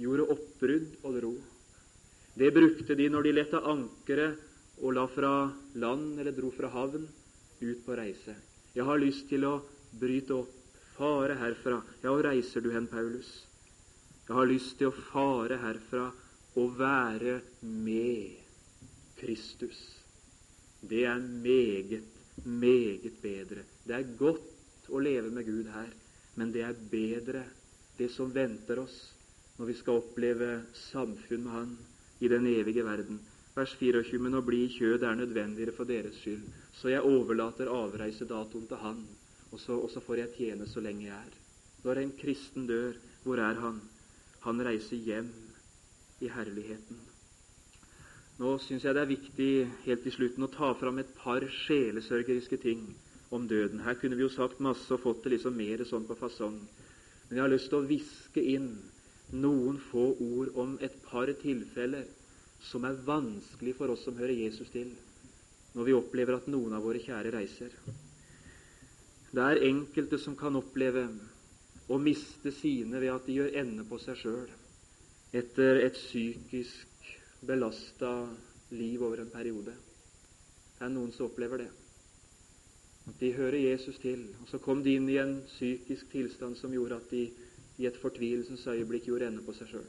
gjorde 0.00 0.28
oppbrudd 0.32 1.02
og 1.02 1.18
dro. 1.18 1.32
Det 2.38 2.52
brukte 2.54 2.94
de 2.96 3.08
når 3.10 3.26
de 3.26 3.34
lette 3.34 3.60
ankeret 3.60 4.47
og 4.80 4.94
la 4.94 5.06
fra 5.10 5.32
land 5.74 6.18
eller 6.20 6.34
dro 6.36 6.50
fra 6.54 6.70
havn 6.72 7.08
ut 7.60 7.80
på 7.84 7.96
reise. 7.98 8.34
Jeg 8.74 8.86
har 8.86 9.00
lyst 9.00 9.28
til 9.30 9.46
å 9.48 9.58
bryte 9.98 10.36
opp, 10.36 10.54
fare 10.98 11.36
herfra. 11.38 11.80
Ja, 12.02 12.10
hvor 12.10 12.24
reiser 12.26 12.62
du 12.62 12.70
hen, 12.74 12.86
Paulus? 12.90 13.28
Jeg 14.28 14.36
har 14.36 14.50
lyst 14.50 14.76
til 14.78 14.90
å 14.90 14.98
fare 15.12 15.58
herfra 15.62 16.10
og 16.58 16.74
være 16.78 17.38
med 17.62 18.36
Kristus. 19.18 19.78
Det 20.80 21.04
er 21.08 21.18
meget, 21.18 22.06
meget 22.44 23.22
bedre. 23.22 23.64
Det 23.86 23.94
er 23.96 24.16
godt 24.18 24.90
å 24.90 25.00
leve 25.02 25.30
med 25.34 25.46
Gud 25.46 25.70
her, 25.72 25.88
men 26.38 26.52
det 26.54 26.64
er 26.66 26.82
bedre 26.90 27.44
det 27.98 28.10
som 28.14 28.30
venter 28.34 28.78
oss 28.84 28.98
når 29.58 29.72
vi 29.72 29.78
skal 29.80 29.98
oppleve 30.02 30.50
samfunn 30.90 31.42
med 31.42 31.52
Han 31.52 31.72
i 32.22 32.30
den 32.30 32.46
evige 32.46 32.84
verden. 32.86 33.18
Vers 33.58 33.74
24.: 33.80 34.20
Men 34.22 34.38
å 34.38 34.44
bli 34.46 34.64
i 34.66 34.70
kjød 34.70 35.02
er 35.02 35.18
nødvendigere 35.18 35.74
for 35.74 35.88
deres 35.88 36.20
skyld, 36.22 36.44
så 36.78 36.92
jeg 36.92 37.02
overlater 37.02 37.70
avreisedatoen 37.74 38.68
til 38.70 38.82
Han, 38.84 39.02
og 39.50 39.58
så, 39.58 39.74
og 39.74 39.90
så 39.90 40.02
får 40.04 40.20
jeg 40.22 40.34
tjene 40.36 40.66
så 40.70 40.82
lenge 40.84 41.08
jeg 41.08 41.16
er. 41.16 41.38
Når 41.82 42.02
en 42.02 42.12
kristen 42.20 42.66
dør, 42.68 42.94
hvor 43.24 43.40
er 43.42 43.58
han? 43.58 43.80
Han 44.46 44.62
reiser 44.64 44.96
hjem 44.96 45.30
i 46.22 46.30
herligheten. 46.30 47.00
Nå 48.38 48.54
syns 48.62 48.84
jeg 48.86 48.94
det 48.94 49.02
er 49.02 49.10
viktig 49.10 49.50
helt 49.84 50.04
til 50.06 50.14
slutten 50.14 50.46
å 50.46 50.50
ta 50.54 50.70
fram 50.78 51.00
et 51.02 51.10
par 51.18 51.42
sjelesørgeriske 51.64 52.60
ting 52.62 52.84
om 53.34 53.48
døden. 53.50 53.82
Her 53.82 53.98
kunne 53.98 54.18
vi 54.18 54.22
jo 54.22 54.30
sagt 54.30 54.62
masse 54.62 54.92
og 54.94 55.02
fått 55.02 55.24
det 55.24 55.34
liksom 55.34 55.58
mer 55.58 55.82
sånn 55.86 56.06
på 56.06 56.16
fasong. 56.18 56.60
Men 57.28 57.40
jeg 57.40 57.44
har 57.44 57.52
lyst 57.52 57.70
til 57.72 57.80
å 57.80 57.88
viske 57.88 58.44
inn 58.54 58.70
noen 59.34 59.82
få 59.90 60.12
ord 60.14 60.54
om 60.54 60.78
et 60.82 60.94
par 61.04 61.30
tilfeller 61.42 62.06
som 62.64 62.84
er 62.84 62.98
vanskelig 63.06 63.76
for 63.78 63.92
oss 63.92 64.04
som 64.06 64.18
hører 64.18 64.34
Jesus 64.34 64.70
til, 64.74 64.90
når 65.74 65.86
vi 65.86 65.96
opplever 65.96 66.38
at 66.38 66.48
noen 66.50 66.74
av 66.74 66.84
våre 66.84 67.00
kjære 67.02 67.32
reiser. 67.34 67.74
Det 69.30 69.44
er 69.44 69.66
enkelte 69.68 70.18
som 70.18 70.36
kan 70.38 70.56
oppleve 70.58 71.04
å 71.88 71.98
miste 72.00 72.52
sine 72.52 73.00
ved 73.00 73.12
at 73.12 73.28
de 73.28 73.36
gjør 73.38 73.58
ende 73.62 73.84
på 73.88 74.00
seg 74.02 74.16
sjøl 74.22 74.48
etter 75.36 75.82
et 75.84 75.96
psykisk 75.96 77.10
belasta 77.44 78.12
liv 78.72 79.02
over 79.04 79.20
en 79.20 79.32
periode. 79.32 79.74
Det 80.78 80.86
er 80.86 80.92
noen 80.92 81.12
som 81.12 81.28
opplever 81.28 81.64
det. 81.64 81.68
At 83.08 83.20
de 83.20 83.32
hører 83.36 83.58
Jesus 83.60 83.98
til, 84.00 84.26
og 84.40 84.48
så 84.50 84.60
kom 84.60 84.82
de 84.84 84.96
inn 84.96 85.08
i 85.08 85.20
en 85.20 85.38
psykisk 85.48 86.10
tilstand 86.12 86.56
som 86.60 86.72
gjorde 86.72 87.00
at 87.00 87.12
de 87.12 87.24
i 87.78 87.86
et 87.88 88.00
fortvilelsens 88.00 88.66
øyeblikk 88.68 89.08
gjorde 89.08 89.28
ende 89.30 89.44
på 89.44 89.54
seg 89.56 89.70
sjøl, 89.70 89.86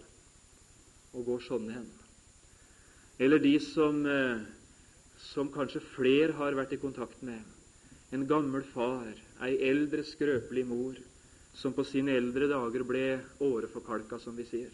og 1.15 1.25
går 1.25 1.43
sånne 1.47 1.75
hen. 1.79 1.89
Eller 3.19 3.39
de 3.43 3.59
som, 3.59 4.05
eh, 4.05 4.39
som 5.17 5.49
kanskje 5.51 5.81
flere 5.95 6.31
har 6.39 6.55
vært 6.55 6.73
i 6.73 6.81
kontakt 6.81 7.21
med. 7.21 7.43
En 8.15 8.25
gammel 8.25 8.63
far, 8.63 9.11
ei 9.43 9.57
eldre, 9.69 10.05
skrøpelig 10.07 10.65
mor, 10.65 10.95
som 11.53 11.73
på 11.73 11.83
sine 11.85 12.15
eldre 12.15 12.47
dager 12.47 12.85
ble 12.87 13.19
åreforkalka, 13.43 14.19
som 14.19 14.37
vi 14.39 14.45
sier. 14.47 14.71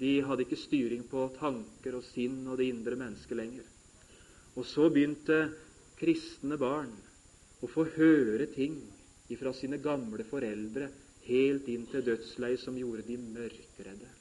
De 0.00 0.20
hadde 0.20 0.44
ikke 0.44 0.58
styring 0.60 1.04
på 1.08 1.28
tanker 1.36 1.96
og 1.96 2.04
sinn 2.08 2.42
og 2.48 2.58
det 2.58 2.70
indre 2.72 2.96
mennesket 2.96 3.36
lenger. 3.36 3.68
Og 4.56 4.64
så 4.64 4.88
begynte 4.92 5.52
kristne 6.00 6.56
barn 6.60 6.92
å 7.60 7.68
få 7.68 7.86
høre 7.96 8.48
ting 8.52 8.80
fra 9.36 9.52
sine 9.56 9.78
gamle 9.82 10.24
foreldre 10.24 10.88
helt 11.26 11.68
inn 11.68 11.88
til 11.90 12.04
dødsleiet 12.06 12.62
som 12.62 12.76
gjorde 12.78 13.04
de 13.08 13.16
mørkredde. 13.20 14.15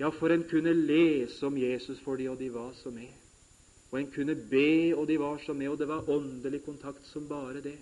Ja, 0.00 0.08
for 0.10 0.32
en 0.32 0.46
kunne 0.48 0.72
lese 0.72 1.44
om 1.46 1.58
Jesus 1.60 2.00
for 2.00 2.16
de, 2.16 2.30
og 2.30 2.38
de 2.40 2.48
var 2.52 2.72
så 2.78 2.90
med. 2.90 3.10
Og 3.90 4.00
en 4.00 4.10
kunne 4.14 4.34
be, 4.34 4.96
og 4.96 5.06
de 5.08 5.18
var 5.20 5.40
så 5.44 5.52
med, 5.52 5.68
og 5.68 5.78
det 5.78 5.88
var 5.88 6.08
åndelig 6.08 6.62
kontakt 6.64 7.06
som 7.06 7.28
bare 7.28 7.60
det. 7.60 7.76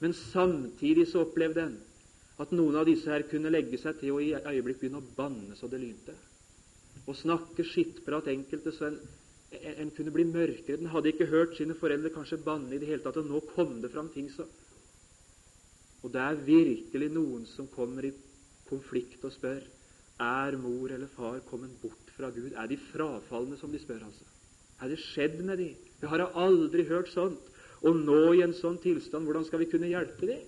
Men 0.00 0.12
samtidig 0.12 1.06
så 1.08 1.22
opplevde 1.22 1.68
en 1.68 1.76
at 2.42 2.50
noen 2.50 2.74
av 2.74 2.88
disse 2.88 3.06
her 3.06 3.22
kunne 3.30 3.52
legge 3.52 3.78
seg 3.78 4.00
til 4.00 4.16
og 4.16 4.24
i 4.24 4.32
øyeblikk 4.34 4.80
begynne 4.80 4.98
å 4.98 5.12
banne 5.16 5.54
så 5.54 5.68
det 5.70 5.78
lynte. 5.78 6.16
Og 7.06 7.14
snakke 7.14 7.62
skittprat 7.62 8.26
enkelte 8.32 8.72
så 8.74 8.88
en, 8.88 8.98
en 9.54 9.92
kunne 9.94 10.10
bli 10.10 10.26
mørkere. 10.26 10.80
Den 10.80 10.90
hadde 10.90 11.12
ikke 11.12 11.30
hørt 11.30 11.54
sine 11.54 11.78
foreldre 11.78 12.10
kanskje 12.10 12.42
banne 12.42 12.74
i 12.74 12.80
det 12.82 12.90
hele 12.90 13.04
tatt, 13.04 13.20
og 13.22 13.30
nå 13.30 13.44
kom 13.54 13.78
det 13.84 13.92
fram 13.94 14.10
ting 14.10 14.26
så 14.34 14.48
og 16.04 16.12
det 16.12 16.20
er 16.20 16.42
virkelig 16.44 17.06
noen 17.14 17.46
som 17.48 17.68
kommer 17.72 18.04
i 18.04 18.12
konflikt 18.68 19.22
og 19.24 19.32
spør 19.32 19.62
er 20.20 20.56
mor 20.56 20.92
eller 20.92 21.10
far 21.10 21.40
kommet 21.48 21.74
bort 21.82 22.10
fra 22.16 22.30
Gud. 22.30 22.52
Er 22.52 22.66
de 22.66 22.76
frafalne, 22.76 23.56
som 23.58 23.72
de 23.72 23.78
spør? 23.78 24.04
altså? 24.06 24.24
Er 24.82 24.88
det 24.88 24.98
skjedd 25.02 25.40
med 25.44 25.58
de? 25.58 25.74
Vi 26.00 26.06
har 26.06 26.30
aldri 26.34 26.84
hørt 26.88 27.08
sånt. 27.08 27.50
Og 27.84 27.96
nå 27.96 28.32
i 28.32 28.42
en 28.44 28.54
sånn 28.56 28.78
tilstand, 28.80 29.26
hvordan 29.26 29.44
skal 29.44 29.60
vi 29.60 29.68
kunne 29.68 29.90
hjelpe 29.90 30.28
de? 30.28 30.38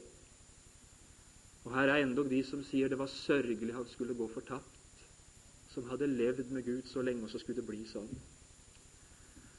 Og 1.67 1.75
her 1.75 1.91
er 1.91 2.05
endog 2.05 2.31
de 2.31 2.41
som 2.47 2.63
sier 2.65 2.89
det 2.89 2.99
var 2.99 3.11
sørgelig 3.11 3.75
han 3.75 3.89
skulle 3.91 4.15
gå 4.17 4.29
fortapt, 4.31 5.03
som 5.75 5.89
hadde 5.91 6.09
levd 6.09 6.53
med 6.55 6.65
Gud 6.65 6.87
så 6.89 7.03
lenge, 7.05 7.27
og 7.27 7.33
så 7.33 7.43
skulle 7.43 7.61
det 7.61 7.69
bli 7.69 7.83
sånn. 7.91 8.09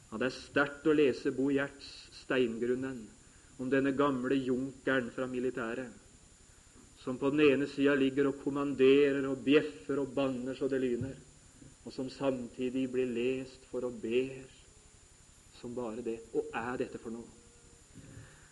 Ja, 0.08 0.18
Det 0.18 0.30
er 0.30 0.38
sterkt 0.40 0.88
å 0.88 0.96
lese 0.96 1.36
Bo 1.36 1.50
Gjerts 1.52 1.90
'Steingrunnen', 2.22 3.06
om 3.60 3.70
denne 3.70 3.92
gamle 3.92 4.36
junkeren 4.40 5.12
fra 5.12 5.28
militæret, 5.28 5.92
som 7.08 7.16
på 7.16 7.30
den 7.32 7.40
ene 7.46 7.70
sida 7.72 7.94
ligger 7.96 8.28
og 8.28 8.42
kommanderer 8.44 9.24
og 9.30 9.40
bjeffer 9.46 10.02
og 10.02 10.10
banner 10.12 10.58
så 10.60 10.68
det 10.68 10.82
lyner, 10.84 11.14
og 11.88 11.94
som 11.96 12.10
samtidig 12.12 12.84
blir 12.92 13.08
lest 13.08 13.64
for 13.72 13.88
og 13.88 14.02
ber 14.02 14.42
som 15.62 15.72
bare 15.72 16.04
det. 16.04 16.18
Og 16.36 16.52
er 16.52 16.82
dette 16.82 17.00
for 17.00 17.16
noe? 17.16 17.24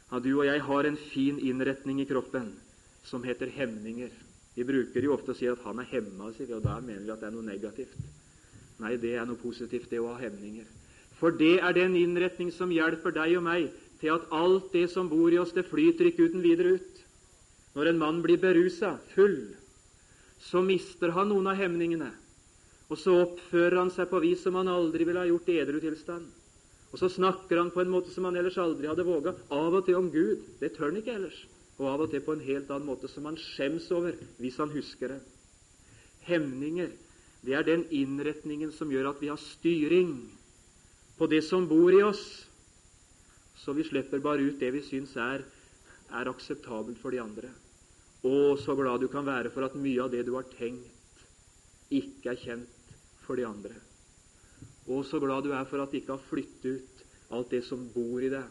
Ja, 0.08 0.22
Du 0.24 0.32
og 0.38 0.46
jeg 0.48 0.64
har 0.64 0.88
en 0.88 0.96
fin 1.12 1.36
innretning 1.44 2.00
i 2.00 2.08
kroppen 2.08 2.54
som 3.04 3.28
heter 3.28 3.52
hemninger. 3.52 4.16
Vi 4.56 4.64
bruker 4.64 5.04
jo 5.04 5.18
ofte 5.18 5.36
å 5.36 5.36
si 5.36 5.52
at 5.52 5.60
han 5.68 5.84
er 5.84 5.92
hemma, 5.92 6.32
og 6.32 6.64
da 6.64 6.80
mener 6.80 7.04
vi 7.04 7.12
at 7.12 7.20
det 7.20 7.28
er 7.28 7.36
noe 7.36 7.44
negativt. 7.44 8.08
Nei, 8.80 8.96
det 8.96 9.18
er 9.20 9.28
noe 9.28 9.36
positivt, 9.36 9.90
det 9.92 10.00
å 10.00 10.14
ha 10.14 10.22
hemninger. 10.22 10.72
For 11.20 11.36
det 11.36 11.58
er 11.60 11.76
den 11.76 12.00
innretning 12.00 12.56
som 12.56 12.72
hjelper 12.72 13.12
deg 13.20 13.36
og 13.36 13.44
meg 13.52 13.68
til 14.00 14.16
at 14.16 14.32
alt 14.32 14.72
det 14.72 14.88
som 14.96 15.12
bor 15.12 15.28
i 15.28 15.44
oss, 15.44 15.52
det 15.52 15.68
flyter 15.68 16.08
ikke 16.08 16.30
uten 16.30 16.44
videre 16.44 16.80
ut. 16.80 16.95
Når 17.76 17.92
en 17.92 18.00
mann 18.00 18.22
blir 18.24 18.40
berusa, 18.40 18.96
full, 19.14 19.42
så 20.40 20.62
mister 20.64 21.12
han 21.16 21.30
noen 21.32 21.50
av 21.52 21.60
hemningene. 21.60 22.12
Og 22.88 23.00
så 23.02 23.16
oppfører 23.24 23.80
han 23.82 23.92
seg 23.92 24.08
på 24.12 24.22
vis 24.24 24.44
som 24.46 24.56
han 24.60 24.70
aldri 24.72 25.08
ville 25.08 25.20
ha 25.20 25.28
gjort 25.28 25.50
i 25.52 25.58
edru 25.60 25.82
tilstand. 25.84 26.28
Og 26.94 27.02
så 27.02 27.10
snakker 27.12 27.60
han 27.60 27.74
på 27.74 27.82
en 27.82 27.92
måte 27.92 28.14
som 28.14 28.28
han 28.30 28.38
ellers 28.40 28.60
aldri 28.62 28.88
hadde 28.88 29.04
våga. 29.04 29.34
Av 29.52 29.74
og 29.74 29.84
til 29.88 29.98
om 30.00 30.08
Gud. 30.14 30.46
Det 30.62 30.72
tør 30.76 30.92
han 30.92 31.02
ikke 31.02 31.18
ellers. 31.18 31.42
Og 31.76 31.90
av 31.92 32.06
og 32.06 32.14
til 32.14 32.24
på 32.24 32.38
en 32.38 32.46
helt 32.46 32.70
annen 32.72 32.88
måte 32.88 33.10
som 33.12 33.26
han 33.28 33.40
skjems 33.42 33.90
over 33.92 34.16
hvis 34.40 34.62
han 34.62 34.72
husker 34.72 35.12
det. 35.12 35.20
Hemninger, 36.30 36.94
det 37.44 37.58
er 37.58 37.68
den 37.68 37.84
innretningen 37.92 38.72
som 38.74 38.94
gjør 38.94 39.12
at 39.12 39.20
vi 39.22 39.34
har 39.34 39.42
styring 39.42 40.16
på 41.20 41.28
det 41.32 41.44
som 41.46 41.68
bor 41.68 41.92
i 41.94 42.02
oss, 42.04 42.24
så 43.60 43.76
vi 43.76 43.86
slipper 43.88 44.24
bare 44.24 44.48
ut 44.48 44.60
det 44.60 44.72
vi 44.76 44.82
syns 44.84 45.14
er, 45.20 45.44
er 46.16 46.32
akseptabelt 46.32 47.00
for 47.02 47.12
de 47.12 47.22
andre. 47.22 47.52
Å, 48.26 48.56
så 48.58 48.74
glad 48.78 49.04
du 49.04 49.10
kan 49.12 49.26
være 49.28 49.52
for 49.54 49.68
at 49.68 49.78
mye 49.78 50.02
av 50.02 50.12
det 50.14 50.24
du 50.26 50.34
har 50.34 50.48
tenkt, 50.56 51.26
ikke 51.94 52.34
er 52.34 52.42
kjent 52.42 52.94
for 53.26 53.38
de 53.38 53.46
andre. 53.46 53.76
Å, 54.86 55.02
så 55.06 55.20
glad 55.22 55.46
du 55.46 55.54
er 55.54 55.66
for 55.70 55.84
at 55.84 55.94
de 55.94 56.02
ikke 56.02 56.16
har 56.16 56.30
flyttet 56.30 56.66
ut 56.66 57.04
alt 57.36 57.54
det 57.54 57.62
som 57.66 57.84
bor 57.94 58.24
i 58.24 58.32
deg, 58.34 58.46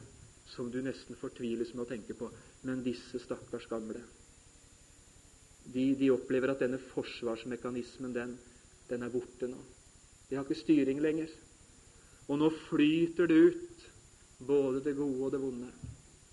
som 0.54 0.68
du 0.70 0.80
nesten 0.84 1.18
fortviles 1.18 1.72
med 1.74 1.86
å 1.86 1.90
tenke 1.90 2.14
på. 2.18 2.28
Men 2.66 2.84
disse 2.86 3.18
stakkars 3.22 3.66
gamle, 3.70 4.02
de, 5.64 5.94
de 5.98 6.10
opplever 6.12 6.52
at 6.52 6.62
denne 6.62 6.78
forsvarsmekanismen, 6.92 8.12
den, 8.14 8.34
den 8.90 9.06
er 9.06 9.12
borte 9.12 9.48
nå. 9.48 9.60
De 10.28 10.36
har 10.36 10.44
ikke 10.44 10.60
styring 10.60 11.00
lenger. 11.02 11.30
Og 12.28 12.38
nå 12.40 12.50
flyter 12.68 13.28
det 13.28 13.38
ut 13.50 13.86
både 14.44 14.82
det 14.84 14.94
gode 14.98 15.26
og 15.26 15.32
det 15.34 15.40
vonde. 15.40 15.70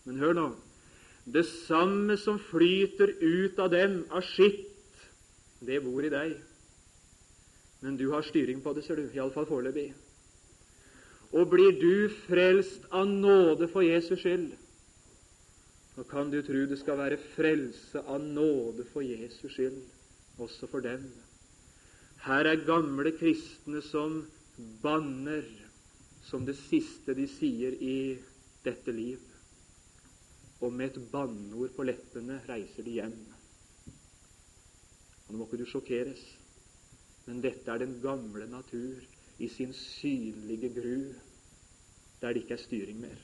Men 0.06 0.20
hør 0.22 0.38
nå 0.38 0.50
det 1.32 1.46
samme 1.48 2.18
som 2.20 2.40
flyter 2.40 3.14
ut 3.22 3.60
av 3.60 3.72
dem 3.72 4.02
av 4.12 4.26
skitt, 4.26 4.68
det 5.62 5.80
bor 5.84 6.04
i 6.04 6.12
deg. 6.12 6.34
Men 7.82 7.98
du 7.98 8.10
har 8.12 8.26
styring 8.26 8.62
på 8.62 8.74
det, 8.76 8.84
ser 8.86 9.00
du, 9.00 9.08
iallfall 9.16 9.48
foreløpig. 9.50 9.92
Og 11.32 11.48
blir 11.54 11.78
du 11.80 12.12
frelst 12.28 12.84
av 12.92 13.08
nåde 13.08 13.70
for 13.72 13.86
Jesus 13.86 14.20
skyld, 14.20 14.52
så 15.96 16.04
kan 16.08 16.32
du 16.32 16.40
tro 16.44 16.66
det 16.68 16.80
skal 16.80 17.00
være 17.00 17.20
frelse 17.36 18.04
av 18.08 18.22
nåde 18.24 18.86
for 18.92 19.06
Jesus 19.06 19.56
skyld, 19.56 19.82
også 20.42 20.68
for 20.72 20.84
dem. 20.84 21.08
Her 22.26 22.48
er 22.48 22.66
gamle 22.68 23.14
kristne 23.18 23.82
som 23.86 24.22
banner 24.84 25.46
som 26.28 26.46
det 26.46 26.56
siste 26.60 27.16
de 27.18 27.26
sier 27.30 27.76
i 27.82 28.18
dette 28.66 28.94
liv. 28.94 29.20
Og 30.62 30.74
med 30.74 30.92
et 30.92 31.12
banneord 31.12 31.74
på 31.76 31.86
leppene 31.88 32.42
reiser 32.50 32.86
de 32.86 32.98
hjem. 33.00 33.18
Og 35.26 35.34
Nå 35.34 35.40
må 35.40 35.48
ikke 35.48 35.62
du 35.64 35.68
sjokkeres, 35.70 36.22
men 37.26 37.42
dette 37.42 37.72
er 37.72 37.82
den 37.82 37.98
gamle 38.04 38.48
natur 38.52 39.02
i 39.42 39.48
sin 39.50 39.74
synlige 39.74 40.70
gru, 40.76 41.14
der 42.22 42.34
det 42.34 42.44
ikke 42.44 42.58
er 42.58 42.66
styring 42.66 43.00
mer. 43.02 43.22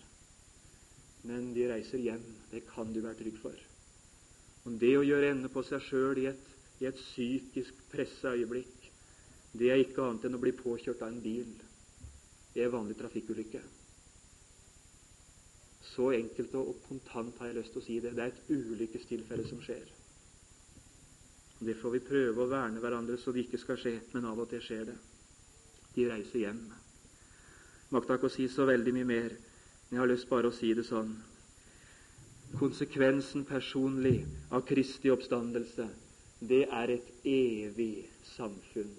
Men 1.28 1.52
de 1.54 1.68
reiser 1.70 2.02
hjem. 2.02 2.24
Det 2.52 2.64
kan 2.70 2.94
du 2.94 3.02
være 3.02 3.20
trygg 3.20 3.38
for. 3.42 3.58
Og 4.66 4.80
Det 4.82 4.94
å 4.98 5.06
gjøre 5.06 5.32
ende 5.34 5.52
på 5.52 5.64
seg 5.64 5.84
sjøl 5.84 6.22
i, 6.24 6.28
i, 6.80 6.86
et 6.88 6.98
psykisk 7.00 7.86
pressa 7.92 8.34
øyeblikk, 8.36 8.90
det 9.58 9.72
er 9.72 9.82
ikke 9.82 10.04
annet 10.04 10.28
enn 10.28 10.38
å 10.38 10.42
bli 10.42 10.54
påkjørt 10.58 11.04
av 11.06 11.12
en 11.12 11.22
bil. 11.24 11.54
Det 12.54 12.64
er 12.64 12.74
vanlig 12.74 12.98
trafikkulykke. 13.00 13.62
Så 15.94 16.12
enkelt 16.14 16.56
og 16.60 16.76
kontant 16.88 17.38
har 17.40 17.50
jeg 17.50 17.60
lyst 17.62 17.74
til 17.76 17.82
å 17.82 17.86
si 17.86 18.00
det. 18.04 18.16
Det 18.18 18.24
er 18.24 18.34
et 18.34 18.50
ulykkestilfelle 18.52 19.48
som 19.48 19.62
skjer. 19.64 19.88
Det 21.60 21.74
får 21.80 21.96
vi 21.96 22.04
prøve 22.06 22.44
å 22.44 22.50
verne 22.52 22.82
hverandre 22.82 23.18
så 23.18 23.34
det 23.34 23.48
ikke 23.48 23.62
skal 23.62 23.80
skje, 23.82 23.96
men 24.14 24.28
av 24.30 24.40
og 24.44 24.50
til 24.52 24.62
skjer 24.62 24.84
det. 24.92 24.98
De 25.96 26.06
reiser 26.10 26.44
hjem. 26.44 26.62
Makta 27.96 28.18
ikke 28.18 28.30
å 28.30 28.36
si 28.36 28.46
så 28.52 28.68
veldig 28.70 28.94
mye 28.94 29.08
mer, 29.10 29.34
men 29.88 29.98
jeg 29.98 30.04
har 30.04 30.12
lyst 30.12 30.30
bare 30.30 30.52
å 30.52 30.54
si 30.54 30.74
det 30.78 30.86
sånn. 30.86 31.16
Konsekvensen 32.60 33.46
personlig 33.48 34.20
av 34.54 34.68
Kristi 34.68 35.10
oppstandelse, 35.12 35.88
det 36.40 36.66
er 36.68 36.94
et 36.94 37.10
evig 37.26 38.06
samfunn. 38.36 38.94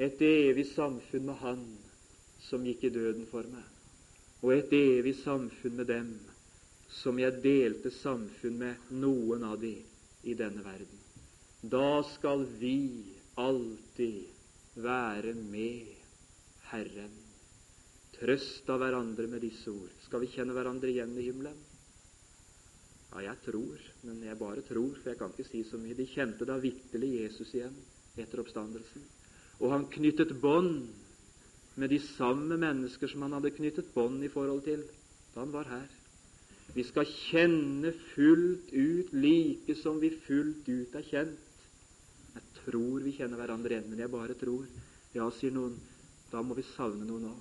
Et 0.00 0.24
evig 0.24 0.64
samfunn 0.70 1.28
med 1.28 1.40
Han 1.42 1.66
som 2.42 2.64
gikk 2.66 2.88
i 2.88 2.94
døden 2.94 3.26
for 3.30 3.46
meg, 3.46 3.66
og 4.42 4.52
et 4.56 4.72
evig 4.74 5.14
samfunn 5.22 5.78
med 5.78 5.88
dem 5.90 6.12
som 6.92 7.18
jeg 7.18 7.40
delte 7.44 7.92
samfunn 7.94 8.58
med, 8.58 8.90
noen 8.90 9.46
av 9.48 9.56
de, 9.62 9.76
i 10.28 10.34
denne 10.38 10.62
verden. 10.64 10.98
Da 11.62 12.02
skal 12.10 12.44
vi 12.58 13.06
alltid 13.38 14.26
være 14.82 15.34
med 15.38 15.92
Herren. 16.72 17.14
Trøst 18.18 18.68
av 18.70 18.82
hverandre 18.82 19.28
med 19.30 19.42
disse 19.42 19.70
ord. 19.70 19.90
Skal 20.04 20.22
vi 20.24 20.30
kjenne 20.34 20.54
hverandre 20.54 20.90
igjen 20.90 21.14
i 21.16 21.26
himmelen? 21.26 21.56
Ja, 23.12 23.22
jeg 23.28 23.40
tror, 23.44 23.80
men 24.06 24.22
jeg 24.24 24.38
bare 24.40 24.62
tror, 24.66 24.94
for 24.98 25.12
jeg 25.12 25.18
kan 25.20 25.32
ikke 25.32 25.48
si 25.48 25.62
så 25.68 25.80
mye. 25.80 25.96
De 25.96 26.06
kjente 26.08 26.46
da 26.48 26.58
vitterlig 26.60 27.10
Jesus 27.22 27.50
igjen 27.54 27.74
etter 28.20 28.40
oppstandelsen. 28.42 29.04
Og 29.60 29.72
han 29.72 29.88
knyttet 29.92 30.34
bånd 30.42 30.88
med 31.76 31.90
de 31.90 31.98
samme 32.04 32.56
mennesker 32.60 33.08
som 33.08 33.24
han 33.24 33.36
hadde 33.38 33.54
knyttet 33.56 33.92
bånd 33.94 34.24
i 34.24 34.30
forhold 34.32 34.64
til 34.66 34.84
da 35.32 35.40
han 35.40 35.54
var 35.54 35.68
her. 35.70 35.88
Vi 36.74 36.84
skal 36.88 37.08
kjenne 37.08 37.92
fullt 38.14 38.72
ut 38.72 39.12
like 39.12 39.76
som 39.80 40.00
vi 40.00 40.12
fullt 40.26 40.68
ut 40.68 40.94
er 40.96 41.08
kjent. 41.08 41.48
Jeg 42.32 42.44
tror 42.62 43.00
vi 43.04 43.12
kjenner 43.16 43.40
hverandre 43.40 43.74
igjen, 43.74 43.88
men 43.90 44.00
jeg 44.00 44.12
bare 44.12 44.36
tror. 44.40 44.64
Ja, 45.12 45.28
sier 45.36 45.52
noen, 45.52 45.74
da 46.32 46.40
må 46.40 46.56
vi 46.56 46.64
savne 46.72 47.04
noen 47.08 47.28
òg. 47.28 47.40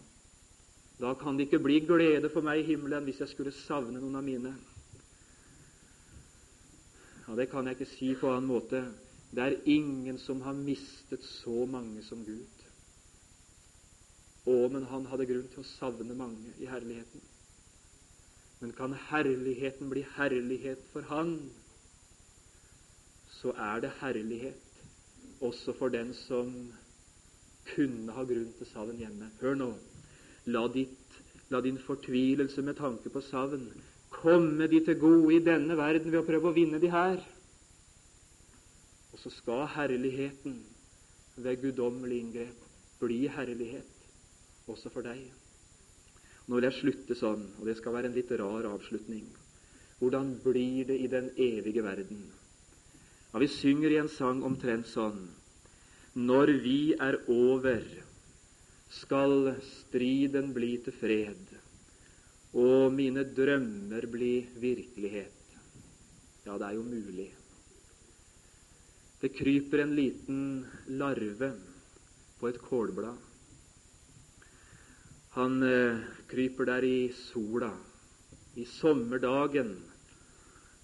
Da 1.01 1.13
kan 1.17 1.37
det 1.37 1.47
ikke 1.47 1.63
bli 1.63 1.79
glede 1.87 2.29
for 2.29 2.45
meg 2.45 2.61
i 2.61 2.67
himmelen 2.73 3.07
hvis 3.07 3.23
jeg 3.23 3.31
skulle 3.31 3.55
savne 3.55 4.01
noen 4.01 4.19
av 4.19 4.25
mine. 4.25 4.51
Ja, 7.27 7.35
Det 7.35 7.47
kan 7.49 7.65
jeg 7.65 7.79
ikke 7.79 7.93
si 7.93 8.11
på 8.19 8.29
annen 8.29 8.51
måte. 8.51 8.83
Det 9.31 9.43
er 9.43 9.61
ingen 9.65 10.17
som 10.19 10.41
har 10.43 10.53
mistet 10.53 11.23
så 11.23 11.65
mange 11.65 12.03
som 12.03 12.25
Gud. 12.25 12.60
Å, 14.49 14.55
men 14.73 14.87
han 14.89 15.05
hadde 15.11 15.27
grunn 15.29 15.49
til 15.51 15.61
å 15.61 15.69
savne 15.75 16.15
mange 16.17 16.53
i 16.57 16.69
herligheten. 16.69 17.21
Men 18.61 18.73
kan 18.77 18.95
herligheten 19.09 19.89
bli 19.89 20.05
herlighet 20.15 20.81
for 20.93 21.05
han, 21.09 21.35
så 23.41 23.53
er 23.57 23.81
det 23.85 23.93
herlighet 24.01 24.81
også 25.41 25.73
for 25.77 25.93
den 25.93 26.13
som 26.13 26.51
kunne 27.73 28.13
ha 28.13 28.25
grunn 28.25 28.51
til 28.57 28.69
savn 28.69 28.99
hjemme. 29.01 29.29
Hør 29.41 29.57
nå. 29.57 29.71
La, 30.49 30.65
ditt, 30.73 31.21
la 31.53 31.61
din 31.61 31.77
fortvilelse 31.81 32.61
med 32.65 32.77
tanke 32.81 33.09
på 33.13 33.21
savn 33.29 33.69
komme 34.11 34.67
de 34.67 34.81
til 34.85 34.99
gode 34.99 35.35
i 35.35 35.43
denne 35.45 35.77
verden 35.77 36.11
ved 36.11 36.21
å 36.21 36.27
prøve 36.27 36.49
å 36.49 36.55
vinne 36.55 36.81
de 36.81 36.89
her. 36.91 37.21
Og 39.11 39.21
så 39.21 39.31
skal 39.33 39.65
herligheten 39.75 40.59
ved 41.41 41.61
guddommelig 41.63 42.19
inngrep 42.25 42.67
bli 43.01 43.23
herlighet 43.31 43.90
også 44.71 44.91
for 44.93 45.05
deg. 45.05 45.21
Nå 46.47 46.57
vil 46.57 46.67
jeg 46.67 46.79
slutte 46.79 47.15
sånn, 47.15 47.43
og 47.59 47.67
det 47.69 47.77
skal 47.79 47.95
være 47.95 48.09
en 48.09 48.17
litt 48.17 48.31
rar 48.39 48.67
avslutning. 48.71 49.27
Hvordan 50.01 50.33
blir 50.43 50.87
det 50.89 50.97
i 51.03 51.09
den 51.11 51.29
evige 51.37 51.83
verden? 51.85 52.23
Ja, 53.31 53.39
Vi 53.39 53.47
synger 53.47 53.91
i 53.91 53.99
en 54.01 54.09
sang 54.11 54.41
omtrent 54.43 54.89
sånn 54.89 55.29
Når 56.15 56.51
vi 56.63 56.93
er 56.99 57.21
over, 57.31 57.85
skal 58.91 59.53
striden 59.63 60.51
bli 60.51 60.73
til 60.83 60.95
fred, 60.99 61.53
og 62.51 62.91
mine 62.91 63.23
drømmer 63.23 64.07
bli 64.11 64.33
virkelighet. 64.59 65.55
Ja, 66.43 66.57
det 66.57 66.67
er 66.67 66.75
jo 66.75 66.83
mulig. 66.83 67.29
Det 69.21 69.31
kryper 69.37 69.85
en 69.85 69.95
liten 69.95 70.41
larve 70.89 71.53
på 72.41 72.49
et 72.49 72.59
kålblad. 72.59 73.30
Han 75.31 75.63
eh, 75.63 75.99
kryper 76.27 76.67
der 76.67 76.83
i 76.83 77.11
sola, 77.15 77.71
i 78.59 78.65
sommerdagen, 78.67 79.77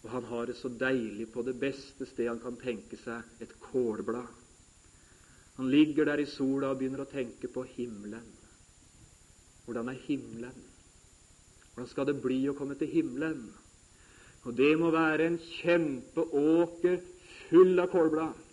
og 0.04 0.10
han 0.14 0.24
har 0.30 0.48
det 0.48 0.56
så 0.56 0.72
deilig 0.72 1.28
på 1.34 1.44
det 1.44 1.58
beste 1.60 2.08
sted 2.08 2.30
han 2.30 2.40
kan 2.40 2.56
tenke 2.62 2.96
seg, 3.02 3.28
et 3.44 3.52
kålblad. 3.60 4.30
Han 5.58 5.72
ligger 5.74 6.08
der 6.08 6.22
i 6.24 6.30
sola 6.30 6.72
og 6.72 6.80
begynner 6.80 7.04
å 7.04 7.12
tenke 7.12 7.50
på 7.52 7.66
himmelen. 7.74 8.26
Hvordan 9.66 9.92
er 9.92 10.00
himmelen? 10.06 10.66
Hvordan 11.74 11.92
skal 11.92 12.08
det 12.08 12.20
bli 12.24 12.40
å 12.48 12.56
komme 12.56 12.78
til 12.80 12.88
himmelen? 12.94 13.50
Og 14.48 14.56
det 14.56 14.72
må 14.80 14.94
være 14.96 15.28
en 15.28 15.40
kjempeåker 15.44 17.02
full 17.50 17.84
av 17.84 17.92
kålblad. 17.92 18.47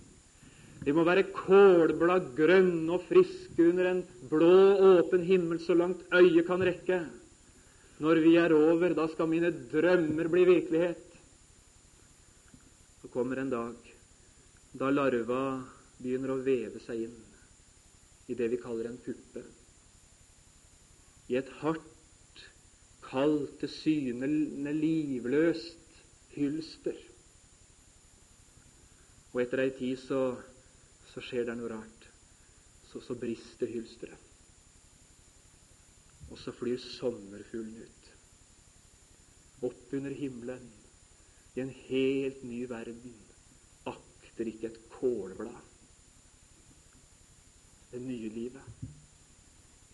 De 0.84 0.92
må 0.92 1.04
være 1.06 1.30
kålblad 1.32 2.34
grønne 2.36 2.92
og 2.92 3.06
friske 3.08 3.68
under 3.70 3.88
en 3.88 4.02
blå, 4.28 4.50
åpen 4.98 5.24
himmel 5.24 5.60
så 5.64 5.76
langt 5.78 6.04
øyet 6.12 6.44
kan 6.46 6.64
rekke. 6.64 7.00
Når 8.04 8.20
vi 8.20 8.34
er 8.36 8.52
over, 8.52 8.92
da 8.92 9.06
skal 9.08 9.30
mine 9.30 9.52
drømmer 9.72 10.28
bli 10.28 10.44
virkelighet. 10.50 11.04
Så 13.00 13.08
kommer 13.08 13.40
en 13.40 13.52
dag 13.52 13.94
da 14.74 14.90
larva 14.90 15.62
begynner 16.02 16.34
å 16.34 16.42
veve 16.42 16.80
seg 16.82 17.06
inn 17.06 17.18
i 18.28 18.36
det 18.36 18.48
vi 18.50 18.60
kaller 18.60 18.90
en 18.90 19.00
puppe. 19.00 19.44
I 21.30 21.38
et 21.38 21.50
hardt, 21.60 22.42
kaldt, 23.06 23.60
tilsynelatende 23.62 24.72
livløst 24.76 26.00
hylster. 26.34 26.98
Og 29.32 29.40
etter 29.44 29.62
ei 29.64 29.70
tid 29.78 30.00
så 30.02 30.24
så 31.14 31.22
skjer 31.22 31.46
det 31.46 31.54
noe 31.58 31.70
rart. 31.70 32.06
Så, 32.90 33.00
så 33.00 33.14
brister 33.18 33.70
hylsteret. 33.70 34.30
Og 36.32 36.40
så 36.40 36.54
flyr 36.56 36.80
sommerfuglen 36.82 37.84
ut. 37.84 38.08
Opp 39.68 39.92
under 39.94 40.14
himmelen, 40.18 40.64
i 41.54 41.62
en 41.62 41.70
helt 41.86 42.42
ny 42.42 42.64
verden, 42.66 43.14
akter 43.86 44.50
ikke 44.50 44.72
et 44.72 44.80
kålblad. 44.96 45.60
Det 47.92 48.02
nye 48.02 48.32
livet. 48.34 48.90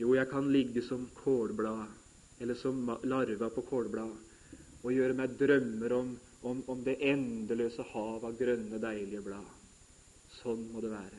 Jo, 0.00 0.14
jeg 0.16 0.30
kan 0.30 0.48
ligge 0.48 0.80
som 0.86 1.04
kålblad, 1.18 1.92
eller 2.40 2.56
som 2.56 2.80
larva 3.04 3.50
på 3.52 3.66
kålblad, 3.68 4.16
og 4.80 4.96
gjøre 4.96 5.18
meg 5.18 5.36
drømmer 5.36 5.92
om, 5.92 6.14
om, 6.48 6.62
om 6.72 6.84
det 6.86 6.96
endeløse 7.04 7.84
hav 7.92 8.24
av 8.24 8.38
grønne, 8.40 8.80
deilige 8.80 9.20
blad. 9.26 9.59
Sånn 10.38 10.68
må 10.72 10.82
det 10.84 10.92
være. 10.92 11.18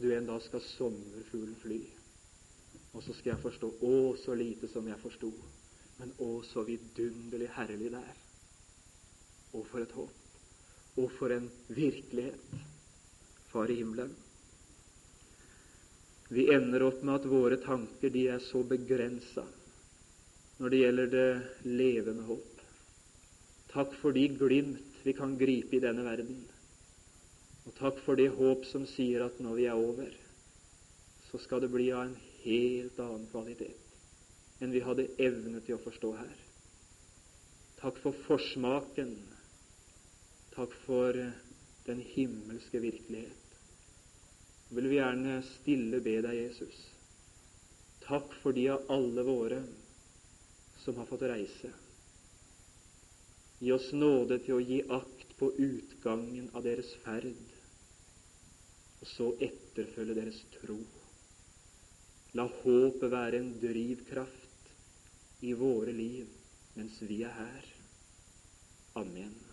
Du, 0.00 0.06
en 0.14 0.28
dag 0.28 0.40
skal 0.44 0.62
sommerfuglen 0.64 1.56
fly, 1.60 1.80
og 2.94 3.04
så 3.04 3.14
skal 3.14 3.34
jeg 3.34 3.42
forstå 3.42 3.68
Å, 3.86 3.94
så 4.20 4.36
lite 4.36 4.68
som 4.72 4.86
jeg 4.88 5.00
forsto, 5.02 5.30
men 6.00 6.12
å, 6.24 6.30
så 6.46 6.64
vidunderlig 6.64 7.50
herlig 7.56 7.92
det 7.92 8.00
er. 8.00 8.18
Og 9.56 9.66
for 9.68 9.82
et 9.82 9.94
håp. 9.94 10.16
Og 11.00 11.12
for 11.18 11.34
en 11.34 11.48
virkelighet. 11.68 12.66
Far 13.50 13.70
i 13.70 13.76
himmelen. 13.80 14.12
Vi 16.30 16.46
ender 16.54 16.84
opp 16.86 17.00
med 17.02 17.16
at 17.16 17.26
våre 17.26 17.58
tanker 17.58 18.12
de 18.14 18.28
er 18.30 18.42
så 18.44 18.62
begrensa 18.62 19.42
når 20.60 20.70
det 20.70 20.80
gjelder 20.80 21.08
det 21.10 21.30
levende 21.66 22.26
håp. 22.28 22.60
Takk 23.72 23.96
for 23.98 24.14
de 24.14 24.28
glimt 24.38 25.00
vi 25.02 25.14
kan 25.16 25.34
gripe 25.40 25.78
i 25.78 25.82
denne 25.82 26.04
verden. 26.06 26.44
Og 27.70 27.76
takk 27.78 28.00
for 28.02 28.18
det 28.18 28.32
håp 28.34 28.64
som 28.66 28.82
sier 28.90 29.22
at 29.22 29.38
når 29.38 29.54
vi 29.54 29.66
er 29.70 29.78
over, 29.78 30.10
så 31.30 31.38
skal 31.38 31.62
det 31.62 31.70
bli 31.70 31.92
av 31.94 32.08
en 32.08 32.16
helt 32.42 32.98
annen 32.98 33.28
kvalitet 33.30 33.78
enn 34.60 34.72
vi 34.74 34.82
hadde 34.84 35.06
evne 35.22 35.62
til 35.64 35.78
å 35.78 35.80
forstå 35.80 36.08
her. 36.18 36.32
Takk 37.78 37.96
for 38.02 38.16
forsmaken. 38.26 39.14
Takk 40.52 40.74
for 40.82 41.16
den 41.86 42.02
himmelske 42.10 42.82
virkelighet. 42.82 43.54
Jeg 44.68 44.76
vil 44.76 44.88
vi 44.90 44.98
gjerne 44.98 45.38
stille 45.54 46.02
be 46.04 46.18
deg, 46.26 46.42
Jesus. 46.42 46.82
Takk 48.04 48.34
for 48.42 48.52
de 48.52 48.66
av 48.74 48.90
alle 48.92 49.24
våre 49.24 49.62
som 50.82 50.98
har 51.00 51.08
fått 51.08 51.24
reise. 51.30 51.72
Gi 53.62 53.72
oss 53.72 53.88
nåde 53.96 54.42
til 54.44 54.58
å 54.58 54.60
gi 54.64 54.82
akt 54.92 55.32
på 55.40 55.54
utgangen 55.56 56.50
av 56.52 56.66
deres 56.68 56.92
ferd, 57.06 57.32
og 59.00 59.08
så 59.08 59.28
etterfølge 59.40 60.16
deres 60.18 60.40
tro. 60.58 60.78
La 62.36 62.46
håpet 62.46 63.10
være 63.10 63.40
en 63.40 63.54
drivkraft 63.62 64.74
i 65.42 65.54
våre 65.56 65.92
liv 65.96 66.28
mens 66.76 67.00
vi 67.02 67.22
er 67.26 67.34
her. 67.34 67.70
Amen. 69.00 69.49